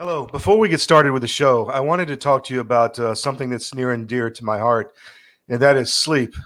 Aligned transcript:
Hello. 0.00 0.26
Before 0.26 0.56
we 0.56 0.68
get 0.68 0.80
started 0.80 1.10
with 1.10 1.22
the 1.22 1.26
show, 1.26 1.66
I 1.70 1.80
wanted 1.80 2.06
to 2.06 2.16
talk 2.16 2.44
to 2.44 2.54
you 2.54 2.60
about 2.60 2.96
uh, 3.00 3.16
something 3.16 3.50
that's 3.50 3.74
near 3.74 3.90
and 3.90 4.06
dear 4.06 4.30
to 4.30 4.44
my 4.44 4.56
heart, 4.56 4.94
and 5.48 5.58
that 5.60 5.76
is 5.76 5.92
sleep. 5.92 6.36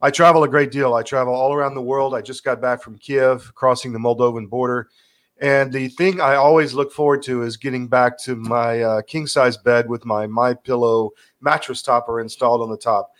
I 0.00 0.10
travel 0.10 0.42
a 0.42 0.48
great 0.48 0.72
deal. 0.72 0.94
I 0.94 1.04
travel 1.04 1.32
all 1.32 1.54
around 1.54 1.76
the 1.76 1.80
world. 1.80 2.12
I 2.12 2.22
just 2.22 2.42
got 2.42 2.60
back 2.60 2.82
from 2.82 2.98
Kiev, 2.98 3.52
crossing 3.54 3.92
the 3.92 4.00
Moldovan 4.00 4.50
border. 4.50 4.88
And 5.40 5.72
the 5.72 5.86
thing 5.90 6.20
I 6.20 6.34
always 6.34 6.74
look 6.74 6.90
forward 6.90 7.22
to 7.22 7.42
is 7.42 7.56
getting 7.56 7.86
back 7.86 8.18
to 8.22 8.34
my 8.34 8.82
uh, 8.82 9.02
king 9.02 9.28
size 9.28 9.56
bed 9.56 9.88
with 9.88 10.04
my 10.04 10.26
my 10.26 10.52
pillow 10.52 11.12
mattress 11.40 11.82
topper 11.82 12.20
installed 12.20 12.62
on 12.62 12.68
the 12.68 12.76
top. 12.76 13.12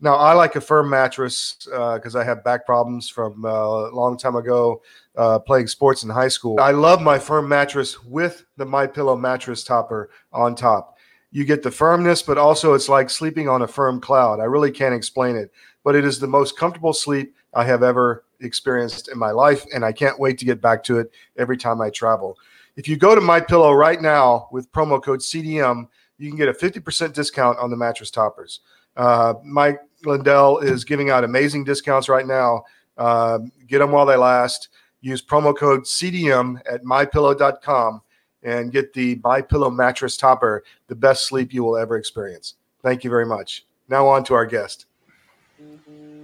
Now 0.00 0.16
I 0.16 0.34
like 0.34 0.56
a 0.56 0.60
firm 0.60 0.90
mattress 0.90 1.56
because 1.64 2.14
uh, 2.14 2.18
I 2.18 2.24
have 2.24 2.44
back 2.44 2.66
problems 2.66 3.08
from 3.08 3.44
uh, 3.44 3.48
a 3.48 3.94
long 3.94 4.18
time 4.18 4.36
ago 4.36 4.82
uh, 5.16 5.38
playing 5.38 5.68
sports 5.68 6.02
in 6.02 6.10
high 6.10 6.28
school. 6.28 6.60
I 6.60 6.72
love 6.72 7.00
my 7.00 7.18
firm 7.18 7.48
mattress 7.48 8.02
with 8.04 8.44
the 8.58 8.66
my 8.66 8.86
pillow 8.86 9.16
mattress 9.16 9.64
topper 9.64 10.10
on 10.32 10.54
top. 10.54 10.98
You 11.30 11.44
get 11.44 11.62
the 11.62 11.70
firmness, 11.70 12.22
but 12.22 12.38
also 12.38 12.74
it's 12.74 12.88
like 12.88 13.08
sleeping 13.08 13.48
on 13.48 13.62
a 13.62 13.66
firm 13.66 14.00
cloud. 14.00 14.38
I 14.40 14.44
really 14.44 14.70
can't 14.70 14.94
explain 14.94 15.34
it, 15.34 15.50
but 15.82 15.94
it 15.94 16.04
is 16.04 16.20
the 16.20 16.26
most 16.26 16.58
comfortable 16.58 16.92
sleep 16.92 17.34
I 17.54 17.64
have 17.64 17.82
ever 17.82 18.24
experienced 18.40 19.08
in 19.08 19.18
my 19.18 19.30
life, 19.30 19.64
and 19.74 19.84
I 19.84 19.92
can't 19.92 20.18
wait 20.20 20.38
to 20.38 20.44
get 20.44 20.60
back 20.60 20.84
to 20.84 20.98
it 20.98 21.10
every 21.38 21.56
time 21.56 21.80
I 21.80 21.88
travel. 21.88 22.36
If 22.76 22.86
you 22.86 22.98
go 22.98 23.14
to 23.14 23.20
my 23.22 23.40
pillow 23.40 23.72
right 23.72 24.00
now 24.00 24.48
with 24.52 24.70
promo 24.72 25.02
code 25.02 25.20
CDM, 25.20 25.88
you 26.18 26.28
can 26.28 26.36
get 26.36 26.48
a 26.48 26.52
50% 26.52 27.14
discount 27.14 27.58
on 27.58 27.70
the 27.70 27.76
mattress 27.76 28.10
toppers. 28.10 28.60
Uh, 28.96 29.34
Mike 29.44 29.80
Lindell 30.04 30.58
is 30.58 30.84
giving 30.84 31.10
out 31.10 31.24
amazing 31.24 31.64
discounts 31.64 32.08
right 32.08 32.26
now. 32.26 32.64
Uh, 32.96 33.40
get 33.66 33.78
them 33.78 33.92
while 33.92 34.06
they 34.06 34.16
last. 34.16 34.68
Use 35.00 35.22
promo 35.22 35.56
code 35.56 35.82
CDM 35.82 36.60
at 36.70 36.82
mypillow.com 36.82 38.00
and 38.42 38.72
get 38.72 38.92
the 38.92 39.20
My 39.22 39.42
Pillow 39.42 39.70
mattress 39.70 40.16
topper, 40.16 40.64
the 40.86 40.94
best 40.94 41.26
sleep 41.26 41.52
you 41.52 41.64
will 41.64 41.76
ever 41.76 41.96
experience. 41.96 42.54
Thank 42.82 43.04
you 43.04 43.10
very 43.10 43.26
much. 43.26 43.66
Now 43.88 44.06
on 44.06 44.24
to 44.24 44.34
our 44.34 44.46
guest. 44.46 44.86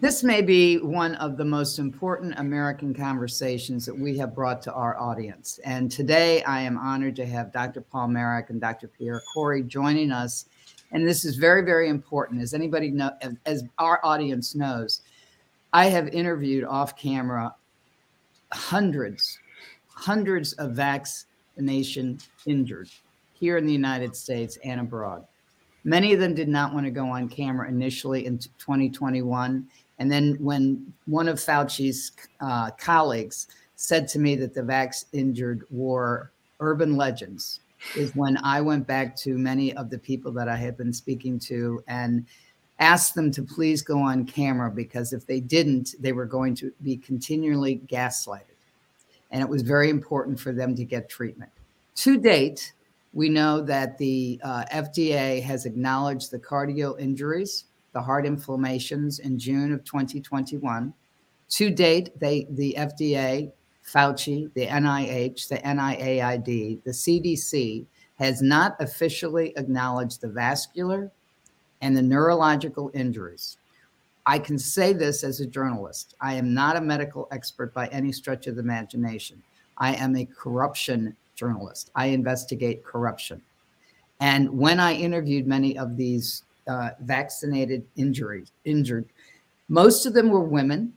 This 0.01 0.25
may 0.25 0.43
be 0.43 0.79
one 0.79 1.15
of 1.17 1.37
the 1.37 1.45
most 1.45 1.79
important 1.79 2.35
American 2.39 2.93
conversations 2.93 3.87
that 3.87 3.97
we 3.97 4.19
have 4.19 4.35
brought 4.35 4.61
to 4.63 4.73
our 4.73 4.99
audience. 4.99 5.61
And 5.65 5.91
today 5.91 6.43
I 6.43 6.61
am 6.63 6.77
honored 6.77 7.15
to 7.17 7.27
have 7.27 7.53
Dr. 7.53 7.83
Paul 7.83 8.09
Marik 8.09 8.51
and 8.51 8.61
Dr. 8.61 8.89
Pierre 8.89 9.23
Kory 9.33 9.63
joining 9.63 10.11
us 10.11 10.47
and 10.93 11.07
this 11.07 11.25
is 11.25 11.37
very 11.37 11.63
very 11.63 11.89
important 11.89 12.41
as 12.41 12.55
anybody 12.55 12.91
know 12.91 13.11
as 13.47 13.65
our 13.79 14.01
audience 14.05 14.55
knows 14.55 15.03
i 15.73 15.87
have 15.87 16.09
interviewed 16.09 16.65
off 16.65 16.97
camera 16.97 17.55
hundreds 18.53 19.39
hundreds 19.95 20.53
of 20.55 20.73
vaccination 20.73 22.19
injured 22.47 22.89
here 23.33 23.57
in 23.57 23.67
the 23.67 23.73
united 23.73 24.15
states 24.15 24.59
and 24.65 24.81
abroad. 24.81 25.27
Many 25.85 26.13
of 26.13 26.21
them 26.21 26.33
did 26.33 26.49
not 26.49 26.73
want 26.73 26.87
to 26.87 26.93
go 26.93 27.09
on 27.09 27.29
camera 27.29 27.69
initially 27.69 28.27
in 28.27 28.39
2021 28.39 29.67
and 29.99 30.11
then 30.11 30.37
when 30.41 30.93
one 31.07 31.29
of 31.29 31.39
fauci's 31.39 32.13
uh, 32.41 32.71
colleagues 32.73 33.49
said 33.75 34.07
to 34.09 34.19
me 34.19 34.37
that 34.37 34.55
the 34.55 34.61
vax 34.61 35.07
injured 35.13 35.65
were 35.71 36.31
urban 36.61 36.97
legends 36.97 37.61
is 37.97 38.15
when 38.15 38.39
I 38.39 38.61
went 38.61 38.87
back 38.87 39.17
to 39.17 39.37
many 39.37 39.75
of 39.75 39.91
the 39.91 39.99
people 39.99 40.33
that 40.33 40.49
I 40.49 40.57
had 40.57 40.77
been 40.77 40.93
speaking 40.93 41.39
to 41.41 41.83
and 41.89 42.27
asked 42.79 43.15
them 43.15 43.31
to 43.33 43.43
please 43.43 43.83
go 43.83 44.01
on 44.01 44.25
camera 44.25 44.71
because 44.71 45.13
if 45.13 45.27
they 45.27 45.41
didn't, 45.41 45.95
they 46.01 46.13
were 46.13 46.27
going 46.27 46.55
to 46.57 46.73
be 46.83 46.97
continually 46.97 47.81
gaslighted. 47.87 48.57
And 49.31 49.41
it 49.41 49.49
was 49.49 49.63
very 49.63 49.89
important 49.89 50.39
for 50.39 50.53
them 50.53 50.75
to 50.77 50.85
get 50.85 51.09
treatment. 51.09 51.51
To 51.97 52.19
date, 52.19 52.73
we 53.13 53.29
know 53.29 53.61
that 53.63 53.99
the 53.99 54.41
uh, 54.43 54.65
FDA 54.73 55.43
has 55.43 55.67
acknowledged 55.67 56.31
the 56.31 56.39
cardio 56.39 56.99
injuries, 56.99 57.65
the 57.93 58.01
heart 58.01 58.27
inflammations 58.27 59.19
in 59.19 59.39
June 59.39 59.73
of 59.73 59.85
2021. 59.85 60.93
To 61.51 61.71
date, 61.71 62.19
they, 62.19 62.47
the 62.51 62.75
FDA 62.79 63.53
Fauci, 63.85 64.53
the 64.55 64.67
NIH, 64.67 65.49
the 65.49 65.59
NIAID, 65.59 66.83
the 66.85 66.91
CDC 66.91 67.87
has 68.19 68.41
not 68.41 68.77
officially 68.81 69.53
acknowledged 69.57 70.21
the 70.21 70.29
vascular 70.29 71.11
and 71.81 71.97
the 71.97 72.03
neurological 72.03 72.91
injuries. 72.95 73.59
I 74.25 74.39
can 74.39 74.59
say 74.59 74.93
this 74.93 75.25
as 75.25 75.41
a 75.41 75.47
journalist. 75.47 76.15
I 76.21 76.35
am 76.35 76.55
not 76.55 76.77
a 76.77 76.81
medical 76.81 77.27
expert 77.33 77.75
by 77.75 77.89
any 77.89 78.13
stretch 78.13 78.47
of 78.47 78.55
the 78.55 78.63
imagination. 78.63 79.43
I 79.79 79.95
am 79.95 80.15
a 80.15 80.27
corruption 80.27 81.17
journalist. 81.35 81.91
I 81.97 82.07
investigate 82.07 82.85
corruption. 82.85 83.43
And 84.21 84.49
when 84.57 84.79
I 84.79 84.95
interviewed 84.95 85.49
many 85.49 85.77
of 85.77 85.97
these 85.97 86.45
uh, 86.69 86.91
vaccinated 87.01 87.85
injuries, 87.97 88.53
injured, 88.65 89.07
most 89.69 90.07
of 90.07 90.15
them 90.15 90.29
were 90.29 90.45
women 90.45 90.93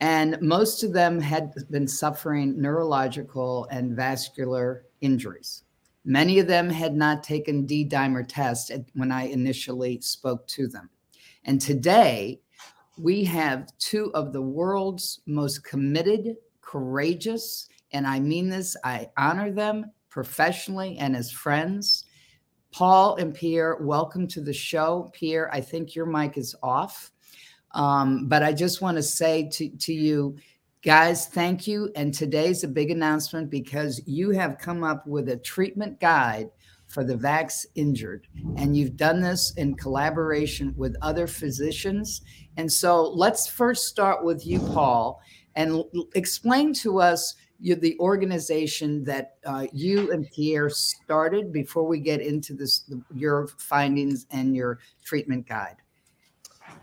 and 0.00 0.40
most 0.40 0.82
of 0.82 0.92
them 0.92 1.20
had 1.20 1.52
been 1.70 1.86
suffering 1.86 2.60
neurological 2.60 3.66
and 3.70 3.94
vascular 3.94 4.86
injuries. 5.00 5.64
Many 6.04 6.38
of 6.38 6.46
them 6.46 6.70
had 6.70 6.94
not 6.94 7.22
taken 7.22 7.66
D 7.66 7.86
dimer 7.86 8.26
test 8.26 8.72
when 8.94 9.12
I 9.12 9.24
initially 9.24 10.00
spoke 10.00 10.46
to 10.48 10.66
them. 10.66 10.88
And 11.44 11.60
today, 11.60 12.40
we 12.98 13.24
have 13.24 13.68
two 13.78 14.10
of 14.14 14.32
the 14.32 14.42
world's 14.42 15.20
most 15.26 15.64
committed, 15.64 16.36
courageous, 16.60 17.68
and 17.92 18.06
I 18.06 18.20
mean 18.20 18.48
this, 18.48 18.76
I 18.84 19.10
honor 19.16 19.50
them 19.50 19.90
professionally 20.08 20.96
and 20.98 21.14
as 21.14 21.30
friends. 21.30 22.04
Paul 22.72 23.16
and 23.16 23.34
Pierre, 23.34 23.76
welcome 23.80 24.26
to 24.28 24.40
the 24.40 24.52
show. 24.52 25.10
Pierre, 25.12 25.52
I 25.52 25.60
think 25.60 25.94
your 25.94 26.06
mic 26.06 26.38
is 26.38 26.54
off. 26.62 27.10
Um, 27.72 28.26
but 28.26 28.42
I 28.42 28.52
just 28.52 28.82
want 28.82 28.96
to 28.96 29.02
say 29.02 29.48
to, 29.52 29.68
to 29.68 29.92
you, 29.92 30.36
guys, 30.82 31.26
thank 31.26 31.66
you. 31.66 31.90
And 31.94 32.12
today's 32.12 32.64
a 32.64 32.68
big 32.68 32.90
announcement 32.90 33.50
because 33.50 34.00
you 34.06 34.30
have 34.30 34.58
come 34.58 34.82
up 34.82 35.06
with 35.06 35.28
a 35.28 35.36
treatment 35.36 36.00
guide 36.00 36.50
for 36.88 37.04
the 37.04 37.14
vax 37.14 37.66
injured. 37.76 38.26
And 38.56 38.76
you've 38.76 38.96
done 38.96 39.20
this 39.20 39.52
in 39.56 39.76
collaboration 39.76 40.74
with 40.76 40.96
other 41.02 41.28
physicians. 41.28 42.22
And 42.56 42.70
so 42.70 43.10
let's 43.10 43.46
first 43.46 43.86
start 43.86 44.24
with 44.24 44.44
you, 44.44 44.58
Paul, 44.58 45.20
and 45.54 45.84
explain 46.14 46.72
to 46.74 47.00
us 47.00 47.36
you, 47.60 47.76
the 47.76 47.96
organization 48.00 49.04
that 49.04 49.36
uh, 49.44 49.66
you 49.72 50.10
and 50.12 50.28
Pierre 50.30 50.70
started 50.70 51.52
before 51.52 51.86
we 51.86 52.00
get 52.00 52.20
into 52.20 52.54
this, 52.54 52.90
your 53.14 53.46
findings 53.58 54.26
and 54.30 54.56
your 54.56 54.80
treatment 55.04 55.46
guide. 55.46 55.76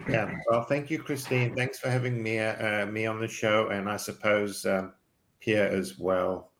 Yeah, 0.09 0.31
well, 0.49 0.63
thank 0.63 0.89
you, 0.89 0.99
Christine. 0.99 1.55
Thanks 1.55 1.79
for 1.79 1.89
having 1.89 2.21
me 2.21 2.39
uh, 2.39 2.85
me 2.85 3.05
on 3.05 3.19
the 3.19 3.27
show, 3.27 3.69
and 3.69 3.89
I 3.89 3.97
suppose 3.97 4.65
um, 4.65 4.93
Pierre 5.39 5.69
as 5.69 5.97
well. 5.97 6.51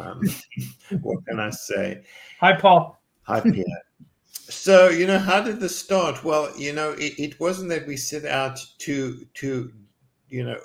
Um, 0.00 0.20
what 1.02 1.24
can 1.26 1.38
I 1.38 1.50
say? 1.50 2.02
Hi, 2.40 2.54
Paul. 2.54 3.00
Hi, 3.22 3.40
Pierre. 3.40 3.64
so, 4.32 4.88
you 4.88 5.06
know, 5.06 5.18
how 5.18 5.42
did 5.42 5.60
this 5.60 5.78
start? 5.78 6.24
Well, 6.24 6.50
you 6.58 6.72
know, 6.72 6.92
it, 6.92 7.18
it 7.18 7.40
wasn't 7.40 7.68
that 7.70 7.86
we 7.86 7.96
set 7.96 8.24
out 8.24 8.58
to 8.78 9.26
to 9.34 9.72
you 10.28 10.44
know 10.44 10.58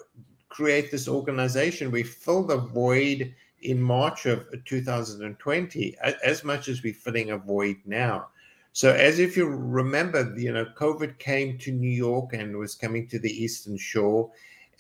create 0.50 0.92
this 0.92 1.08
organization. 1.08 1.92
We 1.92 2.04
filled 2.04 2.52
a 2.52 2.58
void 2.58 3.34
in 3.64 3.82
March 3.82 4.26
of 4.26 4.46
2020, 4.66 5.98
as 6.24 6.44
much 6.44 6.68
as 6.68 6.84
we're 6.84 6.94
filling 6.94 7.32
a 7.32 7.38
void 7.38 7.78
now. 7.86 8.28
So, 8.76 8.92
as 8.92 9.20
if 9.20 9.38
you 9.38 9.46
remember, 9.46 10.34
you 10.36 10.52
know, 10.52 10.66
COVID 10.76 11.20
came 11.20 11.60
to 11.60 11.72
New 11.72 11.92
York 11.92 12.34
and 12.34 12.58
was 12.58 12.74
coming 12.74 13.08
to 13.10 13.20
the 13.20 13.30
Eastern 13.30 13.78
Shore, 13.78 14.32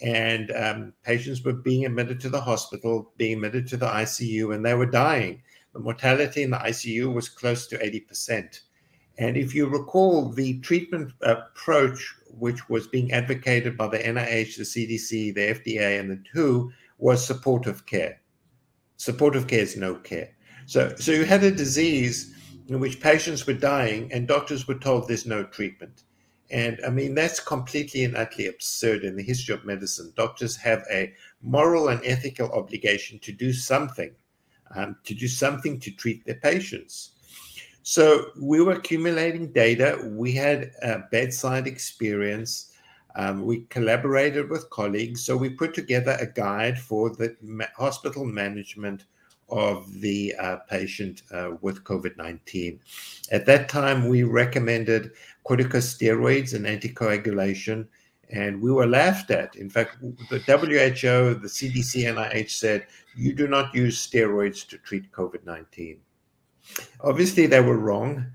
and 0.01 0.51
um, 0.51 0.93
patients 1.03 1.43
were 1.43 1.53
being 1.53 1.85
admitted 1.85 2.19
to 2.21 2.29
the 2.29 2.41
hospital, 2.41 3.11
being 3.17 3.33
admitted 3.33 3.67
to 3.67 3.77
the 3.77 3.85
ICU, 3.85 4.55
and 4.55 4.65
they 4.65 4.73
were 4.73 4.87
dying. 4.87 5.43
The 5.73 5.79
mortality 5.79 6.41
in 6.41 6.49
the 6.49 6.57
ICU 6.57 7.13
was 7.13 7.29
close 7.29 7.67
to 7.67 7.77
80%. 7.77 8.61
And 9.19 9.37
if 9.37 9.53
you 9.53 9.67
recall, 9.67 10.29
the 10.29 10.59
treatment 10.61 11.13
approach, 11.21 12.15
which 12.39 12.67
was 12.69 12.87
being 12.87 13.11
advocated 13.11 13.77
by 13.77 13.87
the 13.87 13.99
NIH, 13.99 14.57
the 14.57 14.63
CDC, 14.63 15.35
the 15.35 15.53
FDA, 15.53 15.99
and 15.99 16.09
the 16.09 16.19
WHO, 16.33 16.71
was 16.97 17.23
supportive 17.23 17.85
care. 17.85 18.19
Supportive 18.97 19.45
care 19.47 19.59
is 19.59 19.77
no 19.77 19.95
care. 19.95 20.31
So, 20.65 20.95
so 20.95 21.11
you 21.11 21.25
had 21.25 21.43
a 21.43 21.51
disease 21.51 22.33
in 22.67 22.79
which 22.79 23.01
patients 23.01 23.45
were 23.45 23.53
dying 23.53 24.11
and 24.11 24.27
doctors 24.27 24.67
were 24.67 24.79
told 24.79 25.07
there's 25.07 25.25
no 25.25 25.43
treatment. 25.43 26.03
And 26.51 26.79
I 26.85 26.89
mean, 26.89 27.15
that's 27.15 27.39
completely 27.39 28.03
and 28.03 28.15
utterly 28.15 28.47
absurd 28.47 29.03
in 29.03 29.15
the 29.15 29.23
history 29.23 29.55
of 29.55 29.65
medicine. 29.65 30.13
Doctors 30.15 30.55
have 30.57 30.83
a 30.91 31.13
moral 31.41 31.89
and 31.89 32.01
ethical 32.03 32.51
obligation 32.51 33.19
to 33.19 33.31
do 33.31 33.51
something, 33.53 34.11
um, 34.75 34.95
to 35.05 35.13
do 35.13 35.27
something 35.27 35.79
to 35.79 35.91
treat 35.91 36.25
their 36.25 36.35
patients. 36.35 37.11
So 37.81 38.27
we 38.39 38.61
were 38.61 38.73
accumulating 38.73 39.51
data. 39.51 39.99
We 40.05 40.33
had 40.33 40.71
a 40.81 40.99
bedside 41.11 41.67
experience. 41.67 42.71
Um, 43.15 43.45
we 43.45 43.61
collaborated 43.69 44.49
with 44.49 44.69
colleagues. 44.69 45.25
So 45.25 45.35
we 45.35 45.49
put 45.49 45.73
together 45.73 46.17
a 46.19 46.27
guide 46.27 46.79
for 46.79 47.09
the 47.09 47.35
hospital 47.75 48.25
management 48.25 49.05
of 49.49 50.01
the 50.01 50.33
uh, 50.39 50.57
patient 50.69 51.23
uh, 51.31 51.51
with 51.61 51.83
COVID 51.83 52.17
19. 52.17 52.79
At 53.31 53.45
that 53.45 53.69
time, 53.69 54.07
we 54.07 54.23
recommended 54.23 55.11
corticosteroids 55.45 56.53
and 56.53 56.65
anticoagulation, 56.65 57.87
and 58.29 58.61
we 58.61 58.71
were 58.71 58.87
laughed 58.87 59.31
at. 59.31 59.55
In 59.55 59.69
fact, 59.69 59.97
the 60.01 60.39
WHO, 60.39 61.39
the 61.39 61.47
CDC, 61.47 62.05
NIH 62.05 62.51
said, 62.51 62.87
you 63.15 63.33
do 63.33 63.47
not 63.47 63.75
use 63.75 64.07
steroids 64.07 64.67
to 64.69 64.77
treat 64.77 65.11
COVID 65.11 65.45
19. 65.45 65.99
Obviously, 67.01 67.45
they 67.45 67.61
were 67.61 67.77
wrong. 67.77 68.25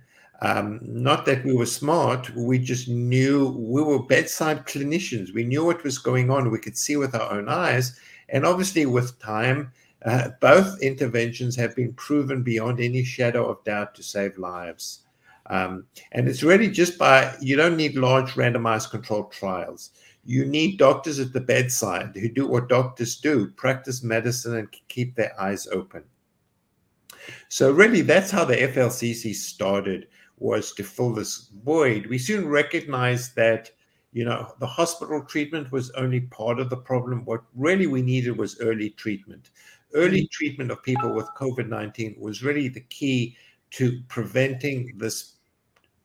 Um, 0.40 0.78
not 0.82 1.26
that 1.26 1.44
we 1.44 1.52
were 1.52 1.66
smart, 1.66 2.32
we 2.36 2.60
just 2.60 2.88
knew 2.88 3.48
we 3.58 3.82
were 3.82 4.04
bedside 4.04 4.66
clinicians. 4.66 5.34
We 5.34 5.42
knew 5.42 5.64
what 5.64 5.82
was 5.82 5.98
going 5.98 6.30
on. 6.30 6.52
We 6.52 6.60
could 6.60 6.76
see 6.76 6.96
with 6.96 7.14
our 7.16 7.32
own 7.32 7.48
eyes. 7.48 7.98
And 8.28 8.46
obviously, 8.46 8.86
with 8.86 9.18
time, 9.18 9.72
uh, 10.04 10.30
both 10.40 10.80
interventions 10.80 11.56
have 11.56 11.74
been 11.74 11.92
proven 11.94 12.42
beyond 12.42 12.80
any 12.80 13.02
shadow 13.02 13.48
of 13.48 13.64
doubt 13.64 13.94
to 13.96 14.02
save 14.02 14.38
lives. 14.38 15.00
Um, 15.46 15.86
and 16.12 16.28
it's 16.28 16.42
really 16.42 16.68
just 16.68 16.98
by, 16.98 17.34
you 17.40 17.56
don't 17.56 17.76
need 17.76 17.96
large 17.96 18.32
randomized 18.32 18.90
controlled 18.90 19.32
trials. 19.32 19.90
You 20.24 20.44
need 20.44 20.78
doctors 20.78 21.18
at 21.18 21.32
the 21.32 21.40
bedside 21.40 22.14
who 22.14 22.28
do 22.28 22.46
what 22.46 22.68
doctors 22.68 23.16
do 23.16 23.48
practice 23.52 24.02
medicine 24.02 24.56
and 24.56 24.68
keep 24.88 25.16
their 25.16 25.38
eyes 25.40 25.66
open. 25.68 26.04
So, 27.48 27.72
really, 27.72 28.02
that's 28.02 28.30
how 28.30 28.44
the 28.44 28.56
FLCCC 28.56 29.34
started 29.34 30.08
was 30.38 30.72
to 30.74 30.84
fill 30.84 31.14
this 31.14 31.50
void. 31.64 32.06
We 32.06 32.18
soon 32.18 32.46
recognized 32.48 33.34
that 33.36 33.70
you 34.12 34.24
know 34.24 34.52
the 34.60 34.66
hospital 34.66 35.22
treatment 35.22 35.70
was 35.72 35.90
only 35.90 36.20
part 36.20 36.58
of 36.58 36.70
the 36.70 36.76
problem 36.76 37.24
what 37.24 37.42
really 37.54 37.86
we 37.86 38.02
needed 38.02 38.36
was 38.38 38.60
early 38.60 38.90
treatment 38.90 39.50
early 39.94 40.28
treatment 40.28 40.70
of 40.70 40.82
people 40.82 41.12
with 41.12 41.26
covid-19 41.36 42.18
was 42.18 42.42
really 42.42 42.68
the 42.68 42.80
key 42.80 43.36
to 43.70 44.00
preventing 44.08 44.92
this 44.96 45.34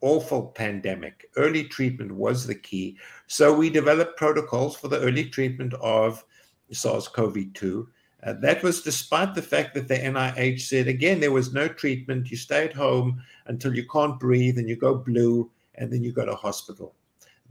awful 0.01 0.47
pandemic 0.47 1.29
early 1.37 1.63
treatment 1.65 2.11
was 2.11 2.45
the 2.45 2.55
key 2.55 2.97
so 3.27 3.53
we 3.53 3.69
developed 3.69 4.17
protocols 4.17 4.75
for 4.75 4.87
the 4.87 4.99
early 4.99 5.29
treatment 5.29 5.73
of 5.75 6.23
sars-cov-2 6.71 7.87
uh, 8.25 8.33
that 8.39 8.63
was 8.63 8.81
despite 8.81 9.35
the 9.35 9.41
fact 9.41 9.73
that 9.73 9.87
the 9.87 9.95
NIH 9.95 10.61
said, 10.61 10.87
again, 10.87 11.19
there 11.19 11.31
was 11.31 11.53
no 11.53 11.67
treatment. 11.67 12.31
You 12.31 12.37
stay 12.37 12.65
at 12.65 12.73
home 12.73 13.21
until 13.47 13.75
you 13.75 13.85
can't 13.87 14.19
breathe 14.19 14.57
and 14.57 14.69
you 14.69 14.77
go 14.77 14.95
blue, 14.95 15.51
and 15.75 15.91
then 15.91 16.03
you 16.03 16.13
go 16.13 16.25
to 16.25 16.35
hospital. 16.35 16.95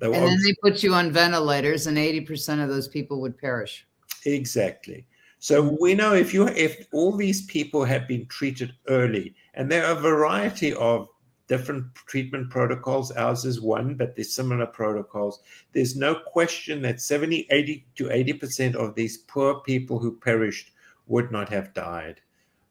and 0.01 0.15
then 0.15 0.39
they 0.43 0.55
put 0.63 0.83
you 0.83 0.95
on 0.95 1.13
ventilators, 1.13 1.87
and 1.87 1.99
80% 1.99 2.63
of 2.63 2.71
those 2.71 2.89
people 2.89 3.21
would 3.21 3.37
perish. 3.37 3.87
Exactly. 4.25 5.07
So 5.43 5.77
we 5.81 5.95
know 5.95 6.15
if 6.15 6.33
you 6.33 6.47
if 6.47 6.87
all 6.93 7.17
these 7.17 7.45
people 7.47 7.85
have 7.85 8.07
been 8.07 8.27
treated 8.27 8.75
early, 8.87 9.35
and 9.55 9.69
there 9.69 9.85
are 9.85 9.99
a 9.99 10.01
variety 10.01 10.73
of 10.75 11.09
different 11.49 11.93
treatment 11.97 12.49
protocols. 12.49 13.11
Ours 13.11 13.45
is 13.45 13.61
one, 13.61 13.97
but 13.97 14.15
there's 14.15 14.37
similar 14.37 14.67
protocols. 14.67 15.41
There's 15.73 15.97
no 15.97 16.15
question 16.15 16.81
that 16.83 17.01
70, 17.01 17.49
80 17.51 17.85
to 17.97 18.05
80% 18.05 18.77
of 18.77 18.95
these 18.95 19.19
poor 19.19 19.57
people 19.63 19.99
who 19.99 20.17
perished 20.17 20.71
would 21.09 21.33
not 21.33 21.49
have 21.49 21.75
died. 21.75 22.21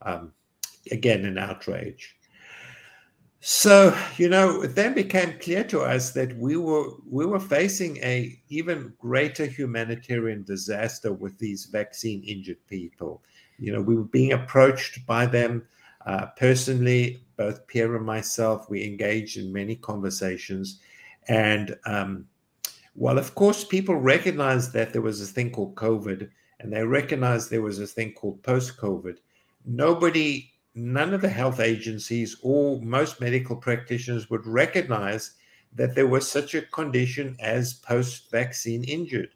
Um, 0.03 0.31
again, 0.93 1.25
an 1.25 1.37
outrage. 1.37 2.15
So, 3.43 3.97
you 4.17 4.29
know, 4.29 4.61
it 4.61 4.75
then 4.75 4.93
became 4.93 5.39
clear 5.39 5.63
to 5.65 5.81
us 5.81 6.11
that 6.11 6.37
we 6.37 6.57
were 6.57 6.91
we 7.09 7.25
were 7.25 7.39
facing 7.39 7.97
a 7.97 8.39
even 8.49 8.93
greater 8.99 9.47
humanitarian 9.47 10.43
disaster 10.43 11.11
with 11.11 11.39
these 11.39 11.65
vaccine 11.65 12.23
injured 12.23 12.63
people. 12.67 13.23
You 13.57 13.73
know, 13.73 13.81
we 13.81 13.95
were 13.95 14.03
being 14.03 14.33
approached 14.33 15.05
by 15.07 15.25
them 15.25 15.63
uh, 16.05 16.27
personally, 16.37 17.23
both 17.35 17.65
Pierre 17.67 17.95
and 17.95 18.05
myself, 18.05 18.69
we 18.69 18.83
engaged 18.83 19.37
in 19.37 19.51
many 19.51 19.75
conversations. 19.75 20.79
And 21.27 21.75
um, 21.85 22.27
while, 22.93 23.17
of 23.17 23.35
course, 23.35 23.63
people 23.63 23.95
recognized 23.95 24.73
that 24.73 24.93
there 24.93 25.01
was 25.01 25.21
a 25.21 25.25
thing 25.25 25.51
called 25.51 25.75
COVID 25.75 26.29
and 26.59 26.71
they 26.71 26.83
recognized 26.83 27.49
there 27.49 27.61
was 27.61 27.79
a 27.79 27.87
thing 27.87 28.13
called 28.13 28.41
post 28.43 28.77
COVID, 28.77 29.17
nobody, 29.65 30.51
none 30.75 31.13
of 31.13 31.21
the 31.21 31.29
health 31.29 31.59
agencies 31.59 32.37
or 32.41 32.81
most 32.81 33.19
medical 33.19 33.55
practitioners 33.55 34.29
would 34.29 34.45
recognize 34.45 35.33
that 35.73 35.95
there 35.95 36.07
was 36.07 36.29
such 36.29 36.55
a 36.55 36.61
condition 36.61 37.35
as 37.39 37.73
post 37.73 38.29
vaccine 38.31 38.83
injured. 38.83 39.29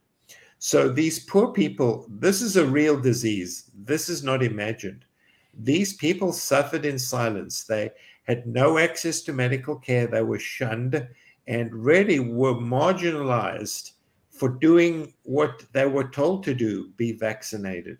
So 0.60 0.90
these 0.90 1.20
poor 1.26 1.52
people, 1.52 2.08
this 2.10 2.42
is 2.42 2.58
a 2.58 2.66
real 2.66 3.00
disease. 3.00 3.70
This 3.74 4.10
is 4.10 4.24
not 4.24 4.44
imagined. 4.44 5.06
These 5.54 5.94
people 5.94 6.34
suffered 6.34 6.86
in 6.86 7.00
silence. 7.00 7.64
They 7.64 7.92
had 8.24 8.48
no 8.48 8.78
access 8.78 9.22
to 9.22 9.34
medical 9.34 9.76
care. 9.76 10.08
They 10.08 10.24
were 10.24 10.40
shunned 10.40 11.08
and 11.48 11.74
really 11.74 12.20
were 12.20 12.56
marginalized 12.56 13.92
for 14.30 14.50
doing 14.50 15.14
what 15.24 15.64
they 15.72 15.86
were 15.86 16.10
told 16.10 16.44
to 16.44 16.54
do 16.54 16.90
be 16.98 17.14
vaccinated. 17.14 18.00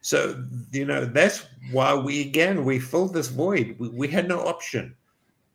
So, 0.00 0.44
you 0.72 0.84
know, 0.84 1.04
that's 1.04 1.46
why 1.72 1.94
we 1.94 2.20
again 2.22 2.64
we 2.64 2.78
filled 2.78 3.14
this 3.14 3.28
void. 3.28 3.76
We, 3.78 3.88
we 3.88 4.08
had 4.08 4.28
no 4.28 4.40
option. 4.40 4.94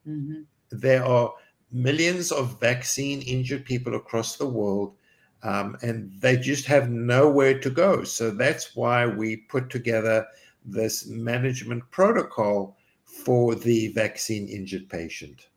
Mm-hmm. 0.07 0.41
There 0.71 1.03
are 1.03 1.33
millions 1.71 2.31
of 2.31 2.59
vaccine 2.59 3.21
injured 3.21 3.65
people 3.65 3.95
across 3.95 4.35
the 4.35 4.47
world, 4.47 4.95
um, 5.43 5.77
and 5.81 6.11
they 6.19 6.37
just 6.37 6.65
have 6.65 6.89
nowhere 6.89 7.59
to 7.59 7.69
go. 7.69 8.03
So 8.03 8.31
that's 8.31 8.75
why 8.75 9.05
we 9.05 9.37
put 9.37 9.69
together 9.69 10.25
this 10.65 11.07
management 11.07 11.89
protocol 11.91 12.77
for 13.05 13.55
the 13.55 13.89
vaccine 13.89 14.47
injured 14.47 14.89
patient. 14.89 15.47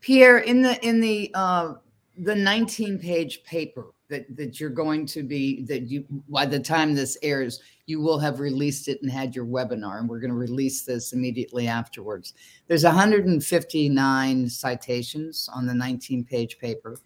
Pierre, 0.00 0.38
in 0.38 0.62
the 0.62 0.82
in 0.86 1.00
the 1.00 1.30
uh, 1.34 1.74
the 2.16 2.34
19 2.34 2.98
page 2.98 3.42
paper 3.44 3.86
that 4.08 4.24
that 4.36 4.60
you're 4.60 4.70
going 4.70 5.06
to 5.06 5.22
be 5.22 5.62
that 5.64 5.82
you 5.82 6.04
by 6.28 6.46
the 6.46 6.60
time 6.60 6.94
this 6.94 7.16
airs 7.22 7.60
you 7.90 8.00
will 8.00 8.20
have 8.20 8.38
released 8.38 8.86
it 8.86 9.02
and 9.02 9.10
had 9.10 9.34
your 9.34 9.44
webinar 9.44 9.98
and 9.98 10.08
we're 10.08 10.20
going 10.20 10.30
to 10.30 10.36
release 10.36 10.82
this 10.82 11.12
immediately 11.12 11.66
afterwards. 11.66 12.34
There's 12.68 12.84
159 12.84 14.48
citations 14.48 15.50
on 15.52 15.66
the 15.66 15.74
19 15.74 16.24
page 16.24 16.58
paper. 16.58 16.96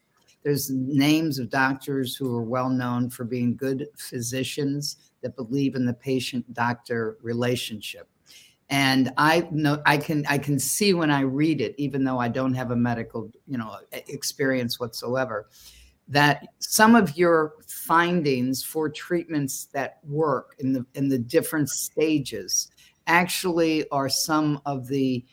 There's 0.42 0.70
names 0.70 1.38
of 1.38 1.48
doctors 1.48 2.14
who 2.14 2.36
are 2.36 2.42
well 2.42 2.69
known 2.69 3.08
for 3.08 3.25
being 3.25 3.56
good 3.56 3.86
physicians 3.96 4.98
that 5.22 5.34
believe 5.36 5.75
in 5.75 5.86
the 5.86 5.94
patient 5.94 6.52
doctor 6.52 7.16
relationship. 7.22 8.08
And 8.70 9.12
i 9.19 9.46
know 9.50 9.82
i 9.84 9.98
can 9.98 10.24
i 10.26 10.38
can 10.38 10.58
see 10.58 10.94
when 10.94 11.10
i 11.10 11.20
read 11.20 11.60
it 11.60 11.74
even 11.76 12.03
though 12.03 12.19
i 12.19 12.29
don't 12.29 12.55
have 12.55 12.70
a 12.70 12.76
medical 12.76 13.31
you 13.46 13.58
know 13.58 13.76
experience 13.93 14.81
whatsoever 14.81 15.48
that 16.08 16.46
some 16.58 16.94
of 16.94 17.17
your 17.17 17.55
findings 17.67 18.63
for 18.63 18.89
treatments 18.89 19.67
that 19.73 19.99
work 20.05 20.55
in 20.58 20.73
the 20.73 20.84
in 20.94 21.08
the 21.08 21.19
different 21.19 21.69
stages 21.70 22.70
actually 23.06 23.89
are 23.91 24.08
some 24.08 24.61
of 24.67 24.87
the 24.89 25.25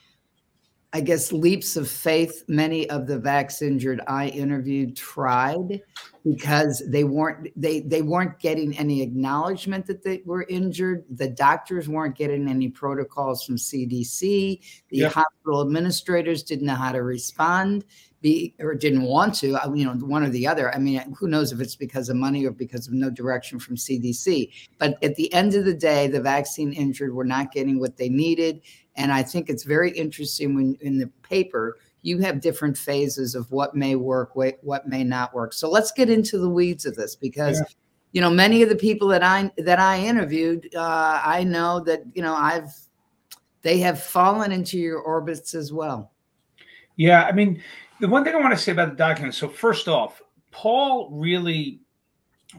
I 0.94 1.00
guess, 1.00 1.32
leaps 1.32 1.78
of 1.78 1.90
faith 1.90 2.44
many 2.50 2.90
of 2.90 3.08
the 3.08 3.18
vax 3.18 3.62
injured 3.62 4.02
I 4.08 4.28
interviewed 4.28 4.98
tried 4.98 5.82
because 6.26 6.84
they 6.86 7.06
weren't 7.06 7.48
they 7.56 7.80
they 7.80 8.02
weren't 8.02 8.40
getting 8.40 8.78
any 8.78 9.02
acknowledgement 9.02 9.86
that 9.86 10.04
they 10.04 10.22
were 10.26 10.46
injured. 10.50 11.06
The 11.10 11.30
doctors 11.30 11.88
weren't 11.88 12.18
getting 12.18 12.50
any 12.50 12.68
protocols 12.68 13.46
from 13.46 13.56
CDC. 13.56 14.60
The 14.90 14.98
yep. 14.98 15.14
hospital 15.14 15.62
administrators 15.62 16.44
didn't 16.44 16.66
know 16.66 16.76
how 16.76 16.92
to 16.92 17.04
respond 17.04 17.86
be 18.22 18.54
or 18.60 18.76
didn't 18.76 19.02
want 19.02 19.34
to 19.34 19.58
you 19.74 19.84
know 19.84 19.94
one 20.06 20.24
or 20.24 20.30
the 20.30 20.46
other 20.46 20.74
i 20.76 20.78
mean 20.78 21.02
who 21.18 21.28
knows 21.28 21.52
if 21.52 21.60
it's 21.60 21.76
because 21.76 22.08
of 22.08 22.16
money 22.16 22.46
or 22.46 22.52
because 22.52 22.88
of 22.88 22.94
no 22.94 23.10
direction 23.10 23.58
from 23.58 23.76
cdc 23.76 24.52
but 24.78 24.96
at 25.04 25.16
the 25.16 25.34
end 25.34 25.56
of 25.56 25.66
the 25.66 25.74
day 25.74 26.08
the 26.08 26.22
vaccine 26.22 26.72
injured 26.74 27.16
were 27.16 27.26
not 27.26 27.52
getting 27.52 27.80
what 27.80 27.98
they 27.98 28.10
needed 28.10 28.62
and 28.96 29.12
I 29.12 29.24
think 29.24 29.50
it's 29.50 29.64
very 29.64 29.92
interesting 29.92 30.56
when 30.56 30.78
in 30.82 30.98
the 30.98 31.08
paper 31.24 31.78
you 32.02 32.20
have 32.20 32.42
different 32.42 32.78
phases 32.78 33.36
of 33.36 33.50
what 33.52 33.76
may 33.76 33.96
work, 33.96 34.36
what 34.36 34.88
may 34.88 35.04
not 35.04 35.34
work. 35.34 35.54
So 35.54 35.70
let's 35.70 35.92
get 35.92 36.10
into 36.10 36.38
the 36.38 36.50
weeds 36.50 36.86
of 36.86 36.96
this 36.96 37.16
because. 37.16 37.60
Yeah. 37.60 37.66
You 38.14 38.20
know, 38.20 38.30
many 38.30 38.62
of 38.62 38.68
the 38.68 38.76
people 38.76 39.08
that 39.08 39.24
I 39.24 39.50
that 39.58 39.80
I 39.80 40.02
interviewed, 40.02 40.76
uh, 40.76 41.22
I 41.24 41.46
know 41.46 41.80
that 41.80 42.04
you 42.14 42.22
know 42.22 42.36
I've 42.36 42.76
they 43.62 43.78
have 43.78 44.04
fallen 44.04 44.52
into 44.52 44.78
your 44.78 45.00
orbits 45.00 45.54
as 45.56 45.72
well. 45.72 46.12
Yeah, 46.98 47.24
I 47.24 47.32
mean, 47.32 47.64
the 48.02 48.08
one 48.08 48.24
thing 48.24 48.34
I 48.34 48.40
want 48.40 48.52
to 48.52 48.62
say 48.62 48.72
about 48.72 48.90
the 48.90 48.96
document. 48.96 49.36
So 49.36 49.48
first 49.48 49.88
off, 49.88 50.22
Paul 50.50 51.10
really 51.12 51.80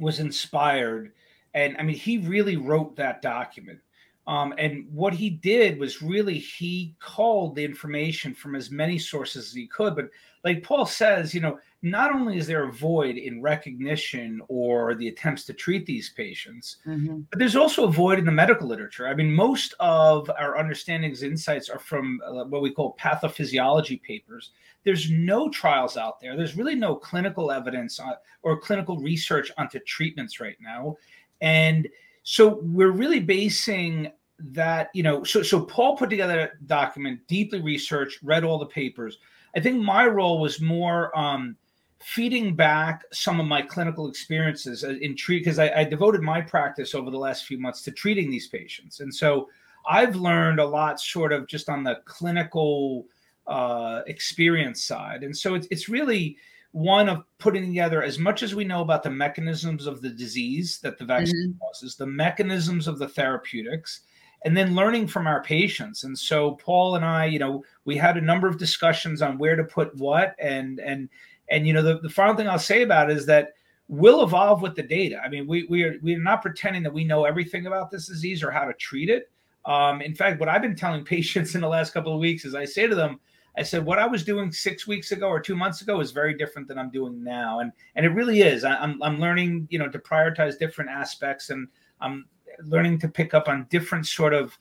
was 0.00 0.20
inspired, 0.20 1.12
and 1.52 1.76
I 1.78 1.82
mean, 1.82 1.96
he 1.96 2.18
really 2.18 2.56
wrote 2.56 2.96
that 2.96 3.20
document 3.20 3.80
Um, 4.26 4.55
and 4.57 4.87
what 4.93 5.14
he 5.14 5.31
did 5.31 5.79
was 5.79 6.00
really 6.00 6.38
he 6.38 6.95
called 7.00 7.57
the 7.57 7.64
information 7.64 8.35
from 8.35 8.55
as 8.55 8.71
many 8.71 8.99
sources 8.99 9.49
as 9.49 9.55
he 9.55 9.67
could. 9.67 9.97
But 9.97 10.11
like 10.45 10.62
Paul 10.62 10.87
says, 10.87 11.35
you 11.35 11.41
know, 11.41 11.59
not 11.83 12.12
only 12.12 12.38
is 12.38 12.47
there 12.47 12.69
a 12.69 12.73
void 12.73 13.17
in 13.17 13.43
recognition 13.43 14.41
or 14.47 14.95
the 14.95 15.09
attempts 15.09 15.45
to 15.45 15.52
treat 15.52 15.87
these 15.87 16.11
patients, 16.11 16.76
mm-hmm. 16.87 17.21
but 17.31 17.41
there's 17.41 17.57
also 17.57 17.88
a 17.88 17.93
void 17.93 18.21
in 18.21 18.25
the 18.25 18.31
medical 18.31 18.69
literature. 18.69 19.09
I 19.09 19.14
mean, 19.14 19.33
most 19.33 19.75
of 19.81 20.31
our 20.31 20.57
understandings, 20.57 21.25
insights 21.25 21.69
are 21.69 21.81
from 21.81 22.21
uh, 22.25 22.45
what 22.45 22.62
we 22.62 22.73
call 22.73 22.97
pathophysiology 23.00 24.00
papers. 24.02 24.52
There's 24.85 25.11
no 25.11 25.49
trials 25.49 25.97
out 25.97 26.21
there. 26.21 26.37
There's 26.37 26.57
really 26.57 26.76
no 26.76 26.95
clinical 26.95 27.50
evidence 27.50 27.99
on, 27.99 28.14
or 28.43 28.61
clinical 28.61 28.99
research 28.99 29.50
onto 29.59 29.81
treatments 29.81 30.41
right 30.41 30.57
now. 30.61 30.97
And 31.41 31.88
so 32.23 32.61
we're 32.62 32.93
really 32.93 33.21
basing 33.21 34.12
that, 34.38 34.91
you 34.95 35.02
know, 35.02 35.25
so 35.25 35.43
so 35.43 35.61
Paul 35.61 35.97
put 35.97 36.11
together 36.11 36.41
a 36.41 36.64
document, 36.64 37.21
deeply 37.29 37.61
researched, 37.61 38.21
read 38.23 38.45
all 38.45 38.59
the 38.59 38.67
papers. 38.67 39.19
I 39.57 39.61
think 39.61 39.83
my 39.83 40.07
role 40.07 40.41
was 40.41 40.61
more 40.61 41.17
um, 41.19 41.57
feeding 42.00 42.55
back 42.57 43.05
some 43.12 43.38
of 43.38 43.47
my 43.47 43.62
clinical 43.62 44.09
experiences 44.09 44.83
uh, 44.85 44.95
in 45.00 45.17
treat 45.17 45.41
because 45.41 45.59
I, 45.59 45.71
I, 45.71 45.85
devoted 45.85 46.21
my 46.21 46.41
practice 46.41 46.95
over 46.95 47.11
the 47.11 47.19
last 47.19 47.45
few 47.45 47.59
months 47.59 47.83
to 47.83 47.93
treating 47.93 48.31
these 48.31 48.49
patients, 48.49 49.00
and 49.00 49.14
so 49.14 49.49
I've 49.88 50.17
learned 50.17 50.59
a 50.59 50.67
lot, 50.67 51.00
sort 51.00 51.33
of 51.33 51.47
just 51.47 51.69
on 51.69 51.85
the 51.85 52.00
clinical 52.05 53.07
uh, 53.47 54.02
experience 54.07 54.83
side, 54.83 55.23
and 55.23 55.37
so 55.37 55.55
it's 55.55 55.69
it's 55.71 55.88
really 55.88 56.37
one 56.73 57.09
of 57.09 57.23
putting 57.38 57.67
together 57.67 58.02
as 58.02 58.19
much 58.19 58.43
as 58.43 58.55
we 58.55 58.64
know 58.64 58.81
about 58.81 59.02
the 59.02 59.11
mechanisms 59.11 59.87
of 59.87 60.00
the 60.00 60.09
disease 60.09 60.79
that 60.83 60.99
the 60.99 61.05
vaccine 61.05 61.50
mm-hmm. 61.50 61.59
causes, 61.59 61.97
the 61.97 62.07
mechanisms 62.07 62.88
of 62.88 62.99
the 62.99 63.09
therapeutics, 63.09 64.00
and 64.45 64.57
then 64.57 64.75
learning 64.75 65.07
from 65.07 65.26
our 65.26 65.43
patients. 65.43 66.05
And 66.05 66.19
so 66.19 66.52
Paul 66.52 66.97
and 66.97 67.05
I, 67.05 67.26
you 67.26 67.38
know, 67.38 67.62
we 67.85 67.97
had 67.97 68.17
a 68.17 68.23
number 68.23 68.49
of 68.49 68.59
discussions 68.59 69.23
on 69.23 69.38
where 69.38 69.55
to 69.55 69.64
put 69.64 69.95
what, 69.97 70.35
and 70.38 70.81
and 70.81 71.09
and 71.49 71.67
you 71.67 71.75
know, 71.75 71.83
the, 71.83 72.00
the 72.00 72.09
final 72.09 72.35
thing 72.35 72.49
I'll 72.49 72.59
say 72.59 72.83
about 72.83 73.11
it 73.11 73.17
is 73.17 73.26
that 73.26 73.52
we'll 73.88 74.23
evolve 74.23 74.62
with 74.62 74.75
the 74.75 74.83
data. 74.83 75.21
I 75.23 75.29
mean, 75.29 75.47
we 75.47 75.67
we 75.69 75.85
are 75.85 75.97
we 76.02 76.14
are 76.14 76.23
not 76.23 76.43
pretending 76.43 76.83
that 76.85 76.93
we 76.93 77.05
know 77.05 77.25
everything 77.25 77.67
about 77.67 77.91
this 77.91 78.07
disease 78.07 78.43
or 78.43 78.50
how 78.50 78.64
to 78.64 78.73
treat 78.75 79.11
it. 79.11 79.31
Um, 79.67 80.00
in 80.00 80.14
fact, 80.14 80.41
what 80.41 80.49
I've 80.49 80.62
been 80.62 80.75
telling 80.75 81.05
patients 81.17 81.55
in 81.55 81.61
the 81.61 81.69
last 81.69 81.93
couple 81.93 82.14
of 82.14 82.19
weeks 82.19 82.45
is 82.47 82.55
I 82.55 82.64
say 82.64 82.87
to 82.87 82.95
them, 82.95 83.21
I 83.56 83.62
said, 83.62 83.85
what 83.85 83.99
I 83.99 84.06
was 84.06 84.25
doing 84.25 84.50
six 84.50 84.87
weeks 84.87 85.12
ago 85.12 85.28
or 85.28 85.38
two 85.38 85.54
months 85.54 85.82
ago 85.82 86.00
is 86.00 86.11
very 86.11 86.35
different 86.35 86.68
than 86.68 86.78
I'm 86.78 86.90
doing 86.90 87.23
now. 87.23 87.61
And, 87.61 87.73
and 87.97 88.06
it 88.06 88.11
really 88.11 88.40
is. 88.40 88.64
I, 88.64 88.76
I'm, 88.76 89.02
I'm 89.02 89.21
learning, 89.21 89.68
you 89.71 89.78
know, 89.78 89.88
to 89.88 89.99
prioritize 89.99 90.59
different 90.59 90.90
aspects 90.90 91.50
and 91.50 91.68
I'm 92.00 92.26
learning 92.64 92.99
to 93.00 93.09
pick 93.09 93.35
up 93.35 93.49
on 93.49 93.66
different 93.71 94.06
sort 94.06 94.32
of 94.32 94.56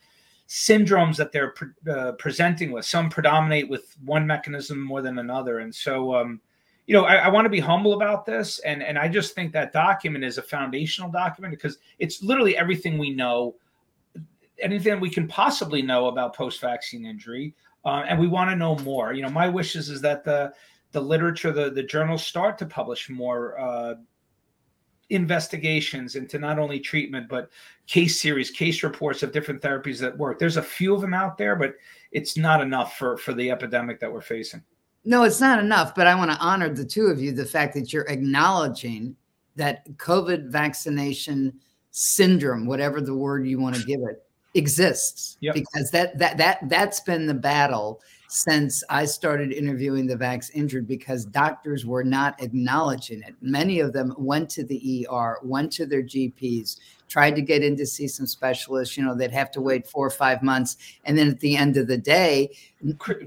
syndromes 0.48 1.15
that 1.15 1.31
they're 1.31 1.51
pre- 1.51 1.69
uh, 1.89 2.12
presenting 2.13 2.71
with. 2.71 2.86
Some 2.86 3.10
predominate 3.10 3.69
with 3.69 3.95
one 4.03 4.27
mechanism 4.27 4.81
more 4.81 5.01
than 5.01 5.19
another. 5.19 5.60
And 5.60 5.74
so, 5.74 6.13
um, 6.13 6.41
you 6.86 6.93
know, 6.93 7.05
I, 7.05 7.15
I 7.15 7.29
want 7.29 7.45
to 7.45 7.50
be 7.50 7.62
humble 7.62 7.93
about 7.93 8.25
this. 8.25 8.60
And, 8.60 8.83
and 8.83 8.98
I 8.98 9.07
just 9.07 9.33
think 9.33 9.53
that 9.53 9.71
document 9.71 10.25
is 10.25 10.38
a 10.38 10.41
foundational 10.41 11.10
document 11.10 11.53
because 11.53 11.77
it's 12.00 12.21
literally 12.21 12.57
everything 12.57 12.98
we 12.98 13.12
know, 13.12 13.55
anything 14.60 15.00
we 15.00 15.10
can 15.10 15.29
possibly 15.29 15.81
know 15.81 16.07
about 16.07 16.36
post 16.36 16.60
vaccine 16.60 17.05
injury 17.05 17.55
uh, 17.85 18.03
and 18.07 18.19
we 18.19 18.27
want 18.27 18.50
to 18.50 18.55
know 18.55 18.75
more. 18.79 19.13
You 19.13 19.23
know, 19.23 19.29
my 19.29 19.47
wishes 19.50 19.89
is 19.89 20.01
that 20.01 20.23
the 20.23 20.53
the 20.91 21.01
literature, 21.01 21.51
the 21.51 21.69
the 21.69 21.83
journals 21.83 22.25
start 22.25 22.57
to 22.59 22.65
publish 22.65 23.09
more 23.09 23.59
uh, 23.59 23.95
investigations 25.09 26.15
into 26.15 26.39
not 26.39 26.57
only 26.57 26.79
treatment 26.79 27.27
but 27.27 27.50
case 27.88 28.19
series, 28.19 28.50
case 28.50 28.81
reports 28.83 29.23
of 29.23 29.31
different 29.31 29.61
therapies 29.61 30.00
that 30.00 30.17
work. 30.17 30.39
There's 30.39 30.57
a 30.57 30.63
few 30.63 30.93
of 30.93 31.01
them 31.01 31.13
out 31.13 31.38
there, 31.38 31.55
but 31.55 31.75
it's 32.11 32.38
not 32.38 32.61
enough 32.61 32.97
for 32.97 33.17
for 33.17 33.33
the 33.33 33.51
epidemic 33.51 34.00
that 34.00 34.11
we're 34.11 34.21
facing. 34.21 34.63
No, 35.03 35.23
it's 35.23 35.41
not 35.41 35.59
enough. 35.59 35.95
But 35.95 36.07
I 36.07 36.15
want 36.15 36.31
to 36.31 36.38
honor 36.38 36.69
the 36.69 36.85
two 36.85 37.07
of 37.07 37.21
you 37.21 37.31
the 37.31 37.45
fact 37.45 37.73
that 37.73 37.91
you're 37.91 38.07
acknowledging 38.07 39.15
that 39.55 39.85
COVID 39.97 40.50
vaccination 40.50 41.59
syndrome, 41.91 42.65
whatever 42.65 43.01
the 43.01 43.15
word 43.15 43.45
you 43.47 43.59
want 43.59 43.75
to 43.75 43.83
give 43.83 44.00
it, 44.01 44.23
exists 44.53 45.38
yep. 45.39 45.53
because 45.53 45.91
that 45.91 46.17
that 46.17 46.38
that 46.38 46.60
that's 46.70 47.00
been 47.00 47.25
the 47.25 47.34
battle 47.34 48.01
since 48.34 48.81
I 48.89 49.05
started 49.05 49.51
interviewing 49.51 50.08
the 50.08 50.15
vax 50.15 50.51
injured 50.53 50.88
because 50.88 51.25
doctors 51.25 51.86
were 51.86 52.03
not 52.03 52.41
acknowledging 52.41 53.22
it. 53.24 53.36
Many 53.41 53.81
of 53.81 53.91
them 53.91 54.15
went 54.17 54.50
to 54.51 54.63
the 54.63 55.05
ER, 55.12 55.39
went 55.43 55.70
to 55.74 55.86
their 55.86 56.01
GPs, 56.01 56.79
tried 57.10 57.36
to 57.36 57.41
get 57.41 57.62
in 57.62 57.75
to 57.75 57.86
see 57.86 58.08
some 58.08 58.25
specialists. 58.25 58.96
You 58.96 59.03
know, 59.03 59.15
they'd 59.15 59.34
have 59.34 59.51
to 59.51 59.62
wait 59.62 59.86
four 59.86 60.08
or 60.08 60.12
five 60.12 60.41
months. 60.41 60.77
And 61.03 61.17
then 61.17 61.27
at 61.27 61.41
the 61.41 61.58
end 61.58 61.75
of 61.75 61.88
the 61.88 61.98
day, 61.98 62.51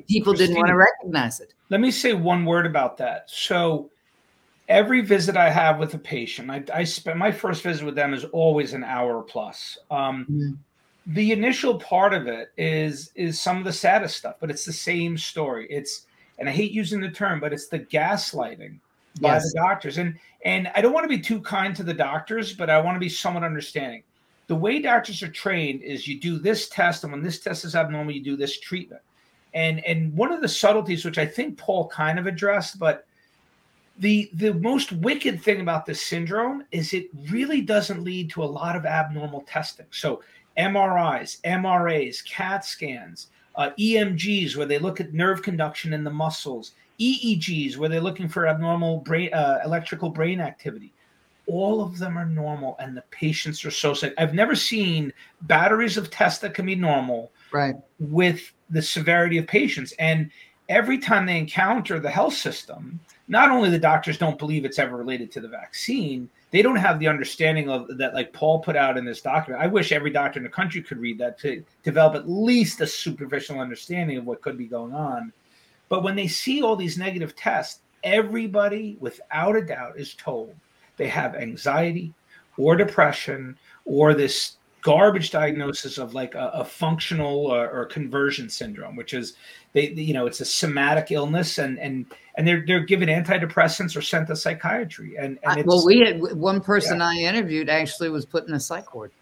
people 0.08 0.32
didn't 0.32 0.56
want 0.56 0.68
to 0.68 0.76
recognize 0.76 1.38
it. 1.38 1.52
Let 1.68 1.80
me 1.80 1.90
say 1.90 2.14
one 2.14 2.46
word 2.46 2.64
about 2.64 2.96
that. 2.96 3.28
So, 3.28 3.90
every 4.68 5.02
visit 5.02 5.36
I 5.36 5.50
have 5.50 5.78
with 5.78 5.92
a 5.92 5.98
patient, 5.98 6.50
I, 6.50 6.64
I 6.72 6.84
spend 6.84 7.18
my 7.18 7.30
first 7.30 7.62
visit 7.62 7.84
with 7.84 7.94
them 7.94 8.14
is 8.14 8.24
always 8.24 8.72
an 8.72 8.84
hour 8.84 9.20
plus. 9.20 9.76
Um, 9.90 10.26
mm-hmm 10.30 10.52
the 11.06 11.32
initial 11.32 11.78
part 11.78 12.14
of 12.14 12.26
it 12.26 12.52
is 12.56 13.10
is 13.14 13.40
some 13.40 13.58
of 13.58 13.64
the 13.64 13.72
saddest 13.72 14.16
stuff, 14.16 14.36
but 14.40 14.50
it's 14.50 14.64
the 14.64 14.72
same 14.72 15.18
story. 15.18 15.66
It's 15.70 16.06
and 16.38 16.48
I 16.48 16.52
hate 16.52 16.72
using 16.72 17.00
the 17.00 17.10
term, 17.10 17.40
but 17.40 17.52
it's 17.52 17.68
the 17.68 17.80
gaslighting 17.80 18.78
by 19.20 19.34
yes. 19.34 19.52
the 19.52 19.58
doctors. 19.58 19.98
And 19.98 20.18
and 20.44 20.70
I 20.74 20.80
don't 20.80 20.92
want 20.92 21.04
to 21.04 21.16
be 21.16 21.20
too 21.20 21.40
kind 21.40 21.76
to 21.76 21.82
the 21.82 21.94
doctors, 21.94 22.52
but 22.52 22.70
I 22.70 22.80
want 22.80 22.96
to 22.96 23.00
be 23.00 23.08
somewhat 23.08 23.44
understanding. 23.44 24.02
The 24.46 24.56
way 24.56 24.80
doctors 24.80 25.22
are 25.22 25.28
trained 25.28 25.82
is 25.82 26.06
you 26.06 26.20
do 26.20 26.38
this 26.38 26.68
test, 26.68 27.04
and 27.04 27.12
when 27.12 27.22
this 27.22 27.40
test 27.40 27.64
is 27.64 27.74
abnormal, 27.74 28.14
you 28.14 28.22
do 28.22 28.36
this 28.36 28.58
treatment. 28.60 29.02
And 29.52 29.84
and 29.84 30.14
one 30.16 30.32
of 30.32 30.40
the 30.40 30.48
subtleties, 30.48 31.04
which 31.04 31.18
I 31.18 31.26
think 31.26 31.58
Paul 31.58 31.88
kind 31.88 32.18
of 32.18 32.26
addressed, 32.26 32.78
but 32.78 33.06
the 33.98 34.30
the 34.34 34.54
most 34.54 34.90
wicked 34.92 35.40
thing 35.40 35.60
about 35.60 35.86
this 35.86 36.04
syndrome 36.04 36.64
is 36.72 36.92
it 36.92 37.08
really 37.30 37.60
doesn't 37.60 38.02
lead 38.02 38.30
to 38.30 38.42
a 38.42 38.46
lot 38.46 38.74
of 38.74 38.84
abnormal 38.84 39.42
testing. 39.42 39.86
So 39.90 40.22
MRIs, 40.58 41.40
MRAs, 41.42 42.24
CAT 42.24 42.64
scans, 42.64 43.28
uh, 43.56 43.70
EMGs, 43.78 44.56
where 44.56 44.66
they 44.66 44.78
look 44.78 45.00
at 45.00 45.12
nerve 45.12 45.42
conduction 45.42 45.92
in 45.92 46.04
the 46.04 46.10
muscles, 46.10 46.72
EEGs, 47.00 47.76
where 47.76 47.88
they're 47.88 48.00
looking 48.00 48.28
for 48.28 48.46
abnormal 48.46 48.98
brain, 48.98 49.32
uh, 49.32 49.60
electrical 49.64 50.10
brain 50.10 50.40
activity. 50.40 50.92
All 51.46 51.82
of 51.82 51.98
them 51.98 52.16
are 52.16 52.24
normal, 52.24 52.76
and 52.78 52.96
the 52.96 53.04
patients 53.10 53.64
are 53.64 53.70
so 53.70 53.92
sick. 53.92 54.14
I've 54.16 54.34
never 54.34 54.54
seen 54.54 55.12
batteries 55.42 55.96
of 55.96 56.10
tests 56.10 56.40
that 56.40 56.54
can 56.54 56.66
be 56.66 56.74
normal, 56.74 57.32
right, 57.52 57.76
with 57.98 58.52
the 58.70 58.80
severity 58.80 59.38
of 59.38 59.46
patients. 59.46 59.92
And 59.98 60.30
every 60.68 60.98
time 60.98 61.26
they 61.26 61.38
encounter 61.38 62.00
the 62.00 62.10
health 62.10 62.34
system, 62.34 62.98
not 63.28 63.50
only 63.50 63.70
the 63.70 63.78
doctors 63.78 64.16
don't 64.16 64.38
believe 64.38 64.64
it's 64.64 64.78
ever 64.78 64.96
related 64.96 65.30
to 65.32 65.40
the 65.40 65.48
vaccine, 65.48 66.30
they 66.54 66.62
don't 66.62 66.76
have 66.76 67.00
the 67.00 67.08
understanding 67.08 67.68
of 67.68 67.98
that 67.98 68.14
like 68.14 68.32
paul 68.32 68.60
put 68.60 68.76
out 68.76 68.96
in 68.96 69.04
this 69.04 69.20
document. 69.20 69.60
I 69.60 69.66
wish 69.66 69.90
every 69.90 70.10
doctor 70.10 70.38
in 70.38 70.44
the 70.44 70.48
country 70.48 70.80
could 70.82 70.98
read 70.98 71.18
that 71.18 71.36
to 71.40 71.64
develop 71.82 72.14
at 72.14 72.30
least 72.30 72.80
a 72.80 72.86
superficial 72.86 73.58
understanding 73.58 74.18
of 74.18 74.24
what 74.24 74.40
could 74.40 74.56
be 74.56 74.66
going 74.66 74.94
on. 74.94 75.32
But 75.88 76.04
when 76.04 76.14
they 76.14 76.28
see 76.28 76.62
all 76.62 76.76
these 76.76 76.96
negative 76.96 77.34
tests 77.34 77.80
everybody 78.04 78.96
without 79.00 79.56
a 79.56 79.64
doubt 79.64 79.98
is 79.98 80.14
told 80.14 80.54
they 80.96 81.08
have 81.08 81.34
anxiety 81.34 82.14
or 82.56 82.76
depression 82.76 83.58
or 83.84 84.14
this 84.14 84.58
garbage 84.82 85.32
diagnosis 85.32 85.98
of 85.98 86.14
like 86.14 86.36
a, 86.36 86.50
a 86.54 86.64
functional 86.64 87.46
or, 87.46 87.68
or, 87.70 87.86
conversion 87.86 88.48
syndrome, 88.50 88.94
which 88.94 89.14
is 89.14 89.34
they, 89.74 89.90
you 89.90 90.14
know, 90.14 90.26
it's 90.26 90.40
a 90.40 90.44
somatic 90.44 91.10
illness, 91.10 91.58
and 91.58 91.78
and 91.78 92.06
and 92.36 92.48
they're 92.48 92.64
they're 92.66 92.84
given 92.84 93.08
antidepressants 93.08 93.96
or 93.96 94.02
sent 94.02 94.28
to 94.28 94.36
psychiatry. 94.36 95.16
And, 95.16 95.38
and 95.42 95.66
well, 95.66 95.84
we 95.84 96.00
had 96.00 96.20
one 96.36 96.60
person 96.60 96.98
yeah. 96.98 97.08
I 97.08 97.14
interviewed 97.16 97.68
actually 97.68 98.08
was 98.08 98.24
put 98.24 98.48
in 98.48 98.54
a 98.54 98.60
psych 98.60 98.94
ward. 98.94 99.12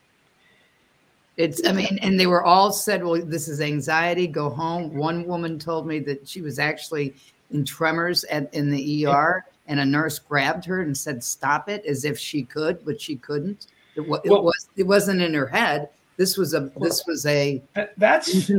It's, 1.39 1.67
I 1.67 1.73
mean, 1.73 1.99
and 2.03 2.21
they 2.21 2.27
were 2.27 2.45
all 2.45 2.73
said, 2.73 3.03
well, 3.03 3.25
this 3.25 3.49
is 3.49 3.63
anxiety, 3.63 4.27
go 4.27 4.51
home. 4.51 4.95
One 4.95 5.27
woman 5.27 5.59
told 5.59 5.87
me 5.87 5.99
that 6.01 6.29
she 6.29 6.43
was 6.43 6.59
actually 6.59 7.15
in 7.51 7.65
tremors 7.65 8.25
at, 8.25 8.53
in 8.53 8.71
the 8.71 9.07
ER, 9.07 9.43
and 9.67 9.81
a 9.81 9.85
nurse 9.85 10.19
grabbed 10.19 10.67
her 10.67 10.83
and 10.83 10.97
said, 10.97 11.25
stop 11.25 11.71
it, 11.71 11.87
as 11.87 12.05
if 12.05 12.19
she 12.19 12.43
could, 12.43 12.85
but 12.85 13.01
she 13.01 13.17
couldn't. 13.17 13.69
It, 13.97 14.03
it 14.03 14.09
well, 14.31 14.43
was 14.45 14.69
it 14.77 14.87
wasn't 14.87 15.23
in 15.23 15.33
her 15.33 15.47
head. 15.47 15.89
This 16.19 16.37
was 16.37 16.55
a 16.55 16.71
this 16.81 17.05
was 17.07 17.25
a 17.27 17.63
that's 17.97 18.51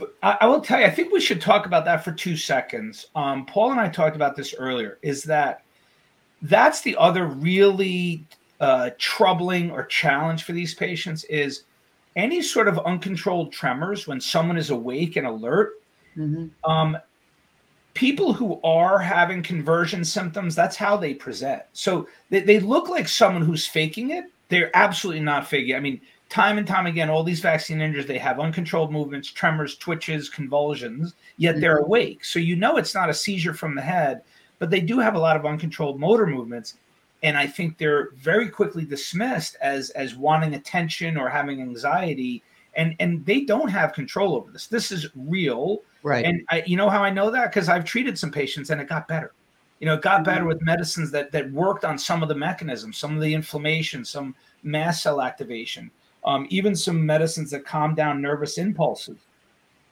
uncontrollable. 0.00 0.18
I, 0.22 0.44
I, 0.44 0.46
will 0.46 0.60
tell 0.60 0.80
you. 0.80 0.86
I 0.86 0.90
think 0.90 1.12
we 1.12 1.20
should 1.20 1.40
talk 1.40 1.66
about 1.66 1.84
that 1.84 2.04
for 2.04 2.12
two 2.12 2.36
seconds. 2.36 3.06
Um, 3.14 3.46
Paul 3.46 3.72
and 3.72 3.80
I 3.80 3.88
talked 3.88 4.16
about 4.16 4.36
this 4.36 4.54
earlier. 4.58 4.98
Is 5.02 5.22
that 5.24 5.62
that's 6.42 6.82
the 6.82 6.96
other 6.96 7.26
really 7.26 8.24
uh, 8.60 8.90
troubling 8.98 9.70
or 9.70 9.84
challenge 9.84 10.44
for 10.44 10.52
these 10.52 10.74
patients 10.74 11.24
is 11.24 11.64
any 12.14 12.40
sort 12.40 12.68
of 12.68 12.78
uncontrolled 12.80 13.52
tremors 13.52 14.06
when 14.06 14.20
someone 14.20 14.56
is 14.56 14.70
awake 14.70 15.16
and 15.16 15.26
alert. 15.26 15.74
Mm-hmm. 16.16 16.70
Um, 16.70 16.96
people 17.92 18.32
who 18.32 18.60
are 18.62 18.98
having 18.98 19.42
conversion 19.42 20.04
symptoms, 20.04 20.54
that's 20.54 20.76
how 20.76 20.96
they 20.96 21.14
present. 21.14 21.62
So 21.72 22.08
they, 22.30 22.40
they 22.40 22.60
look 22.60 22.88
like 22.88 23.08
someone 23.08 23.42
who's 23.42 23.66
faking 23.66 24.10
it. 24.10 24.24
They're 24.48 24.74
absolutely 24.74 25.22
not 25.22 25.46
faking. 25.46 25.74
It. 25.74 25.76
I 25.76 25.80
mean, 25.80 26.00
time 26.28 26.58
and 26.58 26.66
time 26.66 26.86
again, 26.86 27.08
all 27.08 27.22
these 27.22 27.40
vaccine 27.40 27.80
injuries, 27.80 28.06
they 28.06 28.18
have 28.18 28.40
uncontrolled 28.40 28.92
movements, 28.92 29.30
tremors, 29.30 29.76
twitches, 29.76 30.28
convulsions, 30.28 31.14
yet 31.36 31.60
they're 31.60 31.76
Mm-hmm. 31.76 31.86
awake. 31.86 32.24
So 32.24 32.38
you 32.38 32.56
know 32.56 32.76
it's 32.76 32.94
not 32.94 33.10
a 33.10 33.14
seizure 33.14 33.54
from 33.54 33.74
the 33.74 33.82
head, 33.82 34.22
but 34.58 34.70
they 34.70 34.80
do 34.80 34.98
have 34.98 35.14
a 35.14 35.20
lot 35.20 35.36
of 35.36 35.46
uncontrolled 35.46 36.00
motor 36.00 36.26
movements. 36.26 36.74
And 37.22 37.36
I 37.36 37.46
think 37.46 37.78
they're 37.78 38.10
very 38.16 38.48
quickly 38.48 38.84
dismissed 38.84 39.56
as 39.60 39.90
as 39.90 40.14
wanting 40.16 40.54
attention 40.54 41.16
or 41.16 41.28
having 41.28 41.60
anxiety. 41.62 42.42
And 42.74 42.94
and 43.00 43.24
they 43.24 43.42
don't 43.42 43.70
have 43.70 43.94
control 43.94 44.36
over 44.36 44.50
this. 44.50 44.66
This 44.66 44.92
is 44.92 45.08
real. 45.14 45.82
Right. 46.02 46.24
And 46.24 46.42
I, 46.50 46.62
you 46.66 46.76
know 46.76 46.90
how 46.90 47.02
I 47.02 47.10
know 47.10 47.30
that? 47.30 47.50
Because 47.50 47.68
I've 47.68 47.84
treated 47.84 48.18
some 48.18 48.30
patients 48.30 48.70
and 48.70 48.80
it 48.80 48.88
got 48.88 49.08
better. 49.08 49.32
You 49.80 49.86
know, 49.86 49.94
it 49.94 50.02
got 50.02 50.24
better 50.24 50.44
with 50.44 50.60
medicines 50.62 51.10
that 51.12 51.32
that 51.32 51.50
worked 51.52 51.84
on 51.84 51.98
some 51.98 52.22
of 52.22 52.28
the 52.28 52.34
mechanisms, 52.34 52.98
some 52.98 53.14
of 53.14 53.22
the 53.22 53.32
inflammation, 53.34 54.04
some 54.04 54.34
mast 54.62 55.02
cell 55.02 55.20
activation, 55.22 55.90
um, 56.26 56.46
even 56.50 56.74
some 56.74 57.04
medicines 57.04 57.50
that 57.52 57.64
calm 57.64 57.94
down 57.94 58.20
nervous 58.20 58.58
impulses. 58.58 59.18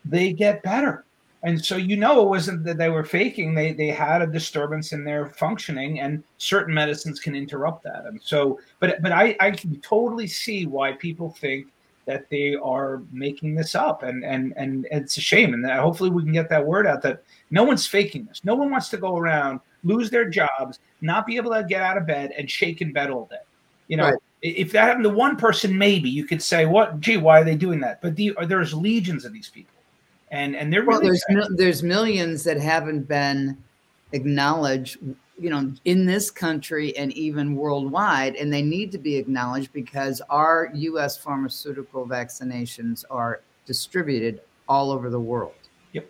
They 0.05 0.33
get 0.33 0.63
better. 0.63 1.05
And 1.45 1.63
so 1.63 1.77
you 1.77 1.97
know 1.97 2.23
it 2.23 2.29
wasn't 2.29 2.65
that 2.65 2.79
they 2.79 2.89
were 2.89 3.05
faking. 3.05 3.55
They 3.55 3.73
they 3.75 3.89
had 3.89 4.23
a 4.23 4.27
disturbance 4.27 4.93
in 4.93 5.05
their 5.05 5.27
functioning, 5.27 6.01
and 6.01 6.25
certain 6.39 6.75
medicines 6.75 7.21
can 7.21 7.35
interrupt 7.35 7.85
that. 7.85 8.07
And 8.07 8.19
so, 8.23 8.59
but 8.81 9.03
but 9.03 9.13
I 9.13 9.37
I 9.41 9.51
can 9.51 9.79
totally 9.81 10.27
see 10.27 10.67
why 10.67 10.93
people 10.93 11.31
think 11.31 11.67
that 12.07 12.29
they 12.31 12.55
are 12.55 13.03
making 13.13 13.55
this 13.55 13.75
up 13.75 14.03
and 14.03 14.25
and 14.25 14.53
and 14.57 14.87
it's 14.91 15.17
a 15.17 15.21
shame 15.21 15.55
and 15.55 15.65
hopefully 15.67 16.11
we 16.11 16.23
can 16.23 16.33
get 16.33 16.49
that 16.51 16.65
word 16.65 16.87
out 16.87 17.03
that 17.03 17.23
no 17.51 17.65
one's 17.65 17.87
faking 17.87 18.25
this 18.27 18.45
no 18.45 18.55
one 18.55 18.71
wants 18.71 18.89
to 18.91 18.97
go 18.97 19.17
around 19.17 19.59
lose 19.85 20.11
their 20.11 20.29
jobs 20.29 20.81
not 21.01 21.27
be 21.27 21.37
able 21.37 21.51
to 21.51 21.65
get 21.65 21.81
out 21.81 21.97
of 21.97 22.07
bed 22.07 22.31
and 22.37 22.51
shake 22.51 22.83
in 22.83 22.93
bed 22.93 23.11
all 23.11 23.27
day 23.31 23.37
you 23.89 23.97
know 23.97 24.05
Right. 24.05 24.19
if 24.43 24.73
that 24.73 24.85
happened 24.85 25.05
to 25.05 25.11
one 25.11 25.37
person 25.37 25.77
maybe 25.77 26.09
you 26.11 26.25
could 26.25 26.43
say 26.43 26.67
what 26.67 27.01
gee 27.01 27.17
why 27.17 27.41
are 27.41 27.45
they 27.45 27.55
doing 27.57 27.81
that 27.81 28.01
but 28.03 28.17
the, 28.17 28.37
there's 28.47 28.73
legions 28.75 29.25
of 29.25 29.33
these 29.33 29.49
people 29.49 29.75
and 30.31 30.57
and 30.57 30.73
they're 30.73 30.85
Well, 30.85 31.01
really 31.01 31.11
there's 31.11 31.25
mil- 31.31 31.57
there's 31.57 31.83
millions 31.83 32.43
that 32.45 32.59
haven't 32.59 33.03
been 33.09 33.57
acknowledged, 34.13 34.99
you 35.39 35.51
know, 35.51 35.73
in 35.85 36.07
this 36.07 36.31
country 36.31 36.97
and 36.97 37.13
even 37.13 37.57
worldwide, 37.57 38.37
and 38.37 38.53
they 38.53 38.63
need 38.63 38.93
to 38.93 38.99
be 38.99 39.17
acknowledged 39.17 39.73
because 39.73 40.23
our 40.31 40.71
U.S. 40.75 41.17
pharmaceutical 41.19 42.07
vaccinations 42.07 43.05
are 43.11 43.43
distributed 43.67 44.41
all 44.69 44.91
over 44.91 45.11
the 45.11 45.21
world. 45.21 45.55
Yep. 45.93 46.09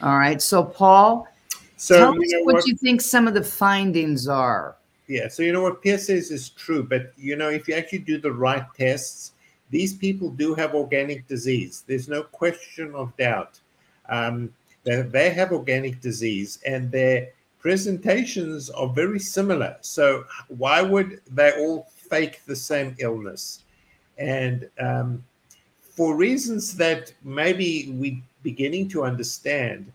All 0.00 0.18
right. 0.18 0.40
So, 0.40 0.64
Paul, 0.64 1.28
So 1.76 1.98
tell 1.98 2.14
you 2.14 2.22
us 2.22 2.32
know 2.32 2.40
what, 2.44 2.54
what? 2.54 2.66
you 2.66 2.76
think 2.76 3.00
some 3.00 3.28
of 3.28 3.34
the 3.34 3.42
findings 3.44 4.26
are. 4.26 4.76
Yeah, 5.06 5.28
so 5.28 5.42
you 5.42 5.52
know 5.52 5.62
what 5.62 5.82
Pierre 5.82 5.98
says 5.98 6.30
is 6.30 6.48
true, 6.48 6.82
but 6.82 7.12
you 7.16 7.36
know, 7.36 7.50
if 7.50 7.68
you 7.68 7.74
actually 7.74 7.98
do 7.98 8.18
the 8.18 8.32
right 8.32 8.64
tests, 8.76 9.32
these 9.70 9.94
people 9.94 10.30
do 10.30 10.54
have 10.54 10.74
organic 10.74 11.26
disease. 11.26 11.84
There's 11.86 12.08
no 12.08 12.22
question 12.22 12.94
of 12.94 13.16
doubt. 13.16 13.60
Um, 14.08 14.52
they, 14.84 15.02
they 15.02 15.30
have 15.30 15.52
organic 15.52 16.00
disease 16.00 16.58
and 16.66 16.90
their 16.90 17.28
presentations 17.58 18.70
are 18.70 18.88
very 18.88 19.18
similar. 19.18 19.76
So, 19.80 20.24
why 20.48 20.82
would 20.82 21.20
they 21.30 21.52
all 21.58 21.88
fake 21.90 22.42
the 22.46 22.56
same 22.56 22.94
illness? 22.98 23.64
And 24.18 24.68
um, 24.78 25.24
for 25.80 26.14
reasons 26.14 26.76
that 26.76 27.12
maybe 27.22 27.92
we're 27.94 28.22
beginning 28.42 28.88
to 28.90 29.04
understand, 29.04 29.90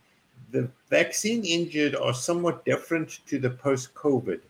the 0.51 0.69
vaccine 0.89 1.45
injured 1.45 1.95
are 1.95 2.13
somewhat 2.13 2.65
different 2.65 3.19
to 3.27 3.39
the 3.39 3.51
post 3.51 3.93
COVID. 3.93 4.41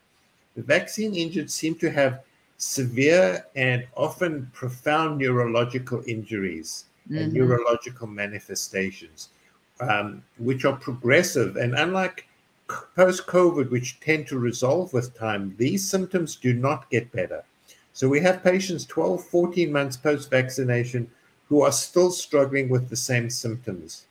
The 0.60 0.66
vaccine 0.66 1.16
injured 1.16 1.50
seem 1.50 1.76
to 1.76 1.90
have 1.90 2.20
severe 2.58 3.46
and 3.56 3.88
often 3.96 4.52
profound 4.52 5.18
neurological 5.18 6.04
injuries 6.06 6.84
and 7.10 7.32
Mhm. 7.32 7.36
neurological 7.38 8.08
manifestations, 8.08 9.30
um, 9.80 10.22
which 10.38 10.66
are 10.66 10.76
progressive. 10.76 11.56
And 11.56 11.76
unlike 11.76 12.28
post 12.94 13.26
COVID, 13.26 13.70
which 13.70 14.02
tend 14.02 14.28
to 14.28 14.38
resolve 14.38 14.92
with 14.92 15.16
time, 15.16 15.56
these 15.58 15.90
symptoms 15.90 16.36
do 16.36 16.52
not 16.52 16.90
get 16.90 17.10
better. 17.14 17.46
So 17.94 18.10
we 18.10 18.20
have 18.20 18.44
patients 18.44 18.84
12, 18.84 19.24
14 19.24 19.72
months 19.72 19.96
post 19.96 20.30
vaccination 20.30 21.10
who 21.48 21.62
are 21.62 21.72
still 21.72 22.12
struggling 22.12 22.68
with 22.68 22.90
the 22.90 22.98
same 22.98 23.30
symptoms. 23.30 24.08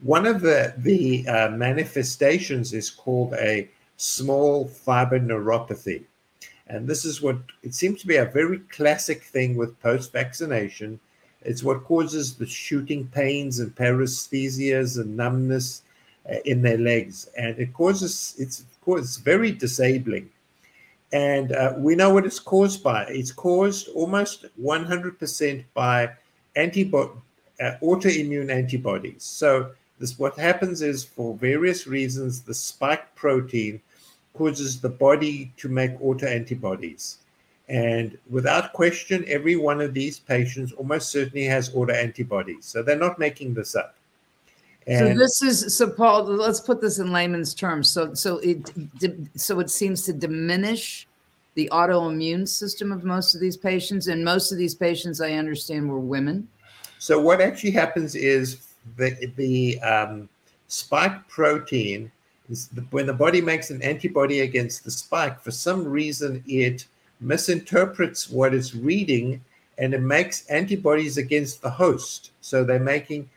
One 0.00 0.26
of 0.26 0.40
the, 0.40 0.74
the 0.78 1.28
uh, 1.28 1.50
manifestations 1.50 2.72
is 2.72 2.90
called 2.90 3.34
a 3.34 3.70
small 4.02 4.66
fiber 4.66 5.20
neuropathy. 5.20 6.04
And 6.66 6.88
this 6.88 7.04
is 7.04 7.22
what 7.22 7.36
it 7.62 7.74
seems 7.74 8.00
to 8.00 8.06
be 8.06 8.16
a 8.16 8.24
very 8.24 8.58
classic 8.70 9.22
thing 9.22 9.56
with 9.56 9.80
post 9.80 10.12
vaccination. 10.12 10.98
It's 11.42 11.62
what 11.62 11.84
causes 11.84 12.34
the 12.34 12.46
shooting 12.46 13.06
pains 13.08 13.60
and 13.60 13.74
paresthesias 13.74 14.98
and 14.98 15.16
numbness 15.16 15.82
uh, 16.30 16.36
in 16.44 16.62
their 16.62 16.78
legs. 16.78 17.28
And 17.36 17.58
it 17.58 17.72
causes, 17.72 18.34
it's, 18.38 18.64
it's 18.86 19.16
very 19.16 19.52
disabling. 19.52 20.30
And 21.12 21.52
uh, 21.52 21.74
we 21.76 21.94
know 21.94 22.12
what 22.14 22.24
it's 22.24 22.38
caused 22.38 22.82
by. 22.82 23.04
It's 23.04 23.32
caused 23.32 23.88
almost 23.90 24.46
100% 24.60 25.64
by 25.74 26.10
antibody, 26.56 27.10
uh, 27.60 27.72
autoimmune 27.82 28.50
antibodies. 28.50 29.22
So 29.22 29.72
this 29.98 30.18
what 30.18 30.36
happens 30.36 30.80
is 30.80 31.04
for 31.04 31.34
various 31.36 31.86
reasons 31.86 32.40
the 32.40 32.54
spike 32.54 33.14
protein 33.14 33.80
causes 34.34 34.80
the 34.80 34.88
body 34.88 35.52
to 35.56 35.68
make 35.68 35.98
autoantibodies 36.00 37.16
and 37.68 38.18
without 38.30 38.72
question 38.72 39.24
every 39.28 39.56
one 39.56 39.80
of 39.80 39.94
these 39.94 40.18
patients 40.18 40.72
almost 40.72 41.10
certainly 41.10 41.44
has 41.44 41.70
autoantibodies 41.70 42.64
so 42.64 42.82
they're 42.82 42.96
not 42.96 43.18
making 43.18 43.54
this 43.54 43.74
up 43.76 43.94
So 44.88 45.14
this 45.14 45.42
is 45.42 45.76
so 45.76 45.88
Paul. 45.88 46.24
Let's 46.24 46.58
put 46.58 46.80
this 46.80 46.98
in 46.98 47.12
layman's 47.12 47.54
terms. 47.54 47.88
So 47.88 48.14
so 48.14 48.38
it 48.38 48.70
so 49.36 49.60
it 49.60 49.70
seems 49.70 50.02
to 50.06 50.12
diminish 50.12 51.06
the 51.54 51.68
autoimmune 51.70 52.48
system 52.48 52.90
of 52.90 53.04
most 53.04 53.34
of 53.34 53.40
these 53.40 53.56
patients, 53.56 54.08
and 54.08 54.24
most 54.24 54.50
of 54.52 54.58
these 54.58 54.74
patients, 54.74 55.20
I 55.20 55.32
understand, 55.32 55.88
were 55.88 56.00
women. 56.00 56.48
so 56.98 57.20
what 57.20 57.40
actually 57.40 57.70
happens 57.70 58.14
is 58.14 58.66
the 58.96 59.32
the 59.36 59.80
um, 59.80 60.28
spike 60.68 61.28
protein 61.28 62.10
when 62.90 63.06
the 63.06 63.12
body 63.12 63.40
makes 63.40 63.70
an 63.70 63.82
antibody 63.82 64.40
against 64.40 64.84
the 64.84 64.90
spike 64.90 65.40
for 65.40 65.50
some 65.50 65.84
reason 65.84 66.42
it 66.46 66.86
misinterprets 67.20 68.28
what 68.28 68.54
it's 68.54 68.74
reading 68.74 69.42
and 69.78 69.94
it 69.94 70.00
makes 70.00 70.46
antibodies 70.46 71.16
against 71.18 71.62
the 71.62 71.70
host. 71.70 72.30
So 72.40 72.64
they're 72.64 72.80
making 72.80 73.28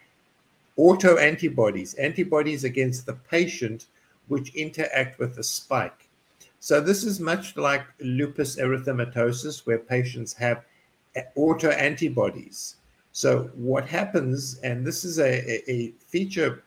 auto 0.78 1.18
antibodies 1.18 1.94
antibodies 1.96 2.64
against 2.64 3.06
the 3.06 3.14
patient 3.14 3.86
which 4.28 4.56
interact 4.56 5.20
with 5.20 5.36
the 5.36 5.44
spike. 5.44 6.10
So 6.60 6.82
this 6.82 7.04
is 7.04 7.20
much 7.20 7.56
like 7.58 7.86
lupus 8.00 8.56
erythematosus 8.58 9.66
where 9.66 9.78
patients 9.78 10.34
have 10.34 10.64
auto 11.36 11.70
antibodies 11.70 12.76
so 13.16 13.50
what 13.56 13.88
happens, 13.88 14.60
and 14.60 14.86
this 14.86 15.06
is 15.06 15.20
a, 15.20 15.72
a 15.72 15.94
feature 16.06 16.64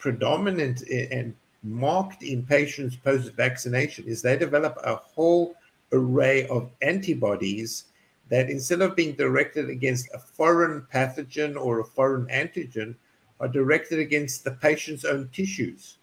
predominant 0.00 0.82
and 0.82 1.36
marked 1.62 2.22
in 2.22 2.44
patients 2.44 2.96
post-vaccination, 2.96 4.04
is 4.06 4.22
they 4.22 4.36
develop 4.36 4.78
a 4.84 4.96
whole 4.96 5.54
array 5.92 6.46
of 6.48 6.70
antibodies 6.82 7.84
that 8.28 8.50
instead 8.50 8.80
of 8.80 8.96
being 8.96 9.14
directed 9.14 9.68
against 9.68 10.08
a 10.14 10.18
foreign 10.18 10.86
pathogen 10.92 11.56
or 11.56 11.80
a 11.80 11.84
foreign 11.84 12.26
antigen, 12.26 12.94
are 13.40 13.48
directed 13.48 13.98
against 13.98 14.44
the 14.44 14.52
patient's 14.52 15.04
own 15.04 15.28
tissues. 15.32 15.98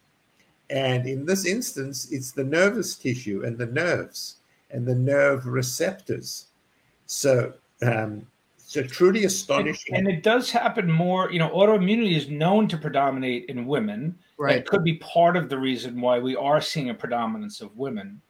And 0.69 1.07
in 1.07 1.25
this 1.25 1.45
instance, 1.45 2.11
it's 2.11 2.31
the 2.31 2.43
nervous 2.43 2.95
tissue 2.95 3.43
and 3.45 3.57
the 3.57 3.65
nerves 3.65 4.37
and 4.71 4.85
the 4.85 4.95
nerve 4.95 5.45
receptors. 5.45 6.47
So 7.05 7.53
um, 7.81 8.27
so 8.69 8.83
truly 8.83 9.23
astonishing. 9.23 9.95
And, 9.95 10.07
and, 10.07 10.15
it 10.15 10.21
does 10.21 10.51
happen 10.51 10.91
more. 10.91 11.31
You 11.31 11.39
know, 11.39 11.49
autoimmunity 11.49 12.15
is 12.15 12.29
known 12.29 12.67
to 12.67 12.77
predominate 12.77 13.45
in 13.45 13.65
women. 13.65 14.15
Right. 14.37 14.57
It 14.57 14.67
could 14.67 14.83
be 14.83 14.97
part 14.97 15.35
of 15.35 15.49
the 15.49 15.57
reason 15.57 15.99
why 15.99 16.19
we 16.19 16.35
are 16.35 16.61
seeing 16.61 16.91
a 16.91 16.93
predominance 16.93 17.61
of 17.61 17.75
women. 17.75 18.21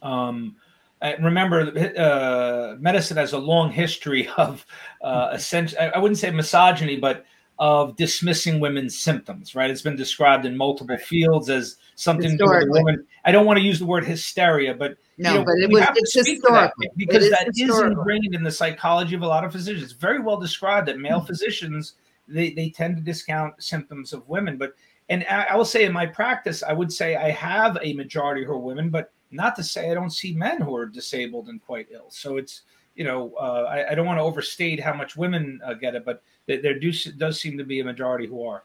Um, 0.00 0.56
and 1.02 1.22
remember, 1.22 1.92
uh, 1.98 2.76
medicine 2.80 3.18
has 3.18 3.34
a 3.34 3.38
long 3.38 3.70
history 3.70 4.30
of 4.38 4.64
uh, 5.02 5.32
essentially, 5.34 5.78
I 5.78 5.98
wouldn't 5.98 6.20
say 6.20 6.30
misogyny, 6.30 6.96
but 6.96 7.26
of 7.58 7.96
dismissing 7.96 8.60
women's 8.60 8.98
symptoms, 8.98 9.54
right? 9.54 9.70
It's 9.70 9.82
been 9.82 9.94
described 9.94 10.46
in 10.46 10.56
multiple 10.56 10.96
fields 10.96 11.50
as 11.50 11.76
something 11.96 12.30
to 12.30 12.36
do 12.38 12.44
with 12.46 12.62
a 12.62 12.70
woman. 12.70 13.06
I 13.26 13.30
don't 13.30 13.44
want 13.44 13.58
to 13.58 13.62
use 13.62 13.78
the 13.78 13.86
word 13.86 14.06
hysteria, 14.06 14.72
but 14.72 14.96
no, 15.18 15.32
you 15.32 15.38
know, 15.38 15.44
but 15.44 15.58
it 15.58 15.70
was 15.70 15.86
it's 15.96 16.14
historical 16.14 16.72
that 16.78 16.90
because 16.96 17.24
is 17.24 17.30
that 17.30 17.46
historical. 17.54 17.92
is 17.92 17.98
ingrained 17.98 18.34
in 18.34 18.42
the 18.42 18.50
psychology 18.50 19.14
of 19.14 19.22
a 19.22 19.26
lot 19.26 19.44
of 19.44 19.52
physicians. 19.52 19.84
It's 19.84 19.92
very 19.92 20.20
well 20.20 20.36
described 20.38 20.88
that 20.88 20.98
male 20.98 21.18
mm-hmm. 21.18 21.26
physicians 21.26 21.94
they, 22.28 22.50
they 22.50 22.70
tend 22.70 22.96
to 22.96 23.02
discount 23.02 23.62
symptoms 23.62 24.12
of 24.12 24.28
women. 24.28 24.56
But 24.56 24.74
and 25.08 25.24
I, 25.30 25.46
I 25.50 25.56
will 25.56 25.64
say 25.64 25.84
in 25.84 25.92
my 25.92 26.06
practice, 26.06 26.62
I 26.62 26.72
would 26.72 26.92
say 26.92 27.16
I 27.16 27.30
have 27.30 27.78
a 27.82 27.92
majority 27.92 28.44
who 28.44 28.52
are 28.52 28.58
women, 28.58 28.90
but 28.90 29.12
not 29.30 29.56
to 29.56 29.62
say 29.62 29.90
I 29.90 29.94
don't 29.94 30.10
see 30.10 30.34
men 30.34 30.60
who 30.60 30.74
are 30.74 30.86
disabled 30.86 31.48
and 31.48 31.62
quite 31.62 31.88
ill. 31.92 32.10
So 32.10 32.36
it's 32.36 32.62
you 32.94 33.04
know, 33.04 33.34
uh, 33.38 33.66
I, 33.68 33.92
I, 33.92 33.94
don't 33.94 34.06
want 34.06 34.18
to 34.18 34.22
overstate 34.22 34.80
how 34.80 34.94
much 34.94 35.16
women 35.16 35.60
uh, 35.62 35.74
get 35.74 35.94
it, 35.94 36.04
but 36.06 36.22
there, 36.46 36.62
there 36.62 36.78
do, 36.78 36.90
does 37.18 37.38
seem 37.38 37.58
to 37.58 37.64
be 37.64 37.80
a 37.80 37.84
majority 37.84 38.26
who 38.26 38.42
are. 38.46 38.64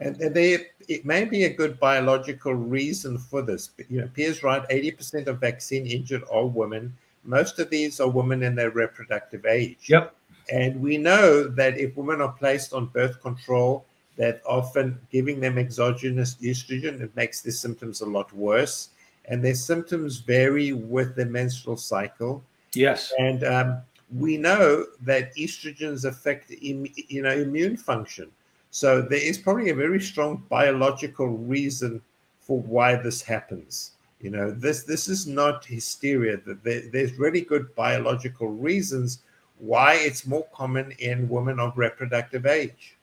And 0.00 0.16
they, 0.16 0.66
it 0.88 1.04
may 1.04 1.24
be 1.24 1.44
a 1.44 1.52
good 1.52 1.78
biological 1.78 2.54
reason 2.54 3.16
for 3.16 3.42
this. 3.42 3.70
You 3.88 4.00
know, 4.00 4.10
Pierre's 4.12 4.42
right. 4.42 4.62
Eighty 4.68 4.90
percent 4.90 5.28
of 5.28 5.38
vaccine 5.38 5.86
injured 5.86 6.24
are 6.32 6.46
women. 6.46 6.92
Most 7.22 7.60
of 7.60 7.70
these 7.70 8.00
are 8.00 8.08
women 8.08 8.42
in 8.42 8.54
their 8.56 8.70
reproductive 8.70 9.46
age. 9.46 9.88
Yep. 9.88 10.14
And 10.52 10.80
we 10.80 10.98
know 10.98 11.46
that 11.46 11.78
if 11.78 11.96
women 11.96 12.20
are 12.20 12.32
placed 12.32 12.72
on 12.72 12.86
birth 12.86 13.22
control, 13.22 13.84
that 14.16 14.42
often 14.44 14.98
giving 15.10 15.40
them 15.40 15.58
exogenous 15.58 16.34
estrogen, 16.42 17.00
it 17.00 17.14
makes 17.16 17.40
their 17.40 17.52
symptoms 17.52 18.00
a 18.00 18.06
lot 18.06 18.32
worse. 18.32 18.90
And 19.26 19.42
their 19.42 19.54
symptoms 19.54 20.18
vary 20.18 20.72
with 20.72 21.16
the 21.16 21.24
menstrual 21.24 21.76
cycle. 21.76 22.42
Yes. 22.74 23.12
And 23.18 23.44
um, 23.44 23.78
we 24.14 24.36
know 24.36 24.86
that 25.02 25.34
estrogens 25.36 26.04
affect 26.04 26.50
Im- 26.50 26.92
you 27.08 27.22
know 27.22 27.32
immune 27.32 27.76
function. 27.76 28.30
So 28.74 29.00
there 29.00 29.22
is 29.22 29.38
probably 29.38 29.70
a 29.70 29.74
very 29.74 30.00
strong 30.00 30.42
biological 30.48 31.28
reason 31.28 32.02
for 32.40 32.58
why 32.58 32.96
this 32.96 33.22
happens. 33.22 33.92
You 34.20 34.30
know, 34.30 34.50
this 34.50 34.82
this 34.82 35.06
is 35.08 35.28
not 35.28 35.64
hysteria. 35.64 36.38
There, 36.44 36.82
there's 36.90 37.12
really 37.16 37.42
good 37.42 37.72
biological 37.76 38.48
reasons 38.48 39.22
why 39.58 39.94
it's 39.94 40.26
more 40.26 40.44
common 40.52 40.90
in 40.98 41.28
women 41.28 41.60
of 41.60 41.78
reproductive 41.78 42.46
age. 42.46 42.96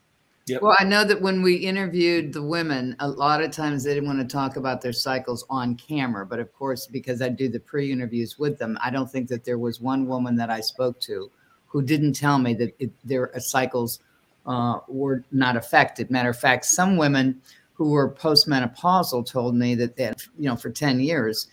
Yep. 0.47 0.61
Well, 0.61 0.75
I 0.77 0.83
know 0.83 1.05
that 1.05 1.21
when 1.21 1.41
we 1.41 1.55
interviewed 1.55 2.33
the 2.33 2.43
women, 2.43 2.97
a 2.99 3.07
lot 3.07 3.41
of 3.41 3.51
times 3.51 3.85
they 3.85 3.93
didn't 3.93 4.07
want 4.07 4.19
to 4.19 4.25
talk 4.25 4.57
about 4.57 4.81
their 4.81 4.91
cycles 4.91 5.45
on 5.49 5.75
camera. 5.75 6.25
But 6.25 6.39
of 6.39 6.51
course, 6.51 6.85
because 6.85 7.21
I 7.21 7.29
do 7.29 7.47
the 7.47 7.61
pre 7.61 7.93
interviews 7.93 8.37
with 8.37 8.57
them, 8.57 8.77
I 8.83 8.89
don't 8.89 9.09
think 9.09 9.29
that 9.29 9.45
there 9.45 9.57
was 9.57 9.79
one 9.79 10.05
woman 10.05 10.35
that 10.35 10.49
I 10.49 10.59
spoke 10.59 10.99
to 11.07 11.31
who 11.67 11.81
didn't 11.81 12.11
tell 12.11 12.39
me 12.39 12.53
that 12.55 12.75
it, 12.77 12.91
their 13.05 13.31
cycles 13.39 14.01
uh, 14.45 14.79
were 14.87 15.23
not 15.31 15.55
affected. 15.55 16.09
Matter 16.09 16.29
of 16.29 16.39
fact, 16.39 16.65
some 16.65 16.97
women 16.97 17.41
who 17.73 17.89
were 17.89 18.11
postmenopausal 18.11 19.25
told 19.25 19.55
me 19.55 19.75
that, 19.75 19.95
they 19.95 20.03
had, 20.03 20.21
you 20.37 20.47
know, 20.47 20.55
for 20.55 20.69
10 20.69 20.99
years, 20.99 21.47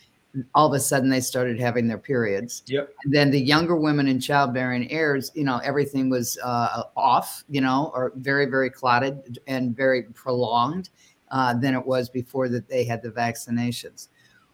all 0.53 0.67
of 0.67 0.73
a 0.73 0.79
sudden 0.79 1.09
they 1.09 1.21
started 1.21 1.59
having 1.59 1.87
their 1.87 1.97
periods. 1.97 2.61
Yep. 2.67 2.93
And 3.03 3.13
then 3.13 3.31
the 3.31 3.39
younger 3.39 3.75
women 3.75 4.07
in 4.07 4.19
childbearing 4.19 4.91
heirs, 4.91 5.31
you 5.33 5.43
know, 5.43 5.57
everything 5.63 6.09
was 6.09 6.37
uh, 6.43 6.83
off, 6.95 7.43
you 7.49 7.61
know, 7.61 7.91
or 7.95 8.13
very, 8.15 8.45
very 8.45 8.69
clotted 8.69 9.39
and 9.47 9.75
very 9.75 10.03
prolonged 10.03 10.89
uh, 11.31 11.55
than 11.55 11.73
it 11.73 11.85
was 11.85 12.09
before 12.09 12.47
that 12.49 12.67
they 12.67 12.83
had 12.83 13.01
the 13.01 13.09
vaccinations. 13.09 14.09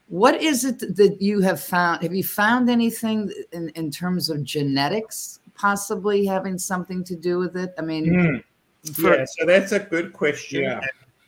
What 0.07 0.41
is 0.41 0.65
it 0.65 0.79
that 0.95 1.17
you 1.19 1.41
have 1.41 1.59
found? 1.59 2.03
Have 2.03 2.13
you 2.13 2.23
found 2.23 2.69
anything 2.69 3.31
in, 3.51 3.69
in 3.69 3.89
terms 3.89 4.29
of 4.29 4.43
genetics 4.43 5.39
possibly 5.55 6.25
having 6.25 6.57
something 6.57 7.03
to 7.05 7.15
do 7.15 7.39
with 7.39 7.55
it? 7.55 7.73
I 7.77 7.81
mean, 7.81 8.05
mm. 8.05 8.93
for, 8.93 9.15
yeah, 9.15 9.25
so 9.25 9.45
that's 9.45 9.71
a 9.71 9.79
good 9.79 10.13
question. 10.13 10.63
Yeah. 10.63 10.81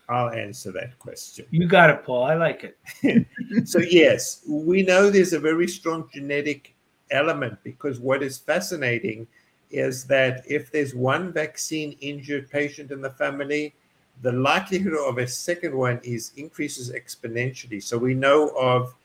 I'll 0.09 0.29
answer 0.29 0.71
that 0.71 0.97
question. 0.99 1.45
You 1.51 1.67
got 1.67 1.89
it, 1.89 2.03
Paul. 2.03 2.23
I 2.23 2.35
like 2.35 2.63
it. 3.03 3.27
so, 3.67 3.79
yes, 3.79 4.41
we 4.47 4.83
know 4.83 5.09
there's 5.09 5.33
a 5.33 5.39
very 5.39 5.67
strong 5.67 6.09
genetic 6.13 6.73
element 7.11 7.57
because 7.63 7.99
what 7.99 8.23
is 8.23 8.37
fascinating 8.37 9.27
is 9.69 10.05
that 10.05 10.43
if 10.47 10.71
there's 10.71 10.95
one 10.95 11.33
vaccine 11.33 11.97
injured 11.99 12.49
patient 12.49 12.91
in 12.91 13.01
the 13.01 13.09
family, 13.09 13.73
the 14.21 14.31
likelihood 14.31 14.93
of 14.93 15.17
a 15.17 15.27
second 15.27 15.75
one 15.75 15.99
is 16.03 16.31
increases 16.37 16.91
exponentially. 16.91 17.83
So 17.83 17.97
we 17.97 18.13
know 18.13 18.49
of, 18.57 18.95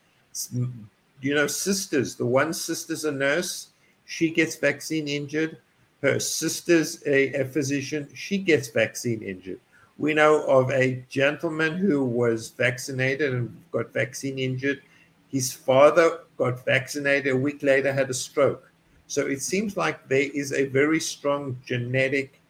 you 1.21 1.35
know, 1.35 1.49
sisters. 1.49 2.15
The 2.15 2.27
one 2.27 2.53
sister's 2.53 3.05
a 3.05 3.13
nurse, 3.13 3.69
she 4.12 4.31
gets 4.31 4.57
vaccine 4.57 5.09
injured. 5.09 5.59
Her 6.03 6.18
sister's 6.20 7.03
a, 7.07 7.33
a 7.42 7.44
physician, 7.44 8.09
she 8.14 8.38
gets 8.38 8.68
vaccine 8.68 9.22
injured 9.22 9.61
we 9.98 10.14
know 10.14 10.44
of 10.46 10.70
a 10.70 11.05
gentleman 11.09 11.77
who 11.77 12.05
was 12.05 12.51
vaccinated 12.51 13.35
and 13.35 13.57
got 13.70 13.92
vaccine 13.92 14.38
injured. 14.38 14.83
His 15.29 15.53
father 15.53 16.20
got 16.37 16.64
vaccinated 16.64 17.33
a 17.33 17.37
week 17.37 17.62
later, 17.62 17.92
had 17.92 18.11
a 18.11 18.14
stroke. 18.14 18.68
So 19.07 19.27
it 19.27 19.42
seems 19.42 19.77
like 19.77 20.09
there 20.09 20.29
is 20.35 20.53
a 20.53 20.64
very 20.66 20.98
strong 20.98 21.57
genetic. 21.64 22.40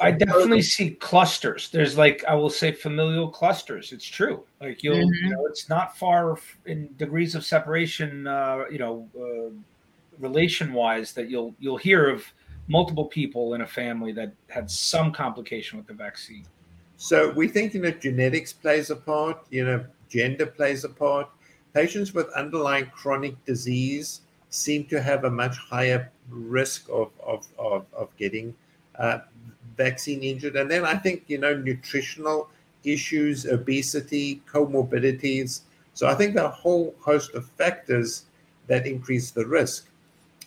I 0.00 0.10
definitely 0.10 0.62
see 0.62 0.90
clusters. 0.92 1.70
There's 1.70 1.98
like 1.98 2.24
I 2.26 2.34
will 2.34 2.50
say 2.50 2.72
familial 2.72 3.28
clusters. 3.28 3.92
It's 3.92 4.06
true. 4.06 4.42
Like 4.60 4.82
you'll, 4.82 4.96
mm-hmm. 4.96 5.26
you 5.26 5.30
know, 5.30 5.46
it's 5.46 5.68
not 5.68 5.96
far 5.96 6.38
in 6.64 6.88
degrees 6.96 7.34
of 7.34 7.44
separation. 7.44 8.26
Uh, 8.26 8.64
you 8.70 8.78
know, 8.78 9.06
uh, 9.16 9.52
relation 10.18 10.72
wise, 10.72 11.12
that 11.12 11.30
you'll 11.30 11.54
you'll 11.58 11.76
hear 11.76 12.08
of 12.08 12.24
multiple 12.68 13.04
people 13.04 13.54
in 13.54 13.60
a 13.60 13.66
family 13.66 14.12
that 14.12 14.32
had 14.48 14.70
some 14.70 15.12
complication 15.12 15.78
with 15.78 15.86
the 15.86 15.94
vaccine. 15.94 16.46
So 16.96 17.30
we 17.32 17.48
think, 17.48 17.74
you 17.74 17.82
know, 17.82 17.90
genetics 17.90 18.52
plays 18.52 18.90
a 18.90 18.96
part, 18.96 19.44
you 19.50 19.64
know, 19.64 19.84
gender 20.08 20.46
plays 20.46 20.84
a 20.84 20.88
part. 20.88 21.28
Patients 21.74 22.14
with 22.14 22.28
underlying 22.30 22.86
chronic 22.86 23.42
disease 23.44 24.22
seem 24.48 24.84
to 24.86 25.02
have 25.02 25.24
a 25.24 25.30
much 25.30 25.58
higher 25.58 26.10
risk 26.30 26.88
of, 26.88 27.10
of, 27.22 27.46
of, 27.58 27.84
of 27.92 28.16
getting 28.16 28.54
uh, 28.98 29.18
vaccine 29.76 30.22
injured. 30.22 30.56
And 30.56 30.70
then 30.70 30.84
I 30.84 30.94
think, 30.94 31.24
you 31.26 31.38
know, 31.38 31.54
nutritional 31.54 32.48
issues, 32.84 33.44
obesity, 33.44 34.40
comorbidities. 34.50 35.62
So 35.94 36.06
I 36.06 36.14
think 36.14 36.34
there 36.34 36.44
are 36.44 36.52
a 36.52 36.54
whole 36.54 36.94
host 37.00 37.34
of 37.34 37.50
factors 37.50 38.26
that 38.68 38.86
increase 38.86 39.32
the 39.32 39.46
risk. 39.46 39.88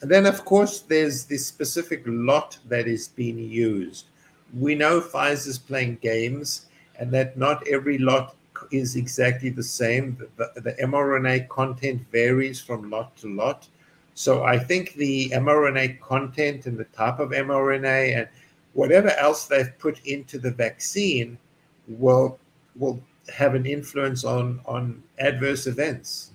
Then, 0.02 0.26
of 0.26 0.46
course, 0.46 0.82
there's 0.82 1.26
the 1.26 1.38
specific 1.38 2.04
lot 2.06 2.58
that 2.68 2.88
is 2.88 3.08
being 3.08 3.40
used 3.40 4.06
we 4.54 4.76
know 4.76 5.02
Pfizer's 5.02 5.58
playing 5.58 5.98
games 6.02 6.66
and 7.00 7.12
that 7.12 7.38
not 7.38 7.68
every 7.68 7.98
lot 7.98 8.36
is 8.72 8.96
exactly 8.96 9.50
the 9.50 9.64
same. 9.64 10.18
The, 10.38 10.52
the, 10.56 10.62
the, 10.62 10.74
mRNA 10.84 11.48
content 11.50 12.02
varies 12.12 12.60
from 12.60 12.90
lot 12.90 13.16
to 13.18 13.28
lot. 13.28 13.68
So 14.16 14.44
I 14.44 14.58
think 14.58 14.94
the 14.94 15.30
mRNA 15.30 16.00
content 16.00 16.66
and 16.66 16.78
the 16.78 16.86
type 16.86 17.20
of 17.20 17.32
mRNA 17.32 18.18
and 18.18 18.28
whatever 18.74 19.10
else 19.12 19.46
they've 19.46 19.78
put 19.78 20.04
into 20.06 20.40
the 20.40 20.52
vaccine 20.52 21.38
will 21.88 22.40
will 22.76 23.00
have 23.34 23.54
an 23.56 23.66
influence 23.66 24.24
on 24.24 24.60
on 24.66 25.04
adverse 25.20 25.68
events. 25.68 26.32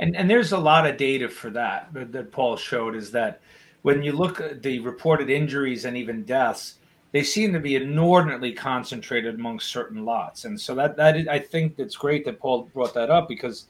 And 0.00 0.16
and 0.16 0.28
there's 0.28 0.52
a 0.52 0.58
lot 0.58 0.86
of 0.86 0.96
data 0.96 1.28
for 1.28 1.50
that 1.50 1.88
that 1.92 2.32
Paul 2.32 2.56
showed 2.56 2.96
is 2.96 3.10
that 3.12 3.40
when 3.82 4.02
you 4.02 4.12
look 4.12 4.40
at 4.40 4.62
the 4.62 4.78
reported 4.80 5.30
injuries 5.30 5.84
and 5.84 5.96
even 5.96 6.24
deaths, 6.24 6.76
they 7.12 7.22
seem 7.22 7.52
to 7.52 7.60
be 7.60 7.76
inordinately 7.76 8.52
concentrated 8.52 9.34
amongst 9.34 9.70
certain 9.70 10.04
lots. 10.04 10.44
And 10.44 10.60
so 10.60 10.74
that 10.74 10.96
that 10.96 11.28
I 11.28 11.38
think 11.38 11.74
it's 11.78 11.96
great 11.96 12.24
that 12.24 12.40
Paul 12.40 12.70
brought 12.72 12.94
that 12.94 13.10
up 13.10 13.28
because 13.28 13.66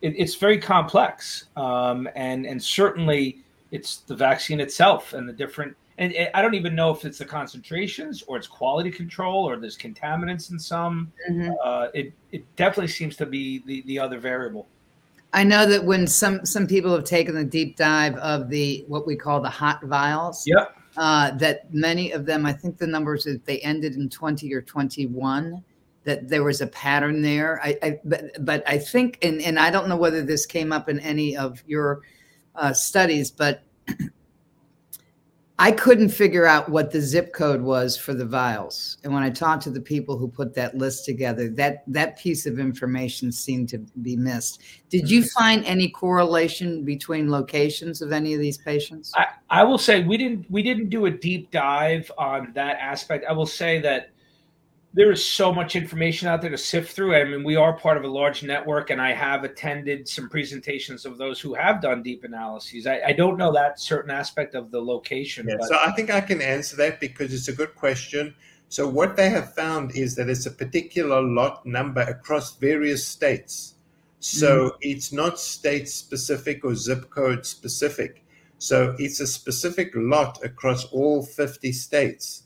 it, 0.00 0.14
it's 0.16 0.36
very 0.36 0.58
complex. 0.58 1.46
Um, 1.56 2.08
and 2.14 2.46
and 2.46 2.62
certainly 2.62 3.40
it's 3.70 3.98
the 3.98 4.14
vaccine 4.14 4.60
itself 4.60 5.12
and 5.12 5.28
the 5.28 5.32
different 5.32 5.76
and 5.98 6.12
I 6.34 6.42
don't 6.42 6.54
even 6.54 6.74
know 6.74 6.90
if 6.90 7.04
it's 7.04 7.18
the 7.18 7.24
concentrations 7.24 8.22
or 8.26 8.36
it's 8.36 8.48
quality 8.48 8.90
control 8.90 9.48
or 9.48 9.56
there's 9.56 9.78
contaminants 9.78 10.50
in 10.50 10.58
some. 10.58 11.12
Mm-hmm. 11.30 11.52
Uh, 11.62 11.86
it 11.94 12.12
it 12.32 12.44
definitely 12.56 12.88
seems 12.88 13.16
to 13.16 13.26
be 13.26 13.62
the 13.66 13.82
the 13.82 13.98
other 13.98 14.18
variable. 14.18 14.66
I 15.34 15.44
know 15.44 15.66
that 15.66 15.84
when 15.84 16.06
some 16.06 16.46
some 16.46 16.66
people 16.66 16.94
have 16.94 17.04
taken 17.04 17.34
the 17.34 17.44
deep 17.44 17.76
dive 17.76 18.14
of 18.16 18.48
the 18.48 18.84
what 18.88 19.06
we 19.06 19.16
call 19.16 19.40
the 19.40 19.50
hot 19.50 19.82
vials. 19.82 20.46
Yep 20.46 20.74
uh, 20.96 21.32
that 21.32 21.72
many 21.72 22.12
of 22.12 22.26
them, 22.26 22.46
I 22.46 22.52
think 22.52 22.78
the 22.78 22.86
numbers 22.86 23.24
that 23.24 23.44
they 23.44 23.58
ended 23.60 23.94
in 23.94 24.08
20 24.08 24.52
or 24.54 24.62
21, 24.62 25.62
that 26.04 26.28
there 26.28 26.44
was 26.44 26.60
a 26.60 26.66
pattern 26.68 27.22
there. 27.22 27.60
I, 27.62 27.78
I 27.82 28.00
but, 28.04 28.44
but 28.44 28.62
I 28.68 28.78
think, 28.78 29.18
and, 29.22 29.40
and 29.42 29.58
I 29.58 29.70
don't 29.70 29.88
know 29.88 29.96
whether 29.96 30.22
this 30.22 30.46
came 30.46 30.72
up 30.72 30.88
in 30.88 31.00
any 31.00 31.36
of 31.36 31.62
your 31.66 32.02
uh, 32.54 32.72
studies, 32.72 33.30
but 33.30 33.64
I 35.56 35.70
couldn't 35.70 36.08
figure 36.08 36.46
out 36.46 36.68
what 36.68 36.90
the 36.90 37.00
zip 37.00 37.32
code 37.32 37.62
was 37.62 37.96
for 37.96 38.12
the 38.12 38.24
vials. 38.24 38.98
And 39.04 39.14
when 39.14 39.22
I 39.22 39.30
talked 39.30 39.62
to 39.64 39.70
the 39.70 39.80
people 39.80 40.18
who 40.18 40.26
put 40.26 40.52
that 40.54 40.76
list 40.76 41.04
together, 41.04 41.48
that 41.50 41.84
that 41.86 42.18
piece 42.18 42.44
of 42.44 42.58
information 42.58 43.30
seemed 43.30 43.68
to 43.68 43.78
be 44.02 44.16
missed. 44.16 44.62
Did 44.90 45.08
you 45.08 45.20
mm-hmm. 45.20 45.40
find 45.40 45.64
any 45.64 45.88
correlation 45.90 46.84
between 46.84 47.30
locations 47.30 48.02
of 48.02 48.10
any 48.10 48.34
of 48.34 48.40
these 48.40 48.58
patients? 48.58 49.12
I, 49.14 49.26
I 49.48 49.62
will 49.62 49.78
say 49.78 50.02
we 50.02 50.16
didn't 50.16 50.50
we 50.50 50.60
didn't 50.60 50.88
do 50.88 51.06
a 51.06 51.10
deep 51.10 51.52
dive 51.52 52.10
on 52.18 52.50
that 52.54 52.76
aspect. 52.80 53.24
I 53.28 53.32
will 53.32 53.46
say 53.46 53.80
that 53.80 54.10
there 54.94 55.10
is 55.10 55.24
so 55.24 55.52
much 55.52 55.74
information 55.74 56.28
out 56.28 56.40
there 56.40 56.50
to 56.50 56.56
sift 56.56 56.94
through. 56.94 57.16
I 57.16 57.24
mean, 57.24 57.42
we 57.42 57.56
are 57.56 57.72
part 57.72 57.96
of 57.96 58.04
a 58.04 58.08
large 58.08 58.44
network, 58.44 58.90
and 58.90 59.02
I 59.02 59.12
have 59.12 59.42
attended 59.42 60.08
some 60.08 60.28
presentations 60.28 61.04
of 61.04 61.18
those 61.18 61.40
who 61.40 61.52
have 61.54 61.82
done 61.82 62.00
deep 62.00 62.22
analyses. 62.22 62.86
I, 62.86 63.00
I 63.06 63.12
don't 63.12 63.36
know 63.36 63.52
that 63.52 63.80
certain 63.80 64.12
aspect 64.12 64.54
of 64.54 64.70
the 64.70 64.80
location. 64.80 65.48
Yeah, 65.48 65.56
but- 65.58 65.68
so 65.68 65.76
I 65.84 65.90
think 65.92 66.10
I 66.10 66.20
can 66.20 66.40
answer 66.40 66.76
that 66.76 67.00
because 67.00 67.34
it's 67.34 67.48
a 67.48 67.52
good 67.52 67.74
question. 67.74 68.36
So 68.68 68.88
what 68.88 69.16
they 69.16 69.30
have 69.30 69.52
found 69.54 69.96
is 69.96 70.14
that 70.14 70.28
it's 70.28 70.46
a 70.46 70.50
particular 70.50 71.20
lot 71.20 71.66
number 71.66 72.02
across 72.02 72.56
various 72.56 73.04
states. 73.04 73.74
So 74.20 74.68
mm-hmm. 74.68 74.76
it's 74.80 75.12
not 75.12 75.40
state 75.40 75.88
specific 75.88 76.64
or 76.64 76.76
zip 76.76 77.10
code 77.10 77.44
specific. 77.44 78.24
So 78.58 78.94
it's 78.98 79.18
a 79.18 79.26
specific 79.26 79.90
lot 79.94 80.42
across 80.44 80.84
all 80.86 81.22
50 81.22 81.72
states. 81.72 82.43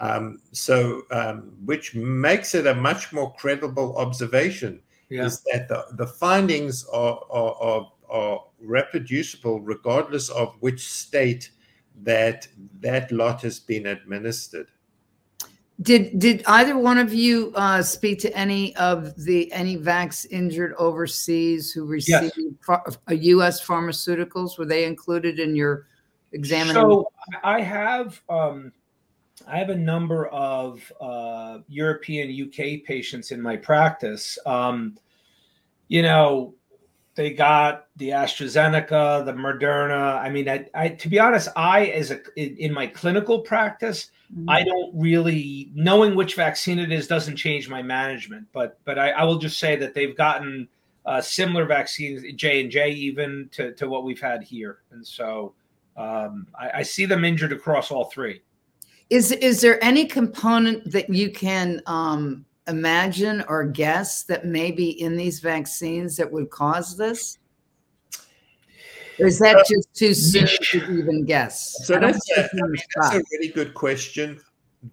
Um, 0.00 0.40
so, 0.52 1.02
um, 1.10 1.52
which 1.64 1.94
makes 1.94 2.54
it 2.54 2.66
a 2.66 2.74
much 2.74 3.12
more 3.12 3.34
credible 3.34 3.96
observation 3.98 4.80
yeah. 5.10 5.26
is 5.26 5.42
that 5.52 5.68
the, 5.68 5.84
the 5.92 6.06
findings 6.06 6.86
are, 6.86 7.20
are, 7.30 7.54
are, 7.60 7.92
are 8.08 8.44
reproducible 8.60 9.60
regardless 9.60 10.30
of 10.30 10.56
which 10.60 10.88
state 10.88 11.50
that 12.02 12.48
that 12.80 13.12
lot 13.12 13.42
has 13.42 13.60
been 13.60 13.86
administered. 13.86 14.68
Did 15.82 16.18
did 16.18 16.42
either 16.46 16.76
one 16.76 16.98
of 16.98 17.14
you 17.14 17.52
uh, 17.54 17.82
speak 17.82 18.18
to 18.20 18.36
any 18.36 18.76
of 18.76 19.14
the 19.24 19.50
any 19.50 19.78
vax 19.78 20.26
injured 20.30 20.74
overseas 20.78 21.72
who 21.72 21.86
received 21.86 22.34
yes. 22.36 23.18
U.S. 23.22 23.64
pharmaceuticals? 23.64 24.58
Were 24.58 24.66
they 24.66 24.84
included 24.84 25.40
in 25.40 25.56
your 25.56 25.86
examination? 26.32 26.82
So 26.82 27.10
I 27.42 27.62
have 27.62 28.20
um, 28.28 28.72
I 29.46 29.58
have 29.58 29.70
a 29.70 29.76
number 29.76 30.26
of 30.28 30.92
uh, 31.00 31.58
European 31.68 32.30
UK 32.30 32.84
patients 32.84 33.30
in 33.30 33.40
my 33.40 33.56
practice. 33.56 34.38
Um, 34.46 34.96
you 35.88 36.02
know, 36.02 36.54
they 37.14 37.32
got 37.32 37.86
the 37.96 38.10
AstraZeneca, 38.10 39.24
the 39.24 39.32
Moderna. 39.32 40.18
I 40.20 40.30
mean, 40.30 40.48
I, 40.48 40.66
I 40.74 40.88
to 40.88 41.08
be 41.08 41.18
honest, 41.18 41.48
I 41.56 41.86
as 41.86 42.10
a 42.10 42.20
in, 42.36 42.56
in 42.56 42.72
my 42.72 42.86
clinical 42.86 43.40
practice, 43.40 44.10
mm-hmm. 44.32 44.48
I 44.48 44.62
don't 44.62 44.92
really 44.94 45.70
knowing 45.74 46.14
which 46.14 46.34
vaccine 46.34 46.78
it 46.78 46.92
is 46.92 47.06
doesn't 47.06 47.36
change 47.36 47.68
my 47.68 47.82
management. 47.82 48.46
But 48.52 48.78
but 48.84 48.98
I, 48.98 49.10
I 49.10 49.24
will 49.24 49.38
just 49.38 49.58
say 49.58 49.76
that 49.76 49.92
they've 49.92 50.16
gotten 50.16 50.68
uh, 51.04 51.20
similar 51.20 51.66
vaccines, 51.66 52.22
J 52.36 52.62
and 52.62 52.70
J, 52.70 52.90
even 52.90 53.48
to 53.52 53.74
to 53.74 53.88
what 53.88 54.04
we've 54.04 54.20
had 54.20 54.42
here, 54.42 54.78
and 54.92 55.06
so 55.06 55.54
um, 55.96 56.46
I, 56.58 56.70
I 56.76 56.82
see 56.82 57.06
them 57.06 57.24
injured 57.24 57.52
across 57.52 57.90
all 57.90 58.04
three. 58.04 58.40
Is 59.10 59.32
is 59.32 59.60
there 59.60 59.82
any 59.82 60.06
component 60.06 60.90
that 60.92 61.10
you 61.12 61.30
can 61.30 61.82
um, 61.86 62.44
imagine 62.68 63.44
or 63.48 63.64
guess 63.64 64.22
that 64.24 64.46
may 64.46 64.70
be 64.70 64.90
in 65.02 65.16
these 65.16 65.40
vaccines 65.40 66.16
that 66.16 66.30
would 66.30 66.50
cause 66.50 66.96
this? 66.96 67.38
Or 69.18 69.26
is 69.26 69.38
that 69.40 69.56
uh, 69.56 69.64
just 69.68 69.94
too 69.94 70.14
soon 70.14 70.46
to 70.46 70.98
even 70.98 71.24
guess? 71.24 71.76
So 71.84 71.98
that's 71.98 72.18
a, 72.38 72.44
I 72.44 72.48
mean, 72.54 72.82
that's 72.96 73.16
a 73.16 73.22
really 73.32 73.48
good 73.48 73.74
question. 73.74 74.40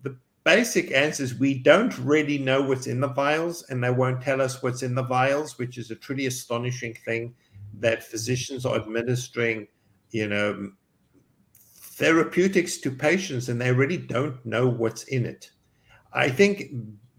The 0.02 0.18
basic 0.44 0.92
answer 0.92 1.24
is 1.24 1.36
we 1.36 1.60
don't 1.60 1.98
really 2.00 2.38
know 2.38 2.62
what's 2.62 2.88
in 2.88 3.00
the 3.00 3.08
vials, 3.08 3.64
and 3.70 3.84
they 3.84 3.92
won't 3.92 4.22
tell 4.22 4.42
us 4.42 4.62
what's 4.62 4.84
in 4.84 4.96
the 4.96 5.04
vials, 5.04 5.58
which 5.58 5.78
is 5.78 5.92
a 5.92 5.96
truly 5.96 6.26
astonishing 6.26 6.96
thing 7.06 7.36
that 7.80 8.04
physicians 8.04 8.66
are 8.66 8.76
administering, 8.76 9.68
you 10.12 10.28
know, 10.28 10.72
therapeutics 11.98 12.78
to 12.78 12.92
patients, 12.92 13.50
and 13.50 13.60
they 13.60 13.72
really 13.72 13.98
don't 13.98 14.44
know 14.46 14.68
what's 14.68 15.04
in 15.04 15.26
it. 15.26 15.52
I 16.14 16.30
think 16.30 16.72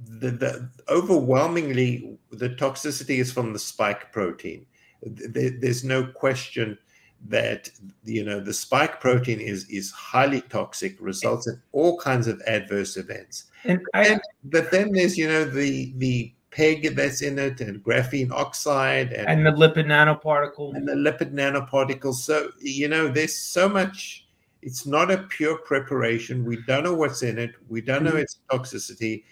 the, 0.05 0.31
the, 0.31 0.71
overwhelmingly 0.88 2.17
the 2.31 2.51
toxicity 2.51 3.19
is 3.19 3.33
from 3.33 3.53
the 3.53 3.59
spike 3.59 4.12
protein. 4.12 4.67
There, 5.03 5.51
there's 5.51 5.85
no 5.85 6.07
question 6.07 6.79
that 7.27 7.69
you 8.05 8.25
know 8.25 8.38
the 8.38 8.55
spike 8.55 9.01
protein 9.01 9.41
is 9.41 9.69
is 9.69 9.91
highly 9.91 10.41
toxic, 10.43 10.97
results 11.01 11.49
in 11.49 11.61
all 11.73 11.99
kinds 11.99 12.29
of 12.29 12.41
adverse 12.47 12.97
events. 12.97 13.45
And, 13.64 13.81
I, 13.95 14.07
and 14.07 14.21
but 14.45 14.71
then 14.71 14.93
there's 14.93 15.19
you 15.19 15.27
know 15.27 15.45
the 15.45 15.93
the 15.97 16.33
PEG 16.51 16.95
that's 16.95 17.23
in 17.23 17.38
it 17.38 17.61
and 17.61 17.83
graphene 17.83 18.31
oxide 18.31 19.12
and, 19.12 19.29
and 19.29 19.47
the 19.47 19.51
lipid 19.51 19.87
nanoparticle 19.87 20.75
and 20.75 20.87
the 20.88 20.95
lipid 20.95 21.33
nanoparticles. 21.33 22.14
So 22.14 22.51
you 22.61 22.88
know 22.88 23.09
there's 23.09 23.37
so 23.37 23.69
much. 23.69 24.25
It's 24.62 24.87
not 24.87 25.11
a 25.11 25.18
pure 25.18 25.59
preparation. 25.59 26.44
We 26.44 26.59
don't 26.66 26.85
know 26.85 26.94
what's 26.94 27.23
in 27.23 27.38
it. 27.38 27.53
We 27.68 27.81
don't 27.81 28.03
know 28.03 28.11
mm-hmm. 28.11 28.18
its 28.18 28.40
toxicity 28.51 29.23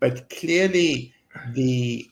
but 0.00 0.30
clearly, 0.30 1.12
the 1.52 2.10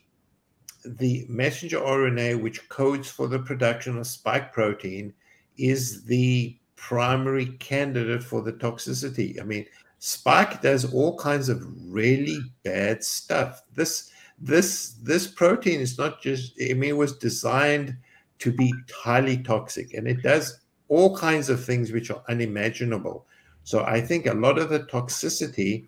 the 0.85 1.25
messenger 1.27 1.79
RNA, 1.79 2.41
which 2.41 2.69
codes 2.69 3.09
for 3.09 3.27
the 3.27 3.39
production 3.39 3.97
of 3.97 4.07
spike 4.07 4.53
protein, 4.53 5.13
is 5.57 6.05
the 6.05 6.57
primary 6.77 7.47
candidate 7.57 8.23
for 8.23 8.41
the 8.41 8.53
toxicity. 8.53 9.41
I 9.41 9.43
mean, 9.43 9.65
spike 9.97 10.61
does 10.61 10.93
all 10.93 11.17
kinds 11.17 11.49
of 11.49 11.61
really 11.91 12.39
bad 12.63 13.03
stuff. 13.03 13.63
This 13.73 14.11
this 14.37 14.91
this 15.03 15.27
protein 15.27 15.81
is 15.81 15.97
not 15.97 16.21
just 16.21 16.53
I 16.61 16.73
mean, 16.73 16.91
it 16.91 16.97
was 16.97 17.17
designed 17.17 17.97
to 18.37 18.53
be 18.53 18.73
highly 18.95 19.37
toxic, 19.37 19.93
and 19.95 20.07
it 20.07 20.21
does 20.21 20.61
all 20.89 21.15
kinds 21.15 21.49
of 21.49 21.63
things 21.63 21.91
which 21.91 22.11
are 22.11 22.21
unimaginable. 22.27 23.25
So 23.63 23.83
I 23.85 24.01
think 24.01 24.25
a 24.25 24.33
lot 24.33 24.57
of 24.57 24.69
the 24.69 24.81
toxicity 24.81 25.87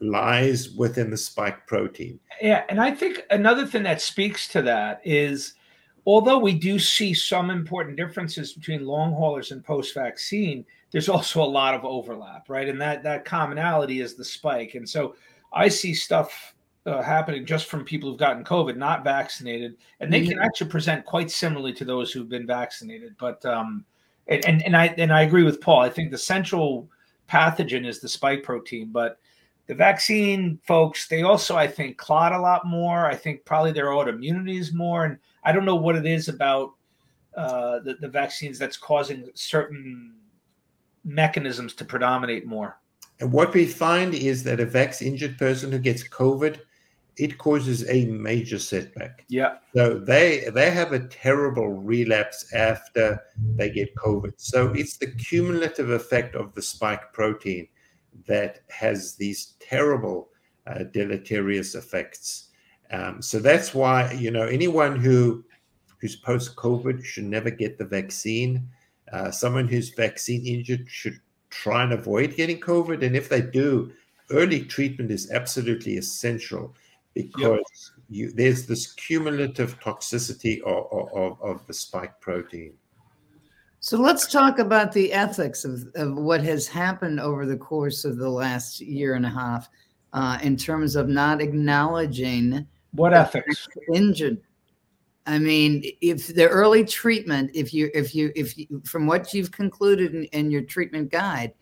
lies 0.00 0.70
within 0.70 1.10
the 1.10 1.16
spike 1.16 1.66
protein. 1.66 2.18
Yeah, 2.40 2.64
and 2.68 2.80
I 2.80 2.90
think 2.90 3.22
another 3.30 3.66
thing 3.66 3.84
that 3.84 4.02
speaks 4.02 4.48
to 4.48 4.62
that 4.62 5.00
is 5.04 5.54
although 6.04 6.38
we 6.38 6.54
do 6.54 6.78
see 6.78 7.14
some 7.14 7.50
important 7.50 7.96
differences 7.96 8.52
between 8.52 8.84
long 8.84 9.12
haulers 9.12 9.52
and 9.52 9.64
post 9.64 9.94
vaccine, 9.94 10.64
there's 10.90 11.08
also 11.08 11.42
a 11.42 11.44
lot 11.44 11.74
of 11.74 11.84
overlap, 11.84 12.48
right? 12.48 12.68
And 12.68 12.80
that 12.80 13.02
that 13.04 13.24
commonality 13.24 14.00
is 14.00 14.14
the 14.14 14.24
spike. 14.24 14.74
And 14.74 14.88
so 14.88 15.14
I 15.52 15.68
see 15.68 15.94
stuff 15.94 16.54
uh, 16.84 17.00
happening 17.00 17.46
just 17.46 17.66
from 17.66 17.84
people 17.84 18.10
who've 18.10 18.18
gotten 18.18 18.44
COVID, 18.44 18.76
not 18.76 19.04
vaccinated, 19.04 19.76
and 20.00 20.12
they 20.12 20.20
mm-hmm. 20.20 20.30
can 20.30 20.38
actually 20.40 20.70
present 20.70 21.06
quite 21.06 21.30
similarly 21.30 21.72
to 21.74 21.84
those 21.84 22.12
who've 22.12 22.28
been 22.28 22.46
vaccinated. 22.46 23.14
But 23.18 23.44
um, 23.46 23.84
and, 24.28 24.44
and 24.44 24.62
and 24.62 24.76
I 24.76 24.86
and 24.98 25.12
I 25.12 25.22
agree 25.22 25.42
with 25.42 25.60
Paul. 25.60 25.80
I 25.80 25.90
think 25.90 26.10
the 26.10 26.18
central 26.18 26.88
pathogen 27.28 27.86
is 27.86 28.00
the 28.00 28.08
spike 28.08 28.42
protein, 28.42 28.90
but 28.92 29.18
the 29.66 29.74
vaccine 29.74 30.58
folks, 30.66 31.08
they 31.08 31.22
also, 31.22 31.56
I 31.56 31.66
think, 31.66 31.96
clot 31.96 32.32
a 32.32 32.40
lot 32.40 32.66
more. 32.66 33.06
I 33.06 33.14
think 33.14 33.44
probably 33.44 33.72
their 33.72 33.86
autoimmunity 33.86 34.58
is 34.58 34.74
more. 34.74 35.04
And 35.04 35.18
I 35.44 35.52
don't 35.52 35.64
know 35.64 35.76
what 35.76 35.96
it 35.96 36.04
is 36.04 36.28
about 36.28 36.72
uh, 37.36 37.78
the, 37.80 37.94
the 37.94 38.08
vaccines 38.08 38.58
that's 38.58 38.76
causing 38.76 39.30
certain 39.34 40.14
mechanisms 41.04 41.74
to 41.74 41.84
predominate 41.84 42.44
more. 42.44 42.78
And 43.20 43.32
what 43.32 43.54
we 43.54 43.66
find 43.66 44.14
is 44.14 44.42
that 44.44 44.60
a 44.60 44.66
vax 44.66 45.00
injured 45.00 45.38
person 45.38 45.70
who 45.70 45.78
gets 45.78 46.06
COVID, 46.06 46.58
it 47.16 47.38
causes 47.38 47.88
a 47.88 48.06
major 48.06 48.58
setback. 48.58 49.24
Yeah. 49.28 49.56
So 49.74 49.98
they 49.98 50.48
they 50.52 50.70
have 50.70 50.92
a 50.92 51.06
terrible 51.08 51.68
relapse 51.68 52.52
after 52.54 53.22
they 53.56 53.70
get 53.70 53.94
COVID. 53.96 54.34
So 54.36 54.72
it's 54.72 54.96
the 54.96 55.08
cumulative 55.08 55.90
effect 55.90 56.34
of 56.34 56.54
the 56.54 56.62
spike 56.62 57.12
protein 57.12 57.68
that 58.26 58.60
has 58.70 59.14
these 59.16 59.54
terrible 59.60 60.30
uh, 60.66 60.84
deleterious 60.84 61.74
effects. 61.74 62.48
Um, 62.90 63.20
so 63.20 63.38
that's 63.38 63.74
why 63.74 64.12
you 64.12 64.30
know 64.30 64.46
anyone 64.46 64.98
who 64.98 65.44
who's 66.00 66.16
post 66.16 66.56
COVID 66.56 67.04
should 67.04 67.24
never 67.24 67.50
get 67.50 67.78
the 67.78 67.84
vaccine. 67.84 68.68
Uh, 69.12 69.30
someone 69.30 69.68
who's 69.68 69.90
vaccine 69.90 70.46
injured 70.46 70.88
should 70.88 71.18
try 71.50 71.82
and 71.82 71.92
avoid 71.92 72.34
getting 72.34 72.58
COVID, 72.58 73.04
and 73.04 73.14
if 73.14 73.28
they 73.28 73.42
do, 73.42 73.92
early 74.30 74.64
treatment 74.64 75.10
is 75.10 75.30
absolutely 75.30 75.98
essential 75.98 76.74
because 77.14 77.58
yep. 77.58 78.04
you, 78.08 78.32
there's 78.32 78.66
this 78.66 78.92
cumulative 78.92 79.78
toxicity 79.80 80.60
of, 80.62 81.08
of, 81.14 81.42
of 81.42 81.66
the 81.66 81.74
spike 81.74 82.20
protein. 82.20 82.74
So 83.80 83.98
let's 83.98 84.30
talk 84.30 84.60
about 84.60 84.92
the 84.92 85.12
ethics 85.12 85.64
of, 85.64 85.88
of 85.96 86.14
what 86.14 86.42
has 86.44 86.68
happened 86.68 87.18
over 87.18 87.46
the 87.46 87.56
course 87.56 88.04
of 88.04 88.16
the 88.16 88.28
last 88.28 88.80
year 88.80 89.14
and 89.14 89.26
a 89.26 89.30
half 89.30 89.68
uh, 90.12 90.38
in 90.40 90.56
terms 90.56 90.94
of 90.94 91.08
not 91.08 91.40
acknowledging 91.40 92.66
what 92.92 93.12
ethics 93.12 93.66
injured. 93.92 94.40
I 95.26 95.38
mean, 95.38 95.82
if 96.00 96.28
the 96.28 96.48
early 96.48 96.84
treatment, 96.84 97.50
if 97.54 97.74
you, 97.74 97.90
if 97.92 98.14
you, 98.14 98.32
if 98.36 98.56
you, 98.56 98.82
from 98.84 99.06
what 99.06 99.34
you've 99.34 99.50
concluded 99.50 100.14
in, 100.14 100.24
in 100.26 100.50
your 100.50 100.62
treatment 100.62 101.10
guide, 101.10 101.52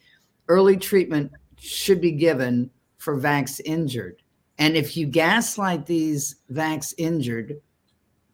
early 0.48 0.76
treatment 0.76 1.32
should 1.58 2.00
be 2.00 2.12
given 2.12 2.70
for 2.98 3.18
vax 3.18 3.60
injured. 3.64 4.19
And 4.60 4.76
if 4.76 4.94
you 4.94 5.06
gaslight 5.06 5.86
these 5.86 6.36
vax 6.52 6.92
injured, 6.98 7.60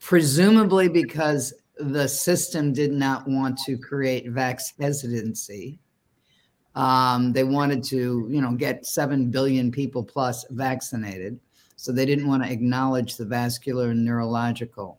presumably 0.00 0.88
because 0.88 1.54
the 1.78 2.08
system 2.08 2.72
did 2.72 2.90
not 2.92 3.28
want 3.28 3.58
to 3.66 3.78
create 3.78 4.26
vax 4.26 4.72
hesitancy. 4.80 5.78
Um, 6.74 7.32
they 7.32 7.44
wanted 7.44 7.84
to, 7.84 8.26
you 8.28 8.40
know, 8.40 8.52
get 8.52 8.86
7 8.86 9.30
billion 9.30 9.70
people 9.70 10.02
plus 10.02 10.44
vaccinated. 10.50 11.38
So 11.76 11.92
they 11.92 12.04
didn't 12.04 12.26
want 12.26 12.42
to 12.42 12.50
acknowledge 12.50 13.16
the 13.16 13.24
vascular 13.24 13.90
and 13.90 14.04
neurological. 14.04 14.98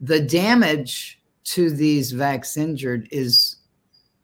The 0.00 0.20
damage 0.20 1.20
to 1.44 1.70
these 1.70 2.14
vax 2.14 2.56
injured 2.56 3.08
is 3.10 3.56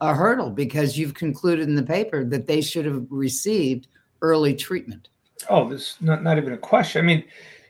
a 0.00 0.14
hurdle 0.14 0.50
because 0.50 0.96
you've 0.96 1.14
concluded 1.14 1.68
in 1.68 1.74
the 1.74 1.82
paper 1.82 2.24
that 2.24 2.46
they 2.46 2.62
should 2.62 2.86
have 2.86 3.06
received 3.10 3.88
early 4.22 4.54
treatment. 4.54 5.08
Oh, 5.48 5.68
this 5.68 5.96
not, 6.00 6.22
not 6.22 6.38
even 6.38 6.52
a 6.52 6.58
question. 6.58 7.02
I 7.02 7.06
mean, 7.06 7.24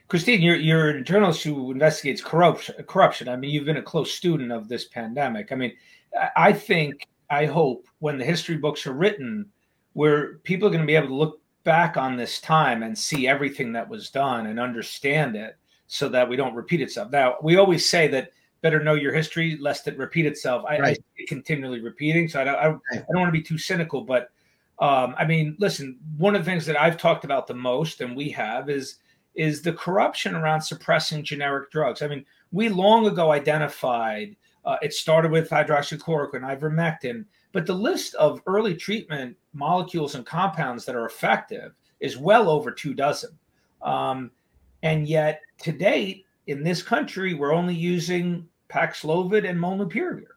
Christine, 0.07 0.41
you're 0.41 0.55
you're 0.55 0.89
a 0.89 1.03
journalist 1.03 1.43
who 1.43 1.71
investigates 1.71 2.21
corruption. 2.21 2.75
Corruption. 2.87 3.27
I 3.27 3.35
mean, 3.35 3.51
you've 3.51 3.65
been 3.65 3.77
a 3.77 3.81
close 3.81 4.13
student 4.13 4.51
of 4.51 4.67
this 4.67 4.85
pandemic. 4.85 5.51
I 5.51 5.55
mean, 5.55 5.73
I 6.35 6.53
think 6.53 7.07
I 7.29 7.45
hope 7.45 7.87
when 7.99 8.17
the 8.17 8.25
history 8.25 8.57
books 8.57 8.85
are 8.85 8.93
written, 8.93 9.49
where 9.93 10.39
people 10.39 10.67
are 10.67 10.71
going 10.71 10.81
to 10.81 10.87
be 10.87 10.95
able 10.95 11.07
to 11.07 11.15
look 11.15 11.41
back 11.63 11.97
on 11.97 12.17
this 12.17 12.41
time 12.41 12.83
and 12.83 12.97
see 12.97 13.27
everything 13.27 13.71
that 13.73 13.87
was 13.87 14.09
done 14.09 14.47
and 14.47 14.59
understand 14.59 15.35
it 15.35 15.55
so 15.87 16.09
that 16.09 16.27
we 16.27 16.35
don't 16.35 16.55
repeat 16.55 16.81
itself. 16.81 17.11
Now, 17.11 17.37
we 17.41 17.55
always 17.55 17.89
say 17.89 18.07
that 18.09 18.31
better 18.61 18.83
know 18.83 18.95
your 18.95 19.13
history 19.13 19.57
lest 19.59 19.87
it 19.87 19.97
repeat 19.97 20.25
itself. 20.25 20.65
I, 20.67 20.79
right. 20.79 20.97
I 21.19 21.25
continually 21.27 21.81
repeating, 21.81 22.27
so 22.27 22.41
I 22.41 22.43
don't, 22.43 22.55
I. 22.55 22.67
I 22.91 22.97
don't 23.11 23.21
want 23.21 23.27
to 23.27 23.39
be 23.39 23.41
too 23.41 23.57
cynical, 23.57 24.01
but 24.01 24.29
um, 24.79 25.15
I 25.17 25.25
mean, 25.25 25.55
listen, 25.59 25.99
one 26.17 26.35
of 26.35 26.43
the 26.43 26.49
things 26.49 26.65
that 26.65 26.79
I've 26.79 26.97
talked 26.97 27.25
about 27.25 27.47
the 27.47 27.53
most, 27.53 28.01
and 28.01 28.15
we 28.15 28.29
have, 28.29 28.69
is 28.69 28.97
is 29.35 29.61
the 29.61 29.73
corruption 29.73 30.35
around 30.35 30.61
suppressing 30.61 31.23
generic 31.23 31.71
drugs. 31.71 32.01
I 32.01 32.07
mean, 32.07 32.25
we 32.51 32.69
long 32.69 33.07
ago 33.07 33.31
identified. 33.31 34.35
Uh, 34.65 34.77
it 34.81 34.93
started 34.93 35.31
with 35.31 35.49
hydroxychloroquine, 35.49 36.41
ivermectin, 36.41 37.25
but 37.51 37.65
the 37.65 37.73
list 37.73 38.13
of 38.15 38.41
early 38.45 38.75
treatment 38.75 39.35
molecules 39.53 40.15
and 40.15 40.25
compounds 40.25 40.85
that 40.85 40.95
are 40.95 41.05
effective 41.05 41.73
is 41.99 42.17
well 42.17 42.49
over 42.49 42.71
two 42.71 42.93
dozen. 42.93 43.37
Um, 43.81 44.31
and 44.83 45.07
yet, 45.07 45.41
to 45.59 45.71
date, 45.71 46.25
in 46.47 46.63
this 46.63 46.83
country, 46.83 47.33
we're 47.33 47.53
only 47.53 47.75
using 47.75 48.47
Paxlovid 48.69 49.47
and 49.49 49.59
Molnupiravir. 49.59 50.33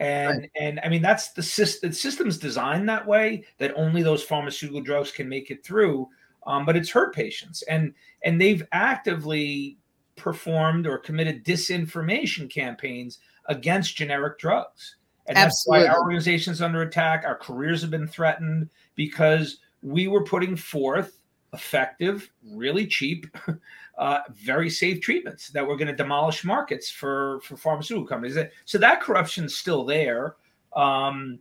And 0.00 0.40
right. 0.40 0.50
and 0.60 0.80
I 0.82 0.88
mean 0.88 1.02
that's 1.02 1.32
the 1.32 1.42
system. 1.42 1.90
The 1.90 1.96
system's 1.96 2.38
designed 2.38 2.88
that 2.88 3.06
way 3.06 3.44
that 3.58 3.72
only 3.76 4.02
those 4.02 4.22
pharmaceutical 4.22 4.80
drugs 4.80 5.12
can 5.12 5.28
make 5.28 5.50
it 5.50 5.64
through. 5.64 6.08
Um, 6.46 6.66
but 6.66 6.76
it's 6.76 6.90
hurt 6.90 7.14
patients, 7.14 7.62
and 7.62 7.94
and 8.22 8.40
they've 8.40 8.66
actively 8.72 9.78
performed 10.16 10.86
or 10.86 10.98
committed 10.98 11.44
disinformation 11.44 12.50
campaigns 12.50 13.18
against 13.46 13.96
generic 13.96 14.38
drugs. 14.38 14.96
And 15.26 15.38
Absolutely. 15.38 15.86
that's 15.86 15.88
why 15.88 15.94
our 15.94 16.02
organization's 16.02 16.60
under 16.60 16.82
attack. 16.82 17.24
Our 17.24 17.36
careers 17.36 17.80
have 17.80 17.90
been 17.90 18.06
threatened 18.06 18.68
because 18.94 19.58
we 19.82 20.06
were 20.06 20.24
putting 20.24 20.56
forth 20.56 21.18
effective, 21.54 22.30
really 22.52 22.86
cheap, 22.86 23.26
uh, 23.98 24.18
very 24.32 24.68
safe 24.68 25.00
treatments 25.00 25.48
that 25.48 25.66
were 25.66 25.76
going 25.76 25.88
to 25.88 25.96
demolish 25.96 26.44
markets 26.44 26.90
for 26.90 27.40
for 27.40 27.56
pharmaceutical 27.56 28.06
companies. 28.06 28.36
So 28.64 28.78
that 28.78 29.00
corruption's 29.00 29.54
still 29.56 29.84
there. 29.84 30.36
Um, 30.76 31.38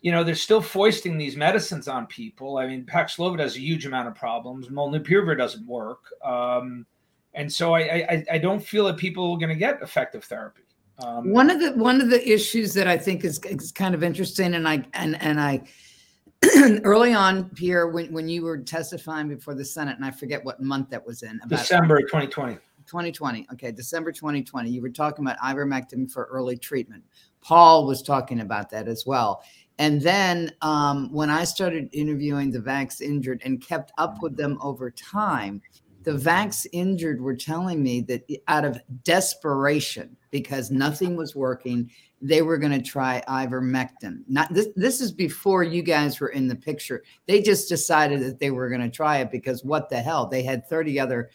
you 0.00 0.10
know, 0.10 0.24
they're 0.24 0.34
still 0.34 0.62
foisting 0.62 1.18
these 1.18 1.36
medicines 1.36 1.86
on 1.86 2.06
people. 2.06 2.56
I 2.56 2.66
mean, 2.66 2.86
Paxlovid 2.86 3.38
has 3.38 3.56
a 3.56 3.60
huge 3.60 3.84
amount 3.84 4.08
of 4.08 4.14
problems. 4.14 4.68
Molnupiravir 4.68 5.36
doesn't 5.36 5.66
work, 5.66 6.00
um, 6.24 6.86
and 7.34 7.52
so 7.52 7.74
I, 7.74 7.80
I 7.80 8.24
I 8.32 8.38
don't 8.38 8.64
feel 8.64 8.86
that 8.86 8.96
people 8.96 9.32
are 9.32 9.38
going 9.38 9.50
to 9.50 9.54
get 9.54 9.82
effective 9.82 10.24
therapy. 10.24 10.62
Um, 11.02 11.32
one 11.32 11.50
of 11.50 11.60
the 11.60 11.72
one 11.72 12.00
of 12.00 12.10
the 12.10 12.26
issues 12.28 12.74
that 12.74 12.86
I 12.86 12.98
think 12.98 13.24
is, 13.24 13.38
is 13.44 13.72
kind 13.72 13.94
of 13.94 14.02
interesting, 14.02 14.54
and 14.54 14.66
I 14.66 14.84
and 14.94 15.20
and 15.22 15.40
I 15.40 15.62
early 16.84 17.12
on, 17.12 17.50
Pierre, 17.50 17.88
when 17.88 18.12
when 18.12 18.28
you 18.28 18.42
were 18.42 18.58
testifying 18.58 19.28
before 19.28 19.54
the 19.54 19.64
Senate, 19.64 19.96
and 19.96 20.04
I 20.04 20.10
forget 20.10 20.44
what 20.44 20.60
month 20.62 20.90
that 20.90 21.04
was 21.04 21.22
in. 21.22 21.38
About 21.44 21.60
December 21.60 22.00
2020. 22.00 22.54
2020. 22.86 23.46
Okay, 23.52 23.70
December 23.70 24.10
2020. 24.10 24.70
You 24.70 24.82
were 24.82 24.90
talking 24.90 25.24
about 25.24 25.38
ivermectin 25.38 26.10
for 26.10 26.24
early 26.24 26.56
treatment. 26.56 27.04
Paul 27.40 27.86
was 27.86 28.02
talking 28.02 28.40
about 28.40 28.70
that 28.70 28.88
as 28.88 29.04
well. 29.06 29.42
And 29.78 30.02
then 30.02 30.52
um, 30.60 31.10
when 31.12 31.30
I 31.30 31.44
started 31.44 31.88
interviewing 31.92 32.50
the 32.50 32.58
vax 32.58 33.00
injured 33.00 33.40
and 33.44 33.62
kept 33.66 33.92
up 33.96 34.16
with 34.20 34.36
them 34.36 34.58
over 34.60 34.90
time, 34.90 35.62
the 36.02 36.12
vax 36.12 36.66
injured 36.72 37.20
were 37.20 37.36
telling 37.36 37.82
me 37.82 38.00
that 38.02 38.24
out 38.48 38.64
of 38.64 38.80
desperation, 39.04 40.16
because 40.30 40.70
nothing 40.70 41.16
was 41.16 41.36
working, 41.36 41.90
they 42.22 42.42
were 42.42 42.58
going 42.58 42.72
to 42.72 42.82
try 42.82 43.22
ivermectin. 43.28 44.22
Not 44.28 44.52
this. 44.52 44.68
This 44.76 45.00
is 45.00 45.12
before 45.12 45.62
you 45.62 45.82
guys 45.82 46.20
were 46.20 46.28
in 46.28 46.48
the 46.48 46.56
picture. 46.56 47.02
They 47.26 47.42
just 47.42 47.68
decided 47.68 48.20
that 48.22 48.38
they 48.38 48.50
were 48.50 48.68
going 48.68 48.82
to 48.82 48.90
try 48.90 49.18
it 49.18 49.30
because 49.30 49.64
what 49.64 49.88
the 49.88 50.00
hell? 50.00 50.26
They 50.26 50.42
had 50.42 50.66
thirty 50.68 51.00
other 51.00 51.30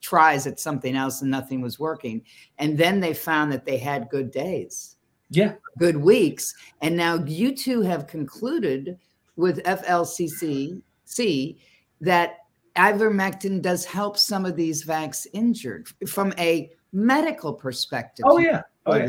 tries 0.00 0.48
at 0.48 0.58
something 0.58 0.96
else 0.96 1.22
and 1.22 1.30
nothing 1.30 1.60
was 1.60 1.78
working, 1.78 2.22
and 2.58 2.76
then 2.76 3.00
they 3.00 3.14
found 3.14 3.52
that 3.52 3.64
they 3.64 3.78
had 3.78 4.08
good 4.10 4.30
days. 4.30 4.96
Yeah, 5.30 5.54
good 5.78 5.96
weeks, 5.96 6.54
and 6.82 6.96
now 6.96 7.16
you 7.24 7.56
two 7.56 7.80
have 7.80 8.06
concluded 8.06 8.98
with 9.36 9.62
FLCCC 9.64 11.56
that 12.00 12.38
ivermectin 12.76 13.62
does 13.62 13.84
help 13.84 14.18
some 14.18 14.44
of 14.44 14.56
these 14.56 14.84
vax 14.84 15.26
injured 15.32 15.88
from 16.06 16.32
a 16.38 16.70
medical 16.92 17.52
perspective. 17.52 18.24
Oh 18.26 18.38
yeah. 18.38 18.62
Oh 18.86 18.96
yeah. 18.96 19.08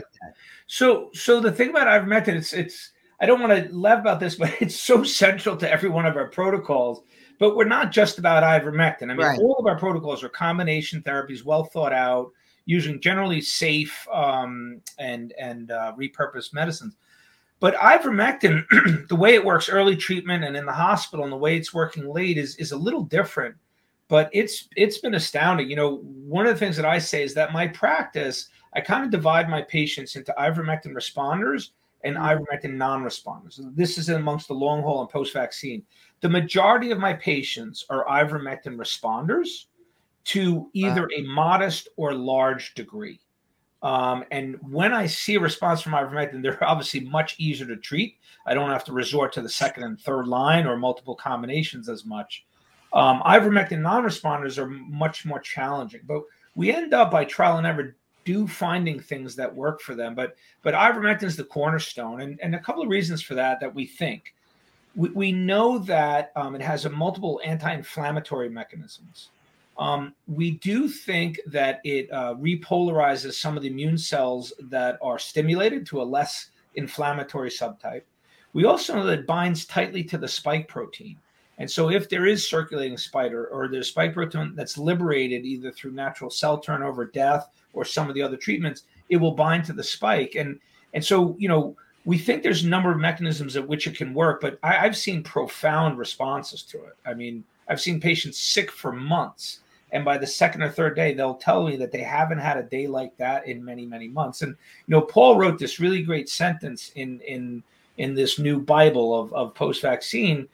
So 0.68 1.10
so 1.14 1.40
the 1.40 1.52
thing 1.52 1.70
about 1.70 1.88
ivermectin, 1.88 2.36
it's 2.36 2.54
it's 2.54 2.92
I 3.20 3.26
don't 3.26 3.42
want 3.42 3.54
to 3.54 3.76
laugh 3.76 4.00
about 4.00 4.20
this, 4.20 4.36
but 4.40 4.54
it's 4.62 4.80
so 4.80 5.04
central 5.04 5.56
to 5.58 5.72
every 5.72 5.90
one 5.90 6.06
of 6.06 6.16
our 6.16 6.30
protocols. 6.30 7.02
But 7.38 7.58
we're 7.58 7.66
not 7.66 7.92
just 7.92 8.18
about 8.18 8.44
ivermectin. 8.44 9.04
I 9.04 9.08
mean, 9.08 9.18
right. 9.18 9.40
all 9.40 9.58
of 9.60 9.66
our 9.66 9.78
protocols 9.78 10.24
are 10.24 10.30
combination 10.30 11.02
therapies, 11.02 11.44
well 11.44 11.66
thought 11.66 11.92
out, 11.92 12.32
using 12.66 13.02
generally 13.02 13.42
safe 13.42 14.08
um, 14.12 14.82
and 14.98 15.34
and 15.40 15.72
uh, 15.72 15.94
repurposed 15.98 16.54
medicines. 16.54 16.96
But 17.60 17.76
ivermectin, 17.76 19.08
the 19.08 19.16
way 19.16 19.34
it 19.34 19.46
works 19.46 19.70
early 19.70 19.96
treatment 19.96 20.44
and 20.44 20.58
in 20.58 20.66
the 20.66 20.74
hospital, 20.74 21.24
and 21.24 21.32
the 21.32 21.38
way 21.38 21.58
it's 21.58 21.74
working 21.74 22.10
late 22.10 22.38
is 22.38 22.56
is 22.58 22.72
a 22.72 22.78
little 22.78 23.04
different. 23.04 23.56
But 24.08 24.30
it's 24.34 24.68
it's 24.76 25.00
been 25.00 25.16
astounding. 25.16 25.70
You 25.70 25.76
know, 25.76 25.98
one 25.98 26.46
of 26.46 26.54
the 26.54 26.60
things 26.60 26.76
that 26.76 26.86
I 26.86 27.00
say 27.00 27.24
is 27.24 27.34
that 27.36 27.54
my 27.54 27.68
practice, 27.68 28.50
I 28.74 28.82
kind 28.82 29.04
of 29.04 29.12
divide 29.12 29.50
my 29.50 29.62
patients 29.62 30.16
into 30.16 30.36
ivermectin 30.38 30.94
responders 30.94 31.70
and 32.04 32.16
mm-hmm. 32.16 32.26
ivermectin 32.26 32.76
non-responders. 32.76 33.60
This 33.76 33.98
is 33.98 34.10
amongst 34.10 34.48
the 34.48 34.54
long 34.54 34.82
haul 34.82 35.02
and 35.02 35.10
post-vaccine. 35.10 35.84
The 36.22 36.30
majority 36.30 36.92
of 36.92 37.00
my 37.00 37.14
patients 37.14 37.86
are 37.90 38.06
ivermectin 38.06 38.78
responders 38.78 39.66
to 40.26 40.70
either 40.74 41.04
wow. 41.04 41.18
a 41.18 41.22
modest 41.24 41.88
or 41.98 42.14
large 42.14 42.74
degree. 42.74 43.20
Um, 43.84 44.24
and 44.32 44.58
when 44.62 44.94
I 44.94 45.06
see 45.06 45.36
a 45.36 45.40
response 45.40 45.82
from 45.82 45.94
ivermectin, 45.94 46.42
they're 46.42 46.64
obviously 46.68 47.02
much 47.02 47.36
easier 47.40 47.68
to 47.68 47.76
treat. 47.76 48.18
I 48.46 48.54
don't 48.54 48.70
have 48.70 48.84
to 48.86 48.94
resort 48.94 49.34
to 49.34 49.42
the 49.42 49.50
second 49.50 49.84
and 49.84 50.00
third 50.00 50.28
line 50.28 50.66
or 50.66 50.78
multiple 50.78 51.16
combinations 51.16 51.90
as 51.90 52.06
much. 52.06 52.46
Um, 52.94 53.22
ivermectin 53.26 53.82
non-responders 53.82 54.58
are 54.58 54.68
much 54.68 55.26
more 55.26 55.40
challenging, 55.40 56.02
but 56.08 56.24
we 56.56 56.74
end 56.74 56.94
up 56.94 57.12
by 57.12 57.26
trial 57.26 57.58
and 57.58 57.68
error 57.68 57.96
do 58.24 58.48
finding 58.48 59.00
things 59.00 59.36
that 59.36 59.54
work 59.54 59.82
for 59.82 59.96
them. 59.96 60.16
But 60.16 60.36
but 60.64 60.74
ivermectin 60.74 61.24
is 61.24 61.38
the 61.38 61.44
cornerstone, 61.44 62.22
and, 62.22 62.40
and 62.42 62.56
a 62.56 62.60
couple 62.60 62.82
of 62.84 62.90
reasons 62.90 63.22
for 63.22 63.36
that 63.36 63.60
that 63.60 63.74
we 63.74 63.86
think. 63.86 64.34
We, 64.96 65.10
we 65.10 65.32
know 65.32 65.78
that 65.80 66.32
um, 66.36 66.56
it 66.56 66.62
has 66.62 66.86
a 66.86 66.90
multiple 66.90 67.40
anti-inflammatory 67.44 68.50
mechanisms. 68.50 69.30
Um, 69.78 70.14
we 70.28 70.52
do 70.52 70.88
think 70.88 71.40
that 71.48 71.82
it 71.84 72.12
uh, 72.12 72.36
repolarizes 72.36 73.34
some 73.34 73.58
of 73.58 73.64
the 73.64 73.70
immune 73.70 73.98
cells 73.98 74.54
that 74.70 74.98
are 75.02 75.20
stimulated 75.20 75.86
to 75.88 76.02
a 76.02 76.04
less 76.04 76.50
inflammatory 76.76 77.50
subtype. 77.50 78.04
We 78.54 78.66
also 78.66 78.96
know 78.96 79.06
that 79.06 79.20
it 79.20 79.28
binds 79.28 79.66
tightly 79.66 80.04
to 80.06 80.18
the 80.18 80.28
spike 80.28 80.68
protein. 80.68 81.18
And 81.58 81.70
so, 81.70 81.90
if 81.90 82.10
there 82.10 82.26
is 82.26 82.48
circulating 82.48 82.98
spider 82.98 83.48
or 83.48 83.68
there's 83.68 83.90
spike 83.90 84.14
protein 84.14 84.54
that's 84.56 84.78
liberated 84.78 85.46
either 85.46 85.72
through 85.72 85.92
natural 85.92 86.30
cell 86.30 86.58
turnover, 86.58 87.06
death, 87.06 87.50
or 87.74 87.86
some 87.86 88.10
of 88.10 88.16
the 88.16 88.22
other 88.22 88.38
treatments, 88.38 88.84
it 89.10 89.18
will 89.18 89.32
bind 89.32 89.66
to 89.66 89.74
the 89.74 89.84
spike. 89.84 90.36
And 90.36 90.60
and 90.94 91.04
so, 91.04 91.36
you 91.38 91.50
know, 91.50 91.76
we 92.06 92.18
think 92.18 92.44
there's 92.44 92.64
a 92.64 92.70
number 92.70 92.92
of 92.92 92.98
mechanisms 92.98 93.58
at 93.58 93.68
which 93.68 93.88
it 93.88 93.98
can 93.98 94.14
work, 94.14 94.40
but 94.40 94.60
I, 94.64 94.78
I've 94.86 94.98
seen 94.98 95.24
profound 95.24 95.98
responses 95.98 96.64
to 96.64 96.78
it. 96.86 96.94
I 97.06 97.14
mean, 97.14 97.44
I've 97.68 97.82
seen 97.82 98.00
patients 98.00 98.38
sick 98.38 98.72
for 98.72 98.92
months 98.92 99.62
and 99.92 100.04
by 100.04 100.18
the 100.18 100.28
second 100.28 100.62
or 100.62 100.70
third 100.70 100.96
day 100.96 101.14
they'll 101.14 101.36
tell 101.36 101.68
me 101.68 101.76
that 101.78 101.92
they 101.92 102.02
haven't 102.02 102.40
had 102.40 102.58
a 102.58 102.64
day 102.64 102.88
like 102.88 103.16
that 103.18 103.48
in 103.48 103.64
many 103.64 103.86
many 103.86 104.08
months. 104.08 104.42
And 104.42 104.52
you 104.52 104.92
know 104.92 105.02
paul 105.02 105.38
wrote 105.38 105.60
this 105.60 105.80
really 105.80 106.02
great 106.02 106.30
sentence 106.30 106.92
in 106.96 107.20
in 107.22 107.64
in 107.98 108.14
this 108.14 108.40
new 108.40 108.60
bible 108.60 109.18
of, 109.18 109.34
of 109.34 109.56
post-vaccine 109.56 110.48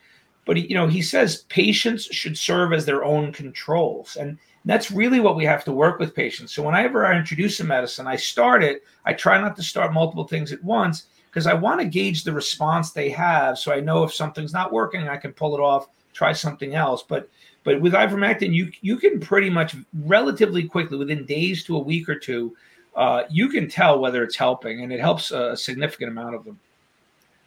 but 0.46 0.58
he, 0.58 0.68
you 0.68 0.76
know 0.76 0.88
he 0.88 1.02
says 1.02 1.44
patients 1.50 2.06
should 2.06 2.38
serve 2.38 2.74
as 2.74 2.86
their 2.86 3.04
own 3.04 3.32
controls. 3.32 4.16
And 4.16 4.38
that's 4.64 4.92
really 4.92 5.20
what 5.20 5.36
we 5.36 5.44
have 5.46 5.64
to 5.66 5.72
work 5.72 5.98
with 6.00 6.14
patients. 6.14 6.54
So 6.54 6.64
whenever 6.64 7.06
i 7.06 7.18
introduce 7.18 7.60
a 7.60 7.64
medicine 7.64 8.08
i 8.08 8.16
start 8.16 8.64
it. 8.64 8.84
I 9.06 9.14
try 9.14 9.40
not 9.42 9.56
to 9.56 9.64
start 9.64 9.94
multiple 9.94 10.28
things 10.28 10.52
at 10.52 10.64
once 10.64 11.08
because 11.30 11.48
i 11.48 11.54
want 11.54 11.80
to 11.80 11.88
gauge 11.88 12.24
the 12.24 12.34
response 12.34 12.92
they 12.92 13.10
have 13.10 13.58
so 13.58 13.72
i 13.72 13.80
know 13.80 14.04
if 14.04 14.14
something's 14.14 14.54
not 14.54 14.74
working 14.74 15.08
i 15.08 15.18
can 15.18 15.32
pull 15.34 15.56
it 15.56 15.62
off 15.62 15.88
try 16.14 16.34
something 16.34 16.76
else. 16.76 17.04
But 17.04 17.30
but 17.64 17.80
with 17.80 17.94
ivermectin, 17.94 18.54
you 18.54 18.72
you 18.82 18.98
can 18.98 19.20
pretty 19.20 19.50
much 19.50 19.76
relatively 20.06 20.68
quickly, 20.68 20.98
within 20.98 21.26
days 21.26 21.64
to 21.66 21.76
a 21.76 21.80
week 21.80 22.10
or 22.10 22.16
two, 22.16 22.56
uh, 22.96 23.24
you 23.30 23.50
can 23.50 23.70
tell 23.70 24.00
whether 24.00 24.24
it's 24.24 24.36
helping, 24.36 24.82
and 24.82 24.92
it 24.92 25.00
helps 25.00 25.32
a 25.32 25.56
significant 25.56 26.12
amount 26.12 26.36
of 26.36 26.44
them. 26.44 26.60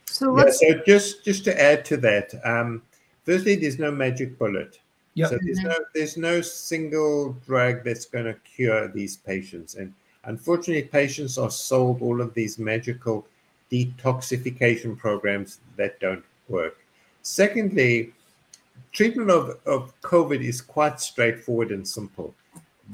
So, 0.06 0.36
yeah, 0.38 0.50
so 0.50 0.80
just 0.86 1.24
just 1.24 1.44
to 1.44 1.60
add 1.60 1.84
to 1.86 1.96
that, 1.98 2.32
um, 2.44 2.82
firstly, 3.24 3.56
there's 3.56 3.78
no 3.78 3.90
magic 3.90 4.38
bullet. 4.38 4.78
Yep. 5.14 5.30
So 5.30 5.38
there's 5.42 5.60
no 5.60 5.74
there's 5.94 6.16
no 6.16 6.40
single 6.40 7.32
drug 7.44 7.84
that's 7.84 8.06
going 8.06 8.26
to 8.26 8.34
cure 8.44 8.88
these 8.88 9.16
patients, 9.16 9.74
and 9.74 9.92
unfortunately, 10.24 10.84
patients 10.84 11.38
are 11.38 11.50
sold 11.50 12.02
all 12.02 12.20
of 12.20 12.34
these 12.34 12.58
magical 12.58 13.26
detoxification 13.70 14.96
programs 14.96 15.60
that 15.76 15.98
don't 15.98 16.24
work. 16.48 16.78
Secondly, 17.22 18.12
treatment 18.94 19.28
of, 19.28 19.58
of 19.66 20.00
COVID 20.02 20.40
is 20.40 20.60
quite 20.60 21.00
straightforward 21.00 21.72
and 21.72 21.86
simple. 21.86 22.32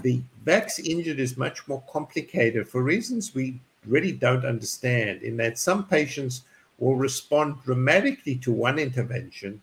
The 0.02 0.22
vax 0.44 0.80
injured 0.84 1.20
is 1.20 1.36
much 1.36 1.68
more 1.68 1.82
complicated 1.92 2.66
for 2.66 2.82
reasons 2.82 3.34
we 3.34 3.60
really 3.86 4.12
don't 4.12 4.46
understand, 4.46 5.22
in 5.22 5.36
that 5.36 5.58
some 5.58 5.86
patients 5.86 6.42
will 6.78 6.96
respond 6.96 7.62
dramatically 7.64 8.36
to 8.36 8.50
one 8.50 8.78
intervention, 8.78 9.60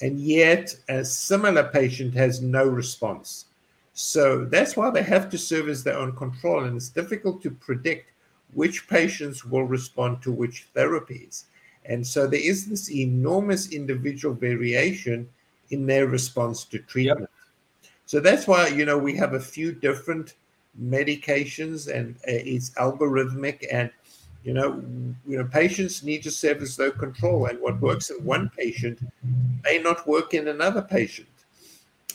and 0.00 0.18
yet 0.18 0.74
a 0.88 1.04
similar 1.04 1.64
patient 1.64 2.14
has 2.14 2.40
no 2.40 2.64
response. 2.64 3.44
So 3.92 4.44
that's 4.46 4.76
why 4.76 4.90
they 4.90 5.02
have 5.02 5.28
to 5.30 5.38
serve 5.38 5.68
as 5.68 5.84
their 5.84 5.98
own 5.98 6.16
control, 6.16 6.64
and 6.64 6.76
it's 6.76 6.88
difficult 6.88 7.42
to 7.42 7.50
predict 7.50 8.10
which 8.54 8.88
patients 8.88 9.44
will 9.44 9.64
respond 9.64 10.22
to 10.22 10.32
which 10.32 10.66
therapies. 10.74 11.44
And 11.84 12.06
so 12.06 12.26
there 12.26 12.40
is 12.40 12.66
this 12.66 12.90
enormous 12.90 13.70
individual 13.72 14.34
variation 14.34 15.28
in 15.74 15.86
their 15.86 16.06
response 16.06 16.64
to 16.64 16.78
treatment. 16.78 17.28
Yep. 17.82 17.90
So 18.06 18.20
that's 18.20 18.46
why, 18.46 18.68
you 18.68 18.84
know, 18.84 18.98
we 18.98 19.14
have 19.16 19.34
a 19.34 19.40
few 19.40 19.72
different 19.72 20.34
medications 20.80 21.94
and 21.94 22.16
uh, 22.28 22.52
it's 22.54 22.70
algorithmic 22.70 23.64
and 23.70 23.90
you 24.42 24.52
know 24.52 24.82
you 25.26 25.38
know 25.38 25.44
patients 25.44 26.02
need 26.02 26.22
to 26.22 26.30
serve 26.30 26.60
as 26.62 26.76
their 26.76 26.90
control 26.90 27.46
and 27.46 27.60
what 27.60 27.80
works 27.80 28.10
in 28.10 28.16
one 28.24 28.50
patient 28.56 28.98
may 29.62 29.78
not 29.78 30.06
work 30.06 30.34
in 30.34 30.48
another 30.48 30.82
patient 30.82 31.28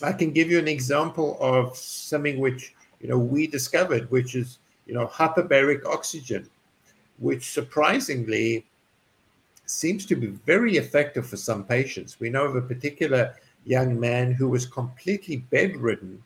i 0.02 0.12
can 0.12 0.30
give 0.30 0.50
you 0.50 0.58
an 0.58 0.68
example 0.68 1.38
of 1.40 1.76
something 1.76 2.38
which 2.38 2.74
you 3.00 3.08
know 3.08 3.18
we 3.18 3.46
discovered 3.46 4.10
which 4.10 4.34
is 4.34 4.58
you 4.86 4.94
know 4.94 5.06
hyperbaric 5.06 5.84
oxygen 5.86 6.46
which 7.18 7.50
surprisingly 7.50 8.64
seems 9.64 10.04
to 10.04 10.16
be 10.16 10.26
very 10.26 10.76
effective 10.76 11.26
for 11.26 11.38
some 11.38 11.64
patients 11.64 12.20
we 12.20 12.28
know 12.28 12.44
of 12.44 12.56
a 12.56 12.62
particular 12.62 13.34
young 13.64 13.98
man 13.98 14.32
who 14.32 14.48
was 14.48 14.66
completely 14.66 15.38
bedridden 15.50 16.22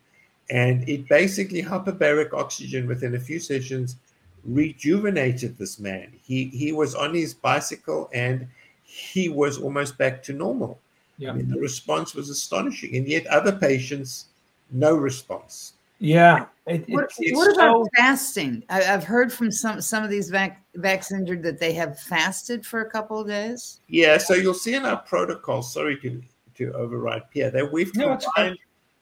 and 0.50 0.88
it 0.88 1.08
basically 1.08 1.62
hyperbaric 1.62 2.32
oxygen 2.32 2.86
within 2.86 3.14
a 3.14 3.20
few 3.20 3.40
sessions 3.40 3.96
rejuvenated 4.44 5.56
this 5.56 5.78
man. 5.78 6.12
He 6.22 6.46
he 6.46 6.72
was 6.72 6.94
on 6.94 7.14
his 7.14 7.32
bicycle 7.32 8.10
and 8.12 8.46
he 8.82 9.28
was 9.28 9.58
almost 9.58 9.96
back 9.96 10.22
to 10.24 10.32
normal. 10.32 10.78
Yeah. 11.16 11.30
I 11.30 11.34
mean, 11.34 11.48
the 11.48 11.58
response 11.58 12.14
was 12.14 12.28
astonishing, 12.28 12.96
and 12.96 13.06
yet 13.06 13.26
other 13.28 13.52
patients, 13.52 14.26
no 14.70 14.94
response. 14.94 15.74
Yeah. 16.00 16.46
It, 16.66 16.88
what, 16.88 17.10
what 17.18 17.54
about 17.54 17.84
so... 17.84 17.88
fasting? 17.96 18.64
I, 18.68 18.82
have 18.82 19.04
heard 19.04 19.32
from 19.32 19.50
some 19.50 19.80
some 19.80 20.02
of 20.02 20.10
these 20.10 20.28
vac, 20.28 20.62
vax 20.76 21.12
injured 21.12 21.42
that 21.44 21.60
they 21.60 21.72
have 21.72 21.98
fasted 22.00 22.66
for 22.66 22.80
a 22.80 22.90
couple 22.90 23.20
of 23.20 23.28
days. 23.28 23.80
Yeah. 23.88 24.18
So 24.18 24.34
you'll 24.34 24.54
see 24.54 24.74
in 24.74 24.84
our 24.84 24.98
protocol. 24.98 25.62
Sorry 25.62 25.96
to 26.00 26.22
to 26.56 26.72
override 26.72 27.30
Pierre 27.30 27.50
that 27.50 27.72
we've 27.72 27.94
no, 27.96 28.16
combined 28.16 28.58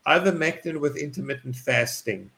ivermectin 0.07 0.81
with 0.81 0.97
intermittent 0.97 1.57
fasting. 1.57 2.31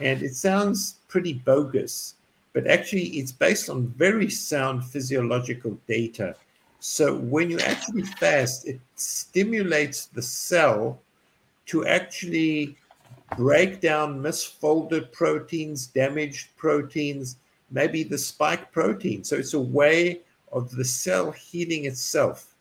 And 0.00 0.22
it 0.22 0.34
sounds 0.34 1.00
pretty 1.08 1.34
bogus, 1.34 2.14
but 2.52 2.66
actually 2.66 3.06
it's 3.18 3.32
based 3.32 3.70
on 3.70 3.88
very 3.88 4.30
sound 4.30 4.84
physiological 4.84 5.78
data. 5.86 6.34
So 6.80 7.16
when 7.16 7.48
you 7.48 7.60
actually 7.60 8.02
fast, 8.02 8.66
it 8.66 8.80
stimulates 8.96 10.06
the 10.06 10.22
cell 10.22 11.00
to 11.66 11.86
actually 11.86 12.76
break 13.36 13.80
down 13.80 14.20
misfolded 14.20 15.12
proteins, 15.12 15.86
damaged 15.86 16.48
proteins, 16.56 17.36
maybe 17.70 18.02
the 18.02 18.18
spike 18.18 18.72
protein. 18.72 19.24
So 19.24 19.36
it's 19.36 19.54
a 19.54 19.60
way 19.60 20.20
of 20.52 20.70
the 20.70 20.84
cell 20.84 21.30
healing 21.30 21.86
itself. 21.86 22.54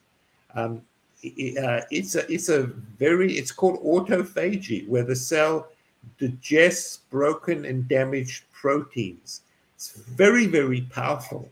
Um, 0.55 0.81
uh, 1.23 1.81
it's 1.91 2.15
a 2.15 2.31
it's 2.31 2.49
a 2.49 2.63
very 2.97 3.33
it's 3.33 3.51
called 3.51 3.79
autophagy 3.83 4.87
where 4.87 5.03
the 5.03 5.15
cell 5.15 5.67
digests 6.17 6.97
broken 6.97 7.65
and 7.65 7.87
damaged 7.87 8.45
proteins. 8.51 9.41
It's 9.75 9.91
very 9.91 10.47
very 10.47 10.81
powerful, 10.81 11.49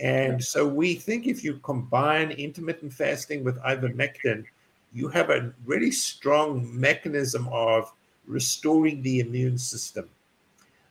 and 0.00 0.42
so 0.42 0.66
we 0.66 0.94
think 0.94 1.26
if 1.26 1.44
you 1.44 1.60
combine 1.62 2.30
intermittent 2.30 2.94
fasting 2.94 3.44
with 3.44 3.60
ivermectin, 3.60 4.44
you 4.92 5.08
have 5.08 5.28
a 5.28 5.52
really 5.66 5.90
strong 5.90 6.68
mechanism 6.78 7.48
of 7.52 7.92
restoring 8.26 9.02
the 9.02 9.20
immune 9.20 9.58
system. 9.58 10.08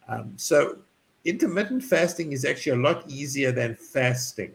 Um, 0.08 0.34
so 0.36 0.78
intermittent 1.26 1.84
fasting 1.84 2.32
is 2.32 2.46
actually 2.46 2.74
a 2.74 2.84
lot 2.84 3.10
easier 3.10 3.52
than 3.52 3.76
fasting. 3.76 4.54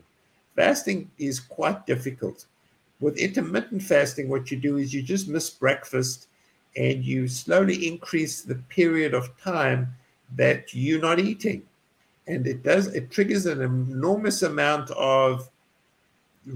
Fasting 0.54 1.10
is 1.18 1.40
quite 1.40 1.86
difficult 1.86 2.46
with 3.00 3.16
intermittent 3.16 3.82
fasting, 3.82 4.28
what 4.28 4.50
you 4.50 4.56
do 4.56 4.76
is 4.76 4.92
you 4.92 5.02
just 5.02 5.28
miss 5.28 5.50
breakfast 5.50 6.26
and 6.76 7.04
you 7.04 7.28
slowly 7.28 7.86
increase 7.86 8.42
the 8.42 8.56
period 8.68 9.14
of 9.14 9.38
time 9.40 9.94
that 10.36 10.74
you're 10.74 11.00
not 11.00 11.18
eating. 11.18 11.62
And 12.26 12.46
it 12.46 12.62
does, 12.62 12.88
it 12.88 13.10
triggers 13.10 13.46
an 13.46 13.62
enormous 13.62 14.42
amount 14.42 14.90
of 14.90 15.48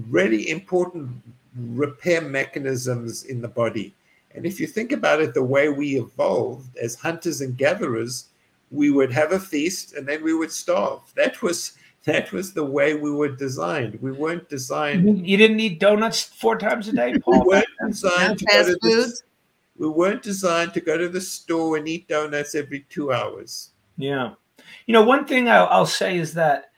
really 0.09 0.49
important 0.49 1.11
repair 1.55 2.21
mechanisms 2.21 3.23
in 3.23 3.41
the 3.41 3.47
body. 3.47 3.93
And 4.35 4.45
if 4.45 4.59
you 4.59 4.67
think 4.67 4.91
about 4.91 5.21
it, 5.21 5.33
the 5.33 5.43
way 5.43 5.69
we 5.69 5.97
evolved 5.97 6.77
as 6.77 6.95
hunters 6.95 7.41
and 7.41 7.57
gatherers, 7.57 8.25
we 8.71 8.89
would 8.89 9.11
have 9.11 9.31
a 9.31 9.39
feast 9.39 9.93
and 9.93 10.07
then 10.07 10.23
we 10.23 10.33
would 10.33 10.51
starve. 10.51 11.01
That 11.15 11.41
was 11.41 11.73
that 12.05 12.31
was 12.33 12.53
the 12.53 12.65
way 12.65 12.95
we 12.95 13.11
were 13.11 13.29
designed. 13.29 13.97
We 14.01 14.11
weren't 14.11 14.49
designed. 14.49 15.25
You 15.25 15.37
didn't 15.37 15.59
eat 15.59 15.79
donuts 15.79 16.21
four 16.21 16.57
times 16.57 16.89
a 16.89 16.93
day, 16.93 17.17
Paul. 17.17 17.41
We 17.41 17.55
weren't 17.55 17.67
designed 17.87 18.39
to 18.39 18.45
go 18.45 18.63
to 18.65 18.77
the, 18.81 19.21
We 19.77 19.87
weren't 19.87 20.21
designed 20.21 20.73
to 20.73 20.81
go 20.81 20.97
to 20.97 21.07
the 21.07 21.21
store 21.21 21.77
and 21.77 21.87
eat 21.87 22.09
donuts 22.09 22.55
every 22.55 22.85
two 22.89 23.13
hours. 23.13 23.71
Yeah, 23.97 24.33
you 24.85 24.93
know, 24.93 25.03
one 25.03 25.25
thing 25.25 25.47
I'll, 25.49 25.67
I'll 25.67 25.85
say 25.85 26.17
is 26.17 26.33
that 26.33 26.71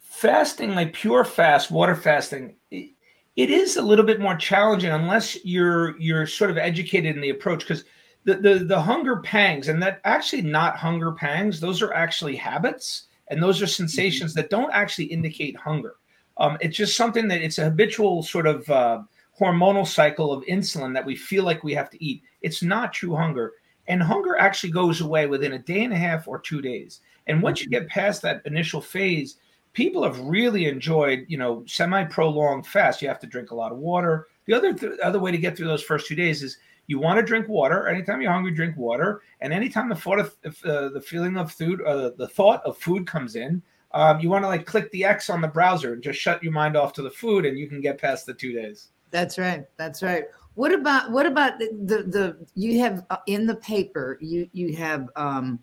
fasting, 0.00 0.74
like 0.74 0.94
pure 0.94 1.24
fast, 1.24 1.70
water 1.70 1.94
fasting, 1.94 2.56
it, 2.70 2.90
it 3.36 3.50
is 3.50 3.76
a 3.76 3.82
little 3.82 4.06
bit 4.06 4.20
more 4.20 4.36
challenging 4.36 4.90
unless 4.90 5.44
you're 5.44 5.98
you're 5.98 6.26
sort 6.26 6.50
of 6.50 6.56
educated 6.56 7.14
in 7.14 7.20
the 7.22 7.30
approach 7.30 7.60
because. 7.60 7.84
The, 8.24 8.34
the, 8.34 8.54
the 8.64 8.80
hunger 8.82 9.18
pangs 9.18 9.68
and 9.68 9.80
that 9.84 10.00
actually 10.02 10.42
not 10.42 10.76
hunger 10.76 11.12
pangs 11.12 11.60
those 11.60 11.80
are 11.80 11.94
actually 11.94 12.34
habits 12.34 13.06
and 13.28 13.42
those 13.42 13.60
are 13.62 13.66
sensations 13.66 14.34
that 14.34 14.50
don't 14.50 14.72
actually 14.72 15.06
indicate 15.06 15.56
hunger. 15.56 15.94
Um, 16.38 16.58
it's 16.60 16.76
just 16.76 16.96
something 16.96 17.28
that 17.28 17.40
it's 17.40 17.58
a 17.58 17.64
habitual 17.64 18.22
sort 18.22 18.46
of 18.46 18.68
uh, 18.70 19.02
hormonal 19.38 19.86
cycle 19.86 20.32
of 20.32 20.44
insulin 20.44 20.94
that 20.94 21.04
we 21.04 21.16
feel 21.16 21.44
like 21.44 21.64
we 21.64 21.74
have 21.74 21.90
to 21.90 22.04
eat. 22.04 22.22
It's 22.42 22.62
not 22.62 22.92
true 22.92 23.14
hunger. 23.14 23.52
And 23.88 24.02
hunger 24.02 24.36
actually 24.36 24.72
goes 24.72 25.00
away 25.00 25.26
within 25.26 25.52
a 25.52 25.58
day 25.58 25.84
and 25.84 25.92
a 25.92 25.96
half 25.96 26.26
or 26.26 26.38
two 26.38 26.60
days. 26.60 27.00
And 27.26 27.42
once 27.42 27.62
you 27.62 27.68
get 27.68 27.88
past 27.88 28.22
that 28.22 28.42
initial 28.44 28.80
phase, 28.80 29.36
people 29.72 30.02
have 30.02 30.18
really 30.20 30.66
enjoyed, 30.66 31.24
you 31.28 31.38
know, 31.38 31.64
semi-prolonged 31.66 32.66
fast. 32.66 33.02
You 33.02 33.08
have 33.08 33.20
to 33.20 33.26
drink 33.26 33.50
a 33.50 33.54
lot 33.54 33.72
of 33.72 33.78
water. 33.78 34.26
The 34.46 34.54
other 34.54 34.72
th- 34.72 34.98
other 35.02 35.20
way 35.20 35.32
to 35.32 35.38
get 35.38 35.56
through 35.56 35.68
those 35.68 35.82
first 35.82 36.06
two 36.06 36.14
days 36.14 36.42
is 36.42 36.58
you 36.86 36.98
want 36.98 37.18
to 37.18 37.24
drink 37.24 37.48
water. 37.48 37.88
Anytime 37.88 38.20
you're 38.20 38.32
hungry, 38.32 38.52
drink 38.52 38.76
water. 38.76 39.22
And 39.40 39.52
anytime 39.52 39.88
the 39.88 39.94
thought 39.94 40.20
of 40.20 40.36
uh, 40.64 40.88
the 40.90 41.00
feeling 41.00 41.36
of 41.36 41.52
food, 41.52 41.82
uh, 41.82 42.10
the 42.16 42.28
thought 42.28 42.62
of 42.64 42.78
food 42.78 43.06
comes 43.06 43.36
in, 43.36 43.62
um, 43.92 44.20
you 44.20 44.28
want 44.28 44.44
to 44.44 44.48
like 44.48 44.66
click 44.66 44.90
the 44.90 45.04
X 45.04 45.30
on 45.30 45.40
the 45.40 45.48
browser 45.48 45.94
and 45.94 46.02
just 46.02 46.18
shut 46.18 46.42
your 46.42 46.52
mind 46.52 46.76
off 46.76 46.92
to 46.94 47.02
the 47.02 47.10
food, 47.10 47.46
and 47.46 47.58
you 47.58 47.68
can 47.68 47.80
get 47.80 47.98
past 47.98 48.26
the 48.26 48.34
two 48.34 48.52
days. 48.52 48.88
That's 49.10 49.38
right. 49.38 49.64
That's 49.76 50.02
right. 50.02 50.24
What 50.54 50.72
about 50.72 51.10
what 51.10 51.26
about 51.26 51.58
the 51.58 51.70
the, 51.84 52.02
the 52.02 52.46
you 52.54 52.80
have 52.80 53.04
uh, 53.10 53.18
in 53.26 53.46
the 53.46 53.56
paper 53.56 54.18
you 54.20 54.48
you 54.52 54.76
have 54.76 55.08
um, 55.16 55.60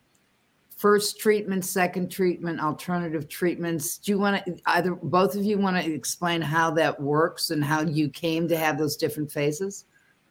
first 0.78 1.20
treatment, 1.20 1.64
second 1.64 2.10
treatment, 2.12 2.60
alternative 2.60 3.30
treatments. 3.30 3.98
Do 3.98 4.12
you 4.12 4.20
want 4.20 4.46
to 4.46 4.58
either 4.66 4.96
both 4.96 5.36
of 5.36 5.44
you 5.44 5.58
want 5.58 5.84
to 5.84 5.94
explain 5.94 6.42
how 6.42 6.72
that 6.72 7.00
works 7.00 7.52
and 7.52 7.64
how 7.64 7.82
you 7.82 8.10
came 8.10 8.48
to 8.50 8.58
have 8.58 8.78
those 8.78 8.98
different 8.98 9.32
phases? 9.32 9.86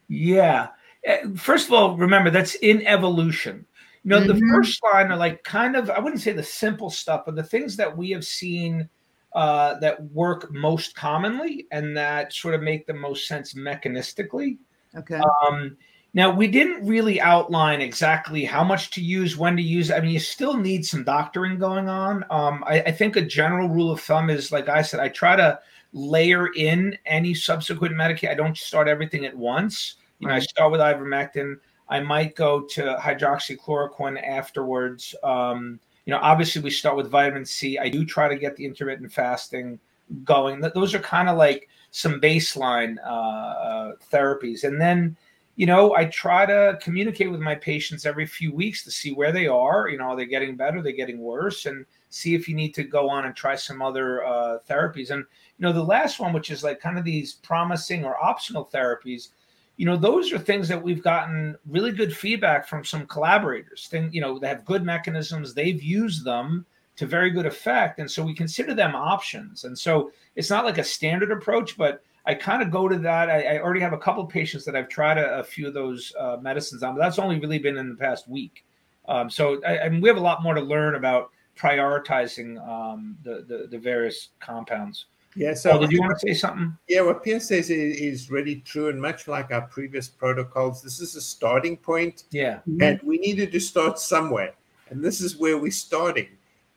Yeah. 0.09 0.67
Eh, 1.05 1.23
first 1.35 1.67
of 1.67 1.73
all, 1.73 1.97
remember 1.97 2.29
that's 2.29 2.55
in 2.55 2.85
evolution. 2.85 3.65
You 4.03 4.09
know, 4.09 4.19
mm-hmm. 4.19 4.39
the 4.39 4.53
first 4.53 4.81
line 4.83 5.11
are 5.11 5.17
like 5.17 5.43
kind 5.43 5.75
of, 5.75 5.89
I 5.89 5.99
wouldn't 5.99 6.21
say 6.21 6.33
the 6.33 6.43
simple 6.43 6.89
stuff, 6.89 7.23
but 7.25 7.35
the 7.35 7.43
things 7.43 7.77
that 7.77 7.95
we 7.95 8.09
have 8.11 8.25
seen 8.25 8.89
uh, 9.33 9.79
that 9.79 10.01
work 10.11 10.51
most 10.51 10.95
commonly 10.95 11.67
and 11.71 11.95
that 11.97 12.33
sort 12.33 12.53
of 12.53 12.61
make 12.61 12.85
the 12.85 12.93
most 12.93 13.27
sense 13.27 13.53
mechanistically. 13.53 14.57
Okay. 14.95 15.19
Um, 15.47 15.77
now, 16.13 16.29
we 16.29 16.47
didn't 16.47 16.85
really 16.85 17.19
outline 17.19 17.81
exactly 17.81 18.45
how 18.45 18.63
much 18.63 18.91
to 18.91 19.01
use, 19.01 19.35
when 19.35 19.55
to 19.55 19.63
use. 19.63 19.89
I 19.89 19.99
mean, 19.99 20.11
you 20.11 20.19
still 20.19 20.55
need 20.55 20.85
some 20.85 21.03
doctoring 21.03 21.57
going 21.57 21.89
on. 21.89 22.23
Um, 22.29 22.63
I, 22.67 22.81
I 22.81 22.91
think 22.91 23.15
a 23.15 23.21
general 23.21 23.67
rule 23.67 23.89
of 23.89 23.99
thumb 23.99 24.29
is, 24.29 24.51
like 24.51 24.69
I 24.69 24.83
said, 24.83 24.99
I 24.99 25.09
try 25.09 25.35
to 25.35 25.59
layer 25.91 26.53
in 26.53 26.97
any 27.07 27.33
subsequent 27.33 27.95
medication. 27.95 28.31
I 28.31 28.35
don't 28.35 28.57
start 28.57 28.87
everything 28.87 29.25
at 29.25 29.35
once. 29.35 29.95
I 30.31 30.39
start 30.39 30.71
with 30.71 30.81
ivermectin. 30.81 31.55
I 31.89 31.99
might 31.99 32.35
go 32.35 32.61
to 32.61 32.97
hydroxychloroquine 32.99 34.21
afterwards. 34.25 35.13
Um, 35.23 35.79
you 36.05 36.11
know, 36.11 36.19
obviously 36.21 36.61
we 36.61 36.69
start 36.69 36.95
with 36.95 37.09
vitamin 37.09 37.45
C. 37.45 37.77
I 37.77 37.89
do 37.89 38.05
try 38.05 38.27
to 38.27 38.35
get 38.35 38.55
the 38.55 38.65
intermittent 38.65 39.11
fasting 39.11 39.79
going. 40.23 40.61
Those 40.73 40.93
are 40.93 40.99
kind 40.99 41.29
of 41.29 41.37
like 41.37 41.69
some 41.91 42.19
baseline 42.19 42.97
uh, 43.05 43.09
uh, 43.09 43.91
therapies, 44.11 44.63
and 44.63 44.79
then 44.79 45.15
you 45.55 45.65
know 45.65 45.95
I 45.95 46.05
try 46.05 46.45
to 46.45 46.77
communicate 46.81 47.31
with 47.31 47.39
my 47.39 47.55
patients 47.55 48.05
every 48.05 48.25
few 48.25 48.53
weeks 48.53 48.83
to 48.83 48.91
see 48.91 49.13
where 49.13 49.31
they 49.31 49.47
are. 49.47 49.87
You 49.87 49.97
know, 49.97 50.05
are 50.05 50.15
they 50.15 50.25
getting 50.25 50.55
better? 50.55 50.79
Are 50.79 50.81
they 50.81 50.93
getting 50.93 51.19
worse? 51.19 51.65
And 51.65 51.85
see 52.09 52.35
if 52.35 52.47
you 52.47 52.55
need 52.55 52.75
to 52.75 52.83
go 52.83 53.09
on 53.09 53.25
and 53.25 53.35
try 53.35 53.55
some 53.55 53.81
other 53.81 54.23
uh, 54.23 54.59
therapies. 54.69 55.09
And 55.09 55.25
you 55.57 55.65
know, 55.65 55.73
the 55.73 55.83
last 55.83 56.19
one, 56.19 56.33
which 56.33 56.51
is 56.51 56.63
like 56.63 56.79
kind 56.79 56.97
of 56.97 57.03
these 57.03 57.33
promising 57.33 58.05
or 58.05 58.23
optional 58.23 58.69
therapies 58.71 59.29
you 59.77 59.85
know 59.85 59.97
those 59.97 60.31
are 60.31 60.39
things 60.39 60.67
that 60.67 60.81
we've 60.81 61.03
gotten 61.03 61.55
really 61.67 61.91
good 61.91 62.15
feedback 62.15 62.67
from 62.67 62.85
some 62.85 63.07
collaborators. 63.07 63.87
Thing 63.87 64.11
you 64.11 64.21
know 64.21 64.39
they 64.39 64.47
have 64.47 64.65
good 64.65 64.83
mechanisms 64.83 65.53
they've 65.53 65.81
used 65.81 66.23
them 66.23 66.65
to 66.95 67.07
very 67.07 67.31
good 67.31 67.47
effect 67.47 67.99
and 67.99 68.09
so 68.09 68.23
we 68.23 68.35
consider 68.35 68.73
them 68.73 68.95
options. 68.95 69.63
And 69.63 69.77
so 69.77 70.11
it's 70.35 70.49
not 70.49 70.65
like 70.65 70.77
a 70.77 70.83
standard 70.83 71.31
approach 71.31 71.77
but 71.77 72.03
i 72.25 72.33
kind 72.33 72.61
of 72.61 72.71
go 72.71 72.87
to 72.87 72.97
that. 72.99 73.29
I, 73.29 73.55
I 73.55 73.59
already 73.59 73.81
have 73.81 73.93
a 73.93 73.97
couple 73.97 74.25
patients 74.25 74.63
that 74.65 74.75
i've 74.75 74.89
tried 74.89 75.17
a, 75.17 75.39
a 75.39 75.43
few 75.43 75.67
of 75.67 75.73
those 75.73 76.13
uh, 76.19 76.37
medicines 76.41 76.83
on 76.83 76.95
but 76.95 77.01
that's 77.01 77.19
only 77.19 77.39
really 77.39 77.59
been 77.59 77.77
in 77.77 77.89
the 77.89 77.95
past 77.95 78.27
week. 78.29 78.63
Um, 79.07 79.29
so 79.29 79.61
I, 79.65 79.79
I 79.79 79.89
mean, 79.89 80.01
we 80.01 80.07
have 80.07 80.17
a 80.17 80.21
lot 80.21 80.43
more 80.43 80.53
to 80.53 80.61
learn 80.61 80.95
about 80.95 81.31
prioritizing 81.57 82.65
um, 82.67 83.17
the, 83.23 83.45
the 83.47 83.67
the 83.69 83.77
various 83.77 84.29
compounds 84.39 85.05
yeah. 85.35 85.53
So, 85.53 85.71
oh, 85.71 85.79
did 85.79 85.91
you 85.91 85.99
want 85.99 86.17
to 86.19 86.27
say 86.27 86.33
something? 86.33 86.77
Yeah, 86.87 87.01
what 87.01 87.23
Pierre 87.23 87.39
says 87.39 87.69
is, 87.69 87.97
is 87.97 88.31
really 88.31 88.57
true, 88.57 88.89
and 88.89 89.01
much 89.01 89.27
like 89.27 89.51
our 89.51 89.61
previous 89.61 90.07
protocols, 90.07 90.81
this 90.81 90.99
is 90.99 91.15
a 91.15 91.21
starting 91.21 91.77
point. 91.77 92.23
Yeah. 92.31 92.59
And 92.81 93.01
we 93.03 93.17
needed 93.17 93.51
to 93.51 93.59
start 93.59 93.99
somewhere, 93.99 94.53
and 94.89 95.03
this 95.03 95.21
is 95.21 95.37
where 95.37 95.57
we're 95.57 95.71
starting. 95.71 96.27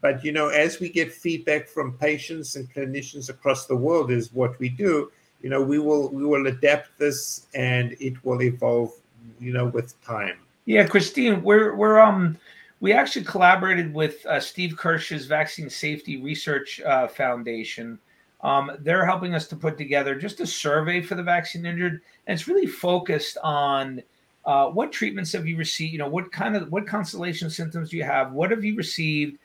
But 0.01 0.25
you 0.25 0.33
know, 0.33 0.49
as 0.49 0.81
we 0.81 0.89
get 0.89 1.13
feedback 1.13 1.69
from 1.69 1.95
patients 1.99 2.57
and 2.57 2.73
clinicians 2.73 3.29
across 3.29 3.67
the 3.67 3.77
world, 3.77 4.11
is 4.11 4.33
what 4.33 4.59
we 4.59 4.69
do. 4.69 5.11
You 5.43 5.51
know, 5.51 5.63
we 5.63 5.79
will 5.79 6.09
we 6.09 6.25
will 6.25 6.47
adapt 6.47 6.99
this, 6.99 7.47
and 7.55 7.97
it 8.01 8.25
will 8.25 8.43
evolve. 8.43 8.93
You 9.41 9.53
know, 9.53 9.67
with 9.67 10.01
time. 10.03 10.39
Yeah, 10.67 10.87
Christine, 10.87 11.43
we're 11.43 11.75
we're 11.75 11.99
um 11.99 12.39
we 12.81 12.93
actually 12.93 13.25
collaborated 13.25 13.93
with 13.93 14.25
uh, 14.27 14.39
Steve 14.39 14.77
Kirsch's 14.77 15.27
Vaccine 15.27 15.71
Safety 15.71 16.23
Research 16.23 16.81
uh, 16.83 17.09
Foundation 17.09 17.99
um, 18.47 18.71
they're 18.79 19.05
helping 19.05 19.35
us 19.35 19.49
to 19.49 19.57
put 19.57 19.77
together 19.77 20.15
just 20.15 20.39
a 20.39 20.47
survey 20.47 21.03
for 21.03 21.17
the 21.17 21.23
vaccine 21.23 21.67
injured, 21.67 22.01
and 22.27 22.39
it's 22.39 22.47
really 22.47 22.69
focused 22.69 23.37
on 23.43 24.01
uh, 24.45 24.69
what 24.69 24.93
treatments 24.93 25.33
have 25.33 25.49
you 25.49 25.57
received. 25.57 25.93
You 25.93 25.99
know, 25.99 26.09
what 26.09 26.31
kind 26.31 26.55
of 26.55 26.71
what 26.71 26.87
constellation 26.87 27.51
symptoms 27.51 27.91
do 27.91 27.97
you 27.97 28.05
have? 28.05 28.31
What 28.31 28.53
have 28.53 28.63
you 28.63 28.77
received 28.77 29.39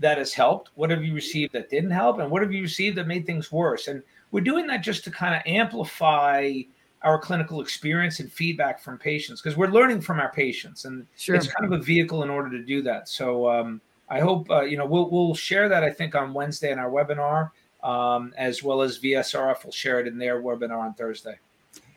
that 0.00 0.18
has 0.18 0.32
helped? 0.32 0.70
What 0.74 0.90
have 0.90 1.04
you 1.04 1.14
received 1.14 1.52
that 1.52 1.70
didn't 1.70 1.92
help? 1.92 2.18
And 2.18 2.32
what 2.32 2.42
have 2.42 2.52
you 2.52 2.62
received 2.62 2.98
that 2.98 3.06
made 3.06 3.26
things 3.26 3.52
worse? 3.52 3.86
And 3.86 4.02
we're 4.32 4.40
doing 4.40 4.66
that 4.66 4.78
just 4.78 5.04
to 5.04 5.12
kind 5.12 5.36
of 5.36 5.42
amplify 5.46 6.54
our 7.02 7.16
clinical 7.16 7.60
experience 7.60 8.18
and 8.18 8.30
feedback 8.30 8.80
from 8.80 8.98
patients 8.98 9.40
because 9.40 9.56
we're 9.56 9.68
learning 9.68 10.00
from 10.00 10.18
our 10.18 10.32
patients, 10.32 10.84
and 10.84 11.06
sure. 11.16 11.36
it's 11.36 11.46
kind 11.46 11.72
of 11.72 11.80
a 11.80 11.82
vehicle 11.82 12.24
in 12.24 12.28
order 12.28 12.50
to 12.50 12.64
do 12.64 12.82
that. 12.82 13.08
So 13.08 13.48
um, 13.48 13.80
I 14.08 14.18
hope 14.18 14.50
uh, 14.50 14.62
you 14.62 14.76
know 14.76 14.84
we'll 14.84 15.08
we'll 15.10 15.36
share 15.36 15.68
that 15.68 15.84
I 15.84 15.90
think 15.92 16.16
on 16.16 16.34
Wednesday 16.34 16.72
in 16.72 16.80
our 16.80 16.90
webinar 16.90 17.50
um, 17.82 18.34
as 18.36 18.62
well 18.62 18.82
as 18.82 18.98
VSRF 18.98 19.64
will 19.64 19.72
share 19.72 20.00
it 20.00 20.06
in 20.06 20.18
their 20.18 20.42
webinar 20.42 20.78
on 20.78 20.94
Thursday. 20.94 21.38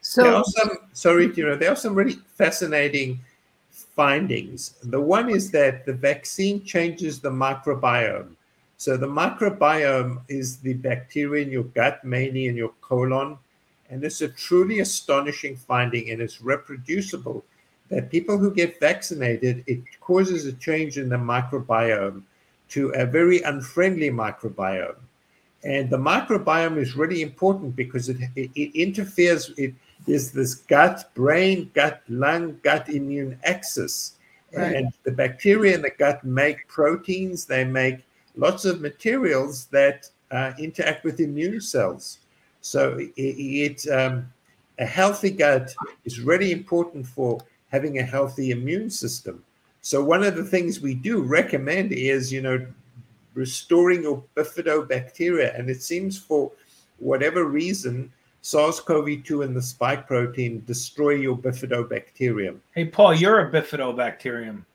So, 0.01 0.23
there 0.23 0.35
are 0.35 0.43
some, 0.43 0.69
sorry, 0.93 1.31
you 1.35 1.45
know, 1.45 1.55
there 1.55 1.71
are 1.71 1.75
some 1.75 1.93
really 1.93 2.17
fascinating 2.35 3.19
findings. 3.95 4.75
The 4.83 4.99
one 4.99 5.29
is 5.29 5.51
that 5.51 5.85
the 5.85 5.93
vaccine 5.93 6.63
changes 6.63 7.19
the 7.19 7.29
microbiome. 7.29 8.35
So 8.77 8.97
the 8.97 9.07
microbiome 9.07 10.21
is 10.27 10.57
the 10.57 10.73
bacteria 10.73 11.45
in 11.45 11.51
your 11.51 11.65
gut, 11.65 12.03
mainly 12.03 12.47
in 12.47 12.55
your 12.55 12.73
colon. 12.81 13.37
And 13.91 14.03
it's 14.03 14.21
a 14.21 14.29
truly 14.29 14.79
astonishing 14.79 15.55
finding, 15.55 16.09
and 16.09 16.21
it's 16.21 16.41
reproducible 16.41 17.43
that 17.89 18.09
people 18.09 18.37
who 18.37 18.51
get 18.51 18.79
vaccinated, 18.79 19.63
it 19.67 19.81
causes 19.99 20.45
a 20.45 20.53
change 20.53 20.97
in 20.97 21.09
the 21.09 21.17
microbiome 21.17 22.23
to 22.69 22.89
a 22.95 23.05
very 23.05 23.41
unfriendly 23.41 24.09
microbiome. 24.09 24.95
And 25.63 25.89
the 25.89 25.97
microbiome 25.97 26.77
is 26.77 26.95
really 26.95 27.21
important 27.21 27.75
because 27.75 28.09
it, 28.09 28.17
it, 28.35 28.49
it 28.55 28.75
interferes. 28.75 29.51
It 29.57 29.75
is 30.07 30.31
this 30.31 30.55
gut, 30.55 31.13
brain, 31.13 31.69
gut, 31.73 32.01
lung, 32.09 32.59
gut 32.63 32.89
immune 32.89 33.37
axis. 33.43 34.13
Right. 34.55 34.75
And 34.75 34.93
the 35.03 35.11
bacteria 35.11 35.75
in 35.75 35.81
the 35.81 35.91
gut 35.91 36.23
make 36.23 36.67
proteins, 36.67 37.45
they 37.45 37.63
make 37.63 37.99
lots 38.35 38.65
of 38.65 38.81
materials 38.81 39.65
that 39.67 40.09
uh, 40.31 40.53
interact 40.57 41.03
with 41.03 41.19
immune 41.19 41.61
cells. 41.61 42.17
So 42.61 42.97
it, 42.97 43.11
it 43.15 43.87
um, 43.91 44.31
a 44.79 44.85
healthy 44.85 45.29
gut 45.29 45.73
is 46.05 46.19
really 46.19 46.51
important 46.51 47.05
for 47.05 47.39
having 47.69 47.99
a 47.99 48.03
healthy 48.03 48.51
immune 48.51 48.89
system. 48.89 49.43
So 49.81 50.03
one 50.03 50.23
of 50.23 50.35
the 50.35 50.43
things 50.43 50.79
we 50.79 50.93
do 50.93 51.21
recommend 51.21 51.91
is, 51.91 52.31
you 52.31 52.41
know, 52.41 52.65
restoring 53.33 54.03
your 54.03 54.23
bifidobacteria. 54.35 55.57
And 55.57 55.69
it 55.69 55.81
seems 55.81 56.17
for 56.17 56.51
whatever 56.99 57.45
reason, 57.45 58.11
SARS-CoV-2 58.41 59.45
and 59.45 59.55
the 59.55 59.61
spike 59.61 60.07
protein 60.07 60.63
destroy 60.65 61.11
your 61.11 61.37
bifidobacterium. 61.37 62.59
Hey, 62.73 62.85
Paul, 62.85 63.13
you're 63.13 63.47
a 63.47 63.51
bifidobacterium. 63.51 64.65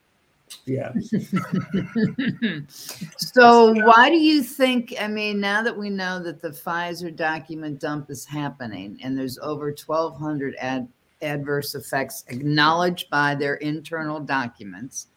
Yeah. 0.64 0.92
so 3.18 3.74
why 3.84 4.08
do 4.08 4.16
you 4.16 4.42
think, 4.42 4.94
I 5.00 5.08
mean, 5.08 5.40
now 5.40 5.62
that 5.62 5.76
we 5.76 5.90
know 5.90 6.22
that 6.22 6.40
the 6.40 6.50
Pfizer 6.50 7.14
document 7.14 7.80
dump 7.80 8.10
is 8.10 8.24
happening 8.24 8.98
and 9.02 9.18
there's 9.18 9.38
over 9.38 9.66
1,200 9.66 10.54
ad, 10.60 10.86
adverse 11.22 11.74
effects 11.74 12.24
acknowledged 12.28 13.10
by 13.10 13.34
their 13.34 13.54
internal 13.54 14.20
documents, 14.20 15.08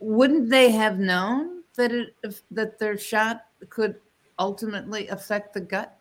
wouldn't 0.00 0.50
they 0.50 0.70
have 0.70 0.98
known 0.98 1.61
that 1.76 1.92
it 1.92 2.14
that 2.50 2.78
their 2.78 2.98
shot 2.98 3.46
could 3.68 3.96
ultimately 4.38 5.08
affect 5.08 5.54
the 5.54 5.60
gut? 5.60 5.98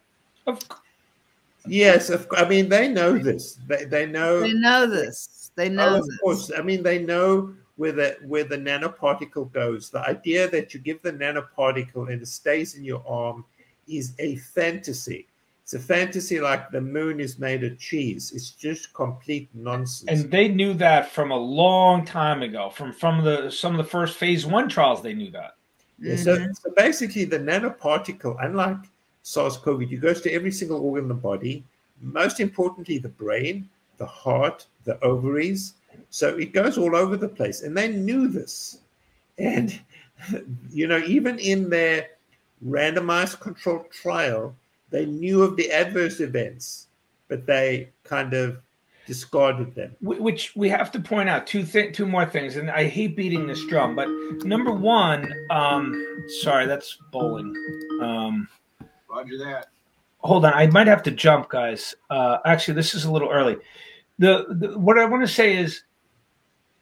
Yes, 1.66 2.10
of, 2.10 2.28
I 2.36 2.48
mean 2.48 2.70
they 2.70 2.88
know 2.88 3.18
this. 3.18 3.60
They, 3.68 3.86
they 3.86 4.06
know. 4.06 4.42
They 4.42 4.54
know 4.54 4.88
this. 4.88 5.52
They 5.56 5.70
oh, 5.70 5.74
know. 5.74 5.90
Oh, 5.90 6.00
of 6.00 6.06
this. 6.06 6.20
course, 6.20 6.52
I 6.58 6.62
mean 6.62 6.84
they 6.84 7.00
know 7.00 7.54
where 7.76 7.92
the 7.92 8.18
where 8.26 8.44
the 8.44 8.58
nanoparticle 8.58 9.52
goes. 9.52 9.90
The 9.90 10.08
idea 10.08 10.50
that 10.50 10.74
you 10.74 10.80
give 10.80 11.02
the 11.02 11.14
nanoparticle 11.14 12.12
and 12.12 12.22
it 12.22 12.28
stays 12.28 12.76
in 12.76 12.84
your 12.84 13.04
arm 13.08 13.46
is 13.88 14.14
a 14.20 14.38
fantasy. 14.38 15.28
It's 15.64 15.74
a 15.74 15.80
fantasy 15.80 16.42
like 16.42 16.70
the 16.72 16.82
moon 16.82 17.20
is 17.20 17.40
made 17.40 17.64
of 17.64 17.78
cheese. 17.80 18.34
It's 18.36 18.52
just 18.52 18.94
complete 18.94 19.48
nonsense. 19.54 20.22
And 20.24 20.32
they 20.32 20.48
knew 20.48 20.74
that 20.76 21.12
from 21.12 21.32
a 21.32 21.38
long 21.38 22.04
time 22.06 22.42
ago. 22.42 22.70
From 22.70 22.92
from 22.92 23.24
the 23.24 23.50
some 23.50 23.72
of 23.74 23.78
the 23.78 23.90
first 23.90 24.18
phase 24.18 24.46
one 24.46 24.68
trials, 24.68 25.02
they 25.02 25.14
knew 25.14 25.32
that. 25.32 25.52
Yeah, 26.02 26.16
so, 26.16 26.38
mm-hmm. 26.38 26.52
so 26.54 26.72
basically, 26.76 27.26
the 27.26 27.40
nanoparticle, 27.40 28.36
unlike 28.44 28.78
SARS 29.22 29.58
CoV 29.58 29.88
2, 29.90 29.98
goes 29.98 30.22
to 30.22 30.32
every 30.32 30.52
single 30.52 30.82
organ 30.82 31.06
in 31.06 31.08
the 31.10 31.14
body, 31.14 31.64
most 32.02 32.40
importantly, 32.40 32.98
the 32.98 33.10
brain, 33.10 33.70
the 33.98 34.06
heart, 34.06 34.66
the 34.84 35.00
ovaries. 35.04 35.76
So 36.10 36.36
it 36.38 36.54
goes 36.54 36.78
all 36.78 36.96
over 36.96 37.16
the 37.16 37.30
place. 37.30 37.62
And 37.62 37.78
they 37.78 37.90
knew 37.90 38.28
this. 38.28 38.80
And, 39.38 39.80
you 40.72 40.88
know, 40.88 40.98
even 41.06 41.38
in 41.38 41.70
their 41.70 42.08
randomized 42.66 43.40
controlled 43.40 43.92
trial, 43.92 44.56
they 44.90 45.06
knew 45.06 45.44
of 45.44 45.56
the 45.56 45.72
adverse 45.72 46.20
events, 46.20 46.88
but 47.28 47.46
they 47.46 47.90
kind 48.04 48.34
of 48.34 48.58
discarded 49.06 49.74
them. 49.76 49.96
Which 50.02 50.56
we 50.56 50.70
have 50.70 50.92
to 50.92 51.00
point 51.00 51.30
out 51.30 51.48
two 51.48 51.64
th- 51.64 51.96
two 51.96 52.06
more 52.06 52.26
things, 52.26 52.56
and 52.56 52.70
I 52.70 52.86
hate 52.86 53.16
beating 53.16 53.48
this 53.48 53.66
drum, 53.68 53.96
but 53.96 54.08
number 54.46 54.72
one, 54.72 55.34
um, 55.50 56.24
sorry, 56.42 56.66
that's 56.66 56.98
bowling. 57.12 57.54
Um, 58.02 58.48
Roger 59.10 59.38
that. 59.40 59.68
Hold 60.20 60.46
on, 60.46 60.54
I 60.54 60.68
might 60.68 60.88
have 60.88 61.04
to 61.04 61.12
jump, 61.12 61.50
guys. 61.50 61.96
Uh, 62.10 62.38
actually, 62.46 62.76
this 62.76 62.94
is 62.94 63.06
a 63.06 63.12
little 63.12 63.30
early. 63.30 63.58
The, 64.20 64.46
the 64.50 64.78
what 64.78 65.00
I 65.00 65.06
want 65.06 65.24
to 65.24 65.34
say 65.34 65.58
is 65.58 65.84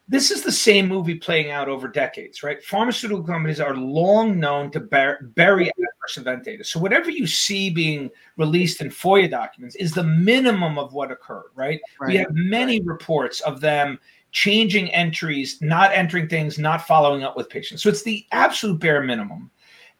this 0.08 0.30
is 0.30 0.42
the 0.42 0.52
same 0.52 0.88
movie 0.88 1.14
playing 1.14 1.50
out 1.50 1.68
over 1.68 1.88
decades, 1.88 2.42
right? 2.42 2.62
Pharmaceutical 2.64 3.24
companies 3.24 3.60
are 3.60 3.76
long 3.76 4.38
known 4.38 4.70
to 4.72 4.80
bury 4.80 5.70
event 6.16 6.44
data. 6.44 6.64
So 6.64 6.80
whatever 6.80 7.10
you 7.10 7.26
see 7.26 7.70
being 7.70 8.10
released 8.36 8.80
in 8.80 8.88
FOIA 8.88 9.30
documents 9.30 9.76
is 9.76 9.92
the 9.92 10.04
minimum 10.04 10.78
of 10.78 10.92
what 10.92 11.10
occurred, 11.10 11.50
right? 11.54 11.80
right. 12.00 12.08
We 12.08 12.16
have 12.16 12.32
many 12.32 12.80
reports 12.80 13.40
of 13.40 13.60
them 13.60 13.98
changing 14.32 14.90
entries, 14.90 15.60
not 15.60 15.92
entering 15.92 16.28
things, 16.28 16.58
not 16.58 16.86
following 16.86 17.24
up 17.24 17.36
with 17.36 17.48
patients. 17.48 17.82
So 17.82 17.88
it's 17.88 18.02
the 18.02 18.24
absolute 18.32 18.78
bare 18.78 19.02
minimum. 19.02 19.50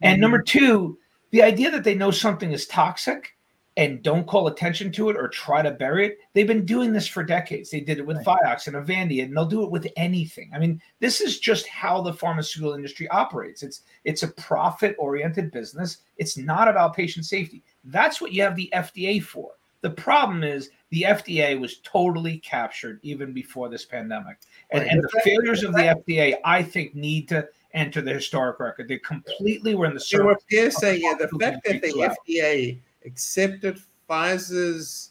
And 0.03 0.15
mm-hmm. 0.15 0.21
number 0.23 0.43
two, 0.43 0.99
the 1.31 1.43
idea 1.43 1.71
that 1.71 1.85
they 1.85 1.95
know 1.95 2.11
something 2.11 2.53
is 2.53 2.67
toxic 2.67 3.37
and 3.77 4.03
don't 4.03 4.27
call 4.27 4.49
attention 4.49 4.91
to 4.93 5.11
it 5.11 5.17
or 5.17 5.29
try 5.29 5.63
to 5.63 5.71
bury 5.71 6.07
it. 6.07 6.19
They've 6.33 6.47
been 6.47 6.67
doing 6.67 6.93
this 6.93 7.07
for 7.07 7.23
decades. 7.23 7.71
They 7.71 7.81
did 7.81 7.99
it 7.99 8.07
with 8.07 8.25
right. 8.27 8.39
Vioxx 8.45 8.67
and 8.67 8.77
Avandia, 8.77 9.25
and 9.25 9.37
they'll 9.37 9.47
do 9.47 9.63
it 9.63 9.71
with 9.71 9.87
anything. 9.97 10.51
I 10.55 10.59
mean, 10.59 10.83
this 10.99 11.21
is 11.21 11.39
just 11.39 11.67
how 11.69 12.03
the 12.03 12.13
pharmaceutical 12.13 12.75
industry 12.75 13.09
operates. 13.09 13.63
It's 13.63 13.83
it's 14.05 14.23
a 14.23 14.29
profit-oriented 14.29 15.51
business. 15.53 15.99
It's 16.19 16.37
not 16.37 16.69
about 16.69 16.97
patient 16.97 17.27
safety. 17.27 17.63
That's 17.85 18.21
what 18.21 18.33
you 18.33 18.43
have 18.43 18.57
the 18.57 18.71
FDA 18.75 19.23
for. 19.23 19.53
The 19.83 19.91
problem 19.91 20.45
is 20.45 20.71
the 20.91 21.03
FDA 21.09 21.59
was 21.59 21.79
totally 21.79 22.39
captured 22.39 23.01
even 23.03 23.33
before 23.33 23.71
this 23.71 23.87
pandemic. 23.87 24.39
And, 24.73 24.83
right. 24.83 24.91
and 24.91 25.03
the 25.03 25.21
failures 25.25 25.63
of 25.63 25.73
the 25.73 26.03
FDA, 26.07 26.35
I 26.45 26.63
think, 26.63 26.95
need 26.95 27.29
to 27.29 27.49
enter 27.73 28.03
the 28.03 28.13
historic 28.13 28.61
record. 28.61 28.89
They 28.89 28.99
completely 28.99 29.75
were 29.75 29.87
in 29.87 29.95
the. 29.95 30.05
You 30.11 30.25
were 30.25 30.71
saying, 30.71 31.01
yeah, 31.03 31.15
the 31.15 31.29
fact 31.39 31.65
that 31.65 31.81
the 31.81 32.15
FDA 32.29 32.79
accepted 33.05 33.81
Pfizer's 34.09 35.11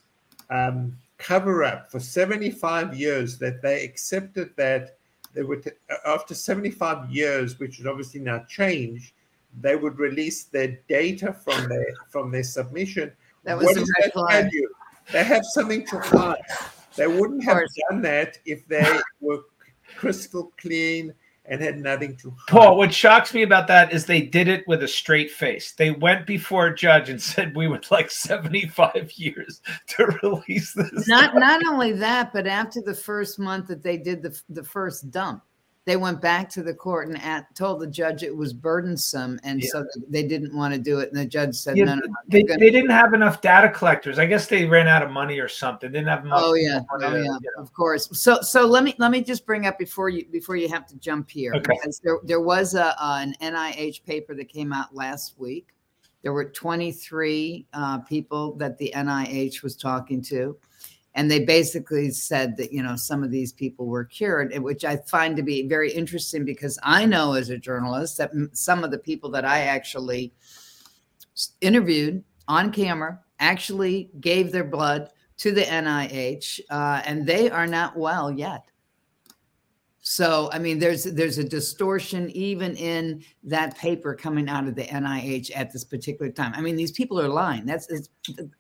um, 0.50 0.98
cover 1.18 1.64
up 1.64 1.92
for 1.92 2.00
75 2.00 2.96
years, 2.96 3.38
that 3.38 3.62
they 3.62 3.84
accepted 3.84 4.52
that 4.58 4.98
they 5.34 5.44
would, 5.44 5.72
after 6.06 6.34
75 6.34 7.10
years, 7.10 7.60
which 7.60 7.78
would 7.78 7.88
obviously 7.88 8.20
now 8.20 8.44
change, 8.50 9.14
they 9.62 9.76
would 9.76 10.00
release 10.00 10.46
their 10.46 10.80
data 10.88 11.34
from 11.34 11.70
their 11.70 11.94
from 12.10 12.32
their 12.32 12.44
submission. 12.44 13.12
That 13.44 13.58
was 13.58 13.66
what 13.66 13.76
does 13.76 13.94
that 14.00 14.12
tell 14.14 14.48
you? 14.52 14.70
They 15.12 15.24
have 15.24 15.44
something 15.44 15.86
to 15.88 16.00
hide. 16.00 16.42
They 16.96 17.08
wouldn't 17.08 17.44
have 17.44 17.62
done 17.90 18.02
that 18.04 18.38
if 18.46 18.68
they 18.68 18.86
were 19.22 19.42
crystal 19.96 20.52
clean 20.58 21.14
and 21.50 21.62
had 21.62 21.80
nothing 21.80 22.16
to 22.18 22.30
hide. 22.30 22.47
Paul, 22.47 22.78
what 22.78 22.93
shocks 22.93 23.34
me 23.34 23.41
about 23.41 23.68
that 23.68 23.91
is 23.91 24.06
they 24.06 24.22
did 24.22 24.47
it 24.47 24.68
with 24.68 24.84
a 24.84 24.88
straight 24.88 25.32
face. 25.32 25.74
They 25.74 25.91
went 25.91 26.26
before 26.26 26.68
a 26.68 26.76
judge 26.76 27.10
and 27.10 27.22
said 27.22 27.56
we 27.56 27.68
would 27.68 27.89
like 27.91 28.12
75 28.12 29.12
years 29.16 29.62
to 29.88 30.06
release 30.24 30.74
this. 30.74 31.08
Not 31.08 31.36
not 31.36 31.62
only 31.68 31.91
that, 31.93 32.32
but 32.32 32.47
after 32.47 32.82
the 32.82 32.95
first 32.95 33.39
month 33.39 33.68
that 33.68 33.84
they 33.84 33.97
did 33.97 34.22
the 34.22 34.39
the 34.50 34.64
first 34.64 35.12
dump, 35.12 35.43
they 35.86 35.98
went 35.98 36.22
back 36.22 36.50
to 36.50 36.62
the 36.62 36.74
court 36.74 37.08
and 37.08 37.22
at, 37.22 37.54
told 37.56 37.80
the 37.80 37.88
judge 37.88 38.22
it 38.22 38.36
was 38.36 38.54
burdensome, 38.54 39.40
and 39.44 39.62
yeah. 39.62 39.70
so 39.72 39.86
they 40.08 40.24
didn't 40.24 40.56
want 40.56 40.74
to 40.74 40.80
do 40.80 41.00
it. 41.00 41.10
And 41.10 41.18
the 41.18 41.26
judge 41.26 41.56
said, 41.56 41.78
yeah, 41.78 41.86
"No, 41.86 41.96
no, 41.96 42.02
no 42.06 42.14
they, 42.28 42.44
gonna- 42.44 42.60
they 42.60 42.70
didn't 42.70 42.92
have 42.92 43.14
enough 43.14 43.42
data 43.42 43.70
collectors. 43.70 44.20
I 44.20 44.26
guess 44.26 44.48
they 44.48 44.66
ran 44.66 44.88
out 44.88 45.02
of 45.02 45.10
money 45.10 45.40
or 45.40 45.48
something. 45.48 45.92
they 45.92 46.00
Didn't 46.00 46.10
have 46.10 46.26
enough. 46.26 46.42
Oh 46.44 46.54
yeah, 46.54 46.82
oh, 46.92 47.16
yeah, 47.16 47.38
of 47.58 47.74
course. 47.74 48.10
So 48.12 48.42
so 48.42 48.66
let 48.66 48.84
me 48.84 48.94
let 49.00 49.10
me 49.10 49.22
just 49.22 49.46
bring 49.46 49.66
up 49.66 49.80
before 49.80 50.10
you 50.10 50.26
before 50.28 50.58
you 50.58 50.70
have 50.70 50.86
to 50.88 50.96
jump 50.98 51.30
here 51.30 51.54
okay. 51.56 51.74
because 51.82 52.00
there 52.00 52.20
there 52.24 52.42
was 52.42 52.76
a 52.76 52.94
uh, 53.02 53.20
an 53.22 53.34
NIH 53.42 54.04
paper 54.04 54.36
that 54.36 54.50
came 54.50 54.74
out 54.74 54.94
last 54.94 55.40
week. 55.40 55.70
There 56.22 56.34
were 56.34 56.50
23 56.50 57.66
uh, 57.74 58.00
people 58.00 58.54
that 58.58 58.78
the 58.78 58.92
NIH 58.94 59.64
was 59.64 59.78
talking 59.78 60.22
to 60.24 60.58
and 61.20 61.30
they 61.30 61.44
basically 61.44 62.12
said 62.12 62.56
that 62.56 62.72
you 62.72 62.82
know 62.82 62.96
some 62.96 63.24
of 63.24 63.30
these 63.30 63.52
people 63.52 63.88
were 63.88 64.06
cured 64.06 64.58
which 64.60 64.86
i 64.86 64.96
find 64.96 65.36
to 65.36 65.44
be 65.44 65.68
very 65.68 65.92
interesting 65.92 66.46
because 66.46 66.80
i 66.84 67.06
know 67.06 67.34
as 67.34 67.50
a 67.50 67.58
journalist 67.58 68.18
that 68.18 68.32
some 68.54 68.86
of 68.86 68.92
the 68.92 68.98
people 68.98 69.30
that 69.30 69.44
i 69.44 69.60
actually 69.62 70.32
interviewed 71.62 72.24
on 72.48 72.72
camera 72.72 73.20
actually 73.40 74.10
gave 74.20 74.52
their 74.52 74.64
blood 74.64 75.10
to 75.38 75.52
the 75.52 75.62
nih 75.62 76.60
uh, 76.70 77.02
and 77.06 77.26
they 77.26 77.50
are 77.50 77.68
not 77.68 77.96
well 77.98 78.32
yet. 78.32 78.70
So 80.02 80.50
i 80.52 80.60
mean 80.60 80.80
there's 80.80 81.04
there's 81.04 81.38
a 81.38 81.44
distortion 81.44 82.30
even 82.32 82.76
in 82.76 83.24
that 83.44 83.78
paper 83.78 84.16
coming 84.16 84.50
out 84.50 84.68
of 84.68 84.76
the 84.76 84.84
nih 84.84 85.52
at 85.56 85.72
this 85.72 85.84
particular 85.84 86.32
time. 86.32 86.54
I 86.56 86.62
mean 86.62 86.76
these 86.76 86.92
people 86.92 87.20
are 87.20 87.30
lying. 87.30 87.66
That's 87.66 87.88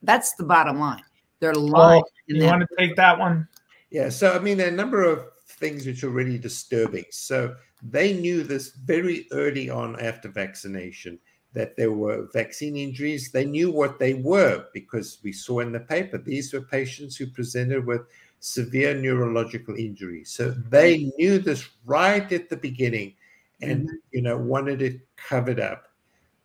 that's 0.03 0.35
the 0.35 0.43
bottom 0.43 0.79
line 0.79 1.03
they're 1.39 1.53
lying. 1.53 2.03
Oh, 2.05 2.11
you 2.27 2.45
want 2.45 2.61
to 2.61 2.67
take 2.77 2.95
that 2.95 3.17
one? 3.17 3.47
Yeah. 3.91 4.09
So, 4.09 4.35
I 4.35 4.39
mean, 4.39 4.57
there 4.57 4.67
are 4.67 4.73
a 4.73 4.75
number 4.75 5.03
of 5.03 5.25
things 5.47 5.85
which 5.85 6.03
are 6.03 6.09
really 6.09 6.37
disturbing. 6.37 7.05
So, 7.11 7.55
they 7.81 8.13
knew 8.13 8.43
this 8.43 8.71
very 8.71 9.27
early 9.31 9.69
on 9.69 9.99
after 9.99 10.27
vaccination 10.27 11.17
that 11.53 11.75
there 11.75 11.91
were 11.91 12.27
vaccine 12.33 12.75
injuries. 12.75 13.31
They 13.31 13.45
knew 13.45 13.71
what 13.71 13.99
they 13.99 14.13
were 14.13 14.65
because 14.73 15.19
we 15.23 15.31
saw 15.31 15.59
in 15.59 15.71
the 15.71 15.79
paper 15.79 16.17
these 16.17 16.53
were 16.53 16.61
patients 16.61 17.15
who 17.15 17.27
presented 17.27 17.85
with 17.85 18.01
severe 18.39 18.93
neurological 18.93 19.75
injuries. 19.75 20.31
So 20.31 20.49
mm-hmm. 20.49 20.69
they 20.69 21.11
knew 21.17 21.39
this 21.39 21.67
right 21.85 22.31
at 22.31 22.49
the 22.49 22.57
beginning 22.57 23.15
and 23.61 23.87
mm-hmm. 23.87 23.95
you 24.11 24.21
know 24.21 24.37
wanted 24.37 24.81
it 24.81 25.01
covered 25.17 25.59
up. 25.59 25.87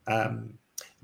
Um, 0.07 0.55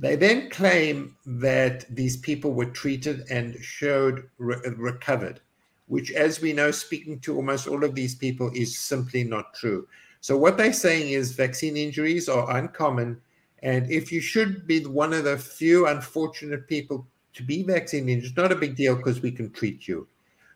they 0.01 0.17
then 0.17 0.49
claim 0.49 1.15
that 1.27 1.85
these 1.95 2.17
people 2.17 2.53
were 2.53 2.71
treated 2.71 3.25
and 3.31 3.55
showed 3.63 4.29
re- 4.39 4.57
recovered, 4.77 5.41
which, 5.89 6.11
as 6.13 6.41
we 6.41 6.55
know, 6.55 6.71
speaking 6.71 7.21
to 7.21 7.37
almost 7.37 7.69
all 7.69 7.85
of 7.85 7.95
these 7.95 8.15
people, 8.15 8.51
is 8.55 8.79
simply 8.79 9.25
not 9.25 9.53
true. 9.53 9.87
So, 10.23 10.39
what 10.39 10.57
they're 10.57 10.73
saying 10.73 11.11
is 11.13 11.33
vaccine 11.33 11.77
injuries 11.77 12.31
are 12.31 12.57
uncommon. 12.57 13.21
And 13.63 13.91
if 13.91 14.11
you 14.11 14.23
should 14.23 14.67
be 14.67 14.87
one 14.87 15.13
of 15.13 15.25
the 15.25 15.37
few 15.37 15.87
unfortunate 15.87 16.67
people 16.67 17.07
to 17.35 17.43
be 17.43 17.63
vaccine 17.63 18.09
injured, 18.09 18.39
not 18.39 18.53
a 18.53 18.57
big 18.57 18.77
deal 18.77 18.97
because 18.97 19.21
we 19.21 19.31
can 19.31 19.51
treat 19.51 19.87
you. 19.87 20.09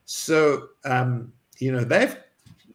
So, 0.06 0.68
um, 0.86 1.30
you 1.58 1.70
know, 1.70 1.84
they've 1.84 2.16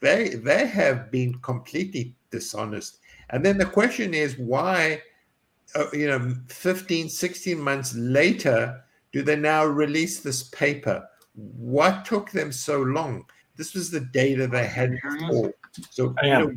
they 0.01 0.29
they 0.35 0.67
have 0.67 1.09
been 1.09 1.33
completely 1.39 2.13
dishonest. 2.29 2.99
And 3.31 3.43
then 3.43 3.57
the 3.57 3.65
question 3.65 4.13
is 4.13 4.37
why 4.37 5.01
you 5.93 6.07
know 6.07 6.35
15 6.47 7.09
16 7.09 7.59
months 7.59 7.93
later 7.95 8.83
do 9.11 9.23
they 9.23 9.35
now 9.35 9.65
release 9.65 10.19
this 10.19 10.43
paper? 10.43 11.07
What 11.35 12.05
took 12.05 12.31
them 12.31 12.51
so 12.51 12.81
long? 12.81 13.25
This 13.55 13.73
was 13.73 13.91
the 13.91 14.01
data 14.01 14.47
they 14.47 14.67
had 14.67 14.91
before 14.91 15.53
so 15.89 16.15
you 16.23 16.29
know, 16.29 16.55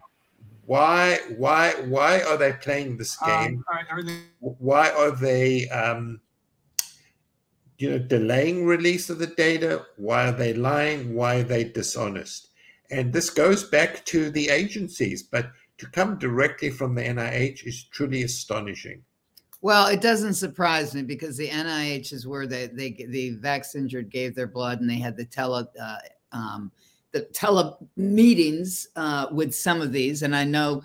why 0.67 1.19
why 1.37 1.73
why 1.87 2.23
are 2.23 2.37
they 2.37 2.53
playing 2.55 2.97
this 2.97 3.17
um, 3.23 3.29
game? 3.29 3.65
um, 3.71 4.25
why 4.41 4.91
are 4.91 5.11
they 5.11 5.69
um, 5.69 6.21
you 7.79 7.91
know 7.91 7.99
delaying 7.99 8.67
release 8.67 9.11
of 9.11 9.19
the 9.19 9.27
data? 9.27 9.85
Why 9.97 10.29
are 10.29 10.33
they 10.33 10.55
lying? 10.55 11.15
Why 11.15 11.37
are 11.37 11.43
they 11.43 11.65
dishonest? 11.65 12.49
And 12.91 13.13
this 13.13 13.31
goes 13.31 13.65
back 13.65 14.05
to 14.07 14.31
the 14.31 14.49
agencies 14.51 15.23
but 15.23 15.51
to 15.79 15.87
come 15.89 16.19
directly 16.19 16.71
from 16.71 16.95
the 16.95 17.03
NIH 17.03 17.67
is 17.67 17.85
truly 17.85 18.23
astonishing. 18.23 19.03
Well, 19.63 19.87
it 19.87 20.01
doesn't 20.01 20.35
surprise 20.35 20.95
me 20.95 21.03
because 21.03 21.37
the 21.37 21.49
NIH 21.49 22.13
is 22.13 22.27
where 22.27 22.47
they, 22.47 22.67
they 22.67 22.91
the 22.91 23.37
vax 23.37 23.77
injured 23.77 24.11
gave 24.11 24.35
their 24.35 24.49
blood 24.49 24.81
and 24.81 24.91
they 24.91 24.99
had 24.99 25.17
the 25.17 25.25
tele 25.25 25.69
uh, 25.81 25.97
um, 26.33 26.73
the 27.13 27.23
tele 27.27 27.77
meetings 27.97 28.89
uh, 28.97 29.27
with 29.31 29.55
some 29.55 29.81
of 29.81 29.93
these. 29.93 30.23
And 30.23 30.35
I 30.35 30.45
know, 30.45 30.83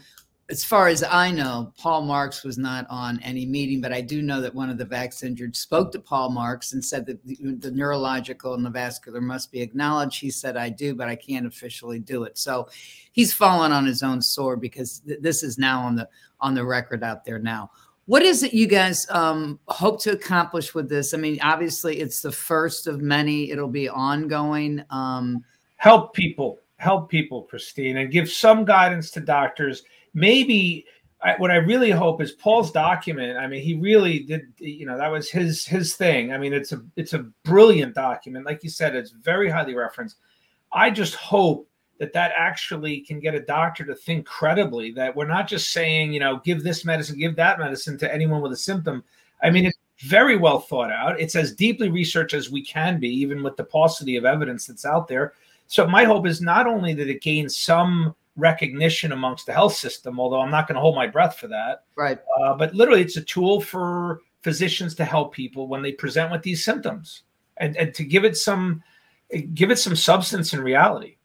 as 0.50 0.64
far 0.64 0.88
as 0.88 1.04
I 1.04 1.30
know, 1.30 1.74
Paul 1.78 2.04
Marks 2.04 2.44
was 2.44 2.58
not 2.58 2.88
on 2.90 3.20
any 3.22 3.46
meeting, 3.46 3.82
but 3.82 3.92
I 3.92 4.00
do 4.00 4.22
know 4.22 4.40
that 4.40 4.56
one 4.56 4.70
of 4.70 4.78
the 4.78 4.86
vax 4.86 5.22
injured 5.22 5.58
spoke 5.58 5.92
to 5.92 6.00
Paul 6.00 6.30
Marks 6.30 6.72
and 6.72 6.84
said 6.84 7.06
that 7.08 7.26
the, 7.26 7.38
the 7.60 7.72
neurological 7.72 8.54
and 8.54 8.66
the 8.66 8.70
vascular 8.70 9.20
must 9.20 9.52
be 9.52 9.62
acknowledged. 9.62 10.22
He 10.22 10.30
said, 10.30 10.56
"I 10.56 10.70
do, 10.70 10.96
but 10.96 11.10
I 11.10 11.18
can't 11.18 11.46
officially 11.46 12.00
do 12.00 12.24
it." 12.24 12.38
So 12.38 12.70
he's 13.12 13.34
fallen 13.34 13.74
on 13.74 13.86
his 13.86 14.04
own 14.04 14.22
sword 14.22 14.62
because 14.62 15.00
th- 15.00 15.20
this 15.20 15.44
is 15.44 15.58
now 15.58 15.82
on 15.82 15.96
the 15.96 16.08
on 16.40 16.56
the 16.56 16.66
record 16.66 17.04
out 17.04 17.26
there 17.26 17.40
now. 17.40 17.70
What 18.06 18.22
is 18.22 18.42
it 18.42 18.54
you 18.54 18.68
guys 18.68 19.06
um, 19.10 19.60
hope 19.68 20.02
to 20.04 20.12
accomplish 20.12 20.74
with 20.74 20.88
this? 20.88 21.14
I 21.14 21.18
mean, 21.18 21.40
obviously, 21.44 22.00
it's 22.00 22.22
the 22.22 22.32
first 22.32 22.88
of 22.88 23.02
many. 23.02 23.52
It'll 23.52 23.68
be 23.68 23.90
ongoing. 23.90 24.82
Um, 24.92 25.44
help 25.76 26.14
people, 26.14 26.60
help 26.78 27.10
people, 27.10 27.42
Christine, 27.42 27.98
and 27.98 28.10
give 28.10 28.30
some 28.30 28.64
guidance 28.64 29.12
to 29.12 29.20
doctors. 29.20 29.84
Maybe 30.18 30.84
I, 31.22 31.36
what 31.38 31.52
I 31.52 31.58
really 31.58 31.92
hope 31.92 32.22
is 32.22 32.32
Paul's 32.32 32.72
document. 32.72 33.38
I 33.38 33.46
mean, 33.46 33.62
he 33.62 33.76
really 33.76 34.20
did. 34.20 34.52
You 34.58 34.88
know, 34.88 34.98
that 34.98 35.12
was 35.12 35.30
his 35.30 35.64
his 35.64 35.96
thing. 35.96 36.34
I 36.34 36.40
mean, 36.40 36.54
it's 36.54 36.72
a 36.72 36.82
it's 36.96 37.14
a 37.14 37.30
brilliant 37.44 37.94
document. 37.94 38.46
Like 38.46 38.64
you 38.64 38.72
said, 38.72 38.96
it's 38.96 39.12
very 39.12 39.48
highly 39.48 39.76
referenced. 39.76 40.18
I 40.74 40.90
just 40.90 41.14
hope 41.14 41.68
that 42.00 42.14
that 42.14 42.32
actually 42.36 43.02
can 43.02 43.20
get 43.20 43.36
a 43.36 43.40
doctor 43.40 43.86
to 43.86 43.94
think 43.94 44.26
credibly 44.26 44.92
that 44.94 45.16
we're 45.16 45.28
not 45.28 45.48
just 45.48 45.72
saying, 45.72 46.14
you 46.14 46.20
know, 46.20 46.42
give 46.44 46.64
this 46.64 46.84
medicine, 46.84 47.20
give 47.20 47.36
that 47.36 47.60
medicine 47.60 47.98
to 48.00 48.12
anyone 48.12 48.42
with 48.42 48.52
a 48.52 48.58
symptom. 48.58 49.04
I 49.44 49.52
mean, 49.52 49.66
it's 49.66 49.78
very 50.00 50.36
well 50.36 50.60
thought 50.60 50.92
out. 50.92 51.20
It's 51.20 51.36
as 51.36 51.54
deeply 51.54 51.90
researched 51.90 52.34
as 52.34 52.50
we 52.50 52.64
can 52.64 53.00
be, 53.00 53.10
even 53.10 53.44
with 53.44 53.56
the 53.56 53.64
paucity 53.64 54.16
of 54.16 54.26
evidence 54.26 54.66
that's 54.66 54.86
out 54.86 55.08
there. 55.08 55.34
So 55.68 55.86
my 55.86 56.06
hope 56.06 56.26
is 56.26 56.42
not 56.42 56.66
only 56.66 56.94
that 56.96 57.10
it 57.10 57.22
gains 57.22 57.56
some 57.58 58.16
recognition 58.38 59.12
amongst 59.12 59.46
the 59.46 59.54
health 59.54 59.76
system, 59.76 60.20
although 60.20 60.40
I'm 60.40 60.52
not 60.52 60.68
going 60.68 60.76
to 60.76 60.82
hold 60.82 60.96
my 60.96 61.08
breath 61.08 61.38
for 61.38 61.48
that. 61.50 61.84
Right. 61.96 62.20
Uh, 62.40 62.54
but 62.56 62.74
literally, 62.74 63.02
it's 63.02 63.18
a 63.18 63.22
tool 63.24 63.60
for 63.60 64.22
physicians 64.44 64.96
to 64.96 65.04
help 65.04 65.34
people 65.34 65.68
when 65.68 65.82
they 65.82 65.92
present 65.92 66.32
with 66.32 66.44
these 66.44 66.64
symptoms, 66.64 67.24
and, 67.58 67.76
and 67.76 67.94
to 67.96 68.04
give 68.04 68.24
it 68.24 68.38
some 68.38 68.82
give 69.54 69.72
it 69.72 69.80
some 69.80 69.96
substance 69.96 70.54
and 70.54 70.64
reality. 70.64 71.18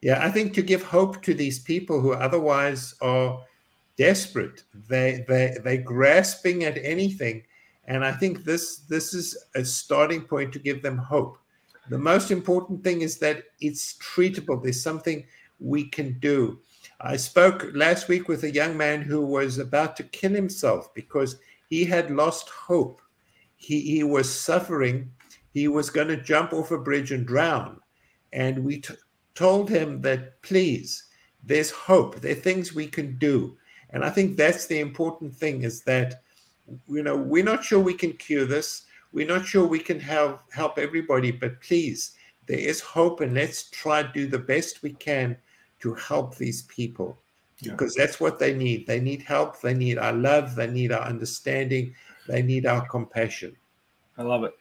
Yeah, 0.00 0.24
I 0.24 0.30
think 0.30 0.54
to 0.54 0.62
give 0.62 0.82
hope 0.82 1.20
to 1.24 1.34
these 1.34 1.58
people 1.58 2.00
who 2.00 2.14
otherwise 2.14 2.94
are 3.02 3.42
desperate, 3.96 4.64
they 4.88 5.26
they 5.28 5.58
they're 5.62 5.82
grasping 5.82 6.64
at 6.64 6.78
anything, 6.78 7.44
And 7.90 8.04
I 8.04 8.12
think 8.12 8.44
this 8.44 8.78
this 8.88 9.12
is 9.14 9.36
a 9.56 9.64
starting 9.64 10.22
point 10.22 10.52
to 10.52 10.60
give 10.60 10.80
them 10.80 10.96
hope. 10.96 11.38
The 11.88 11.98
most 11.98 12.30
important 12.30 12.84
thing 12.84 13.00
is 13.00 13.18
that 13.18 13.42
it's 13.60 13.98
treatable. 13.98 14.62
There's 14.62 14.80
something 14.80 15.26
we 15.60 15.84
can 15.84 16.18
do. 16.18 16.58
I 17.00 17.16
spoke 17.16 17.68
last 17.74 18.08
week 18.08 18.28
with 18.28 18.44
a 18.44 18.52
young 18.52 18.76
man 18.76 19.02
who 19.02 19.22
was 19.22 19.58
about 19.58 19.96
to 19.96 20.02
kill 20.04 20.32
himself 20.32 20.92
because 20.94 21.36
he 21.68 21.84
had 21.84 22.10
lost 22.10 22.48
hope. 22.48 23.00
He, 23.56 23.80
he 23.80 24.02
was 24.02 24.32
suffering. 24.32 25.10
He 25.52 25.68
was 25.68 25.90
going 25.90 26.08
to 26.08 26.16
jump 26.16 26.52
off 26.52 26.70
a 26.70 26.78
bridge 26.78 27.12
and 27.12 27.26
drown. 27.26 27.80
And 28.32 28.64
we 28.64 28.80
t- 28.80 28.94
told 29.34 29.68
him 29.68 30.00
that, 30.02 30.40
please, 30.42 31.04
there's 31.42 31.70
hope. 31.70 32.20
There 32.20 32.32
are 32.32 32.34
things 32.34 32.74
we 32.74 32.86
can 32.86 33.18
do. 33.18 33.56
And 33.90 34.04
I 34.04 34.10
think 34.10 34.36
that's 34.36 34.66
the 34.66 34.80
important 34.80 35.34
thing 35.34 35.62
is 35.62 35.82
that, 35.82 36.22
you 36.88 37.02
know, 37.02 37.16
we're 37.16 37.44
not 37.44 37.64
sure 37.64 37.80
we 37.80 37.94
can 37.94 38.12
cure 38.12 38.44
this. 38.44 38.84
We're 39.12 39.26
not 39.26 39.46
sure 39.46 39.66
we 39.66 39.80
can 39.80 39.98
help 39.98 40.40
help 40.52 40.78
everybody, 40.78 41.32
but 41.32 41.60
please, 41.60 42.12
there 42.46 42.58
is 42.58 42.80
hope, 42.80 43.20
and 43.20 43.34
let's 43.34 43.68
try 43.70 44.02
to 44.02 44.12
do 44.12 44.26
the 44.28 44.38
best 44.38 44.82
we 44.82 44.92
can 44.92 45.36
to 45.80 45.94
help 45.94 46.36
these 46.36 46.62
people 46.62 47.18
Yeah. 47.60 47.72
because 47.72 47.94
that's 47.94 48.20
what 48.20 48.38
they 48.38 48.54
need. 48.54 48.86
They 48.86 49.00
need 49.00 49.22
help. 49.22 49.60
They 49.60 49.74
need 49.74 49.98
our 49.98 50.12
love. 50.12 50.54
They 50.54 50.66
need 50.66 50.92
our 50.92 51.02
understanding. 51.02 51.94
They 52.26 52.42
need 52.42 52.66
our 52.66 52.86
compassion. 52.88 53.56
I 54.16 54.22
love 54.22 54.44
it. 54.44 54.54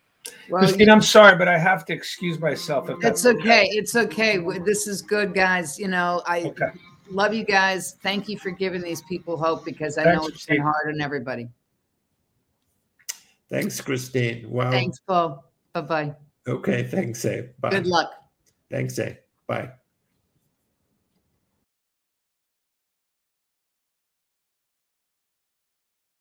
Well, 0.49 0.61
Christine, 0.63 0.89
I'm 0.89 1.01
sorry, 1.01 1.37
but 1.37 1.47
I 1.47 1.57
have 1.57 1.85
to 1.85 1.93
excuse 1.93 2.39
myself. 2.39 2.89
If 2.89 2.95
it's 2.95 3.03
that's 3.03 3.25
okay. 3.25 3.67
It's 3.71 3.95
okay. 3.95 4.37
This 4.65 4.87
is 4.87 5.01
good, 5.01 5.33
guys. 5.33 5.79
You 5.79 5.87
know, 5.87 6.21
I 6.25 6.41
Okay. 6.43 6.71
love 7.09 7.33
you 7.33 7.43
guys. 7.43 7.95
Thank 8.03 8.27
you 8.27 8.37
for 8.37 8.51
giving 8.51 8.81
these 8.81 9.01
people 9.03 9.37
hope 9.37 9.63
because 9.65 9.97
I 9.97 10.03
Thanks, 10.03 10.21
know 10.21 10.27
it's 10.27 10.45
been 10.45 10.61
hard 10.61 10.93
on 10.93 11.01
everybody. 11.01 11.47
Thanks, 13.49 13.81
Christine. 13.81 14.49
Wow. 14.49 14.71
Thanks, 14.71 14.99
Paul. 14.99 15.43
Bye 15.73 15.81
bye. 15.81 16.15
Okay. 16.47 16.83
Thanks, 16.83 17.23
eh. 17.25 17.43
Bye. 17.59 17.71
Good 17.71 17.87
luck. 17.87 18.11
Thanks, 18.69 18.99
eh. 18.99 19.15
Bye. 19.47 19.71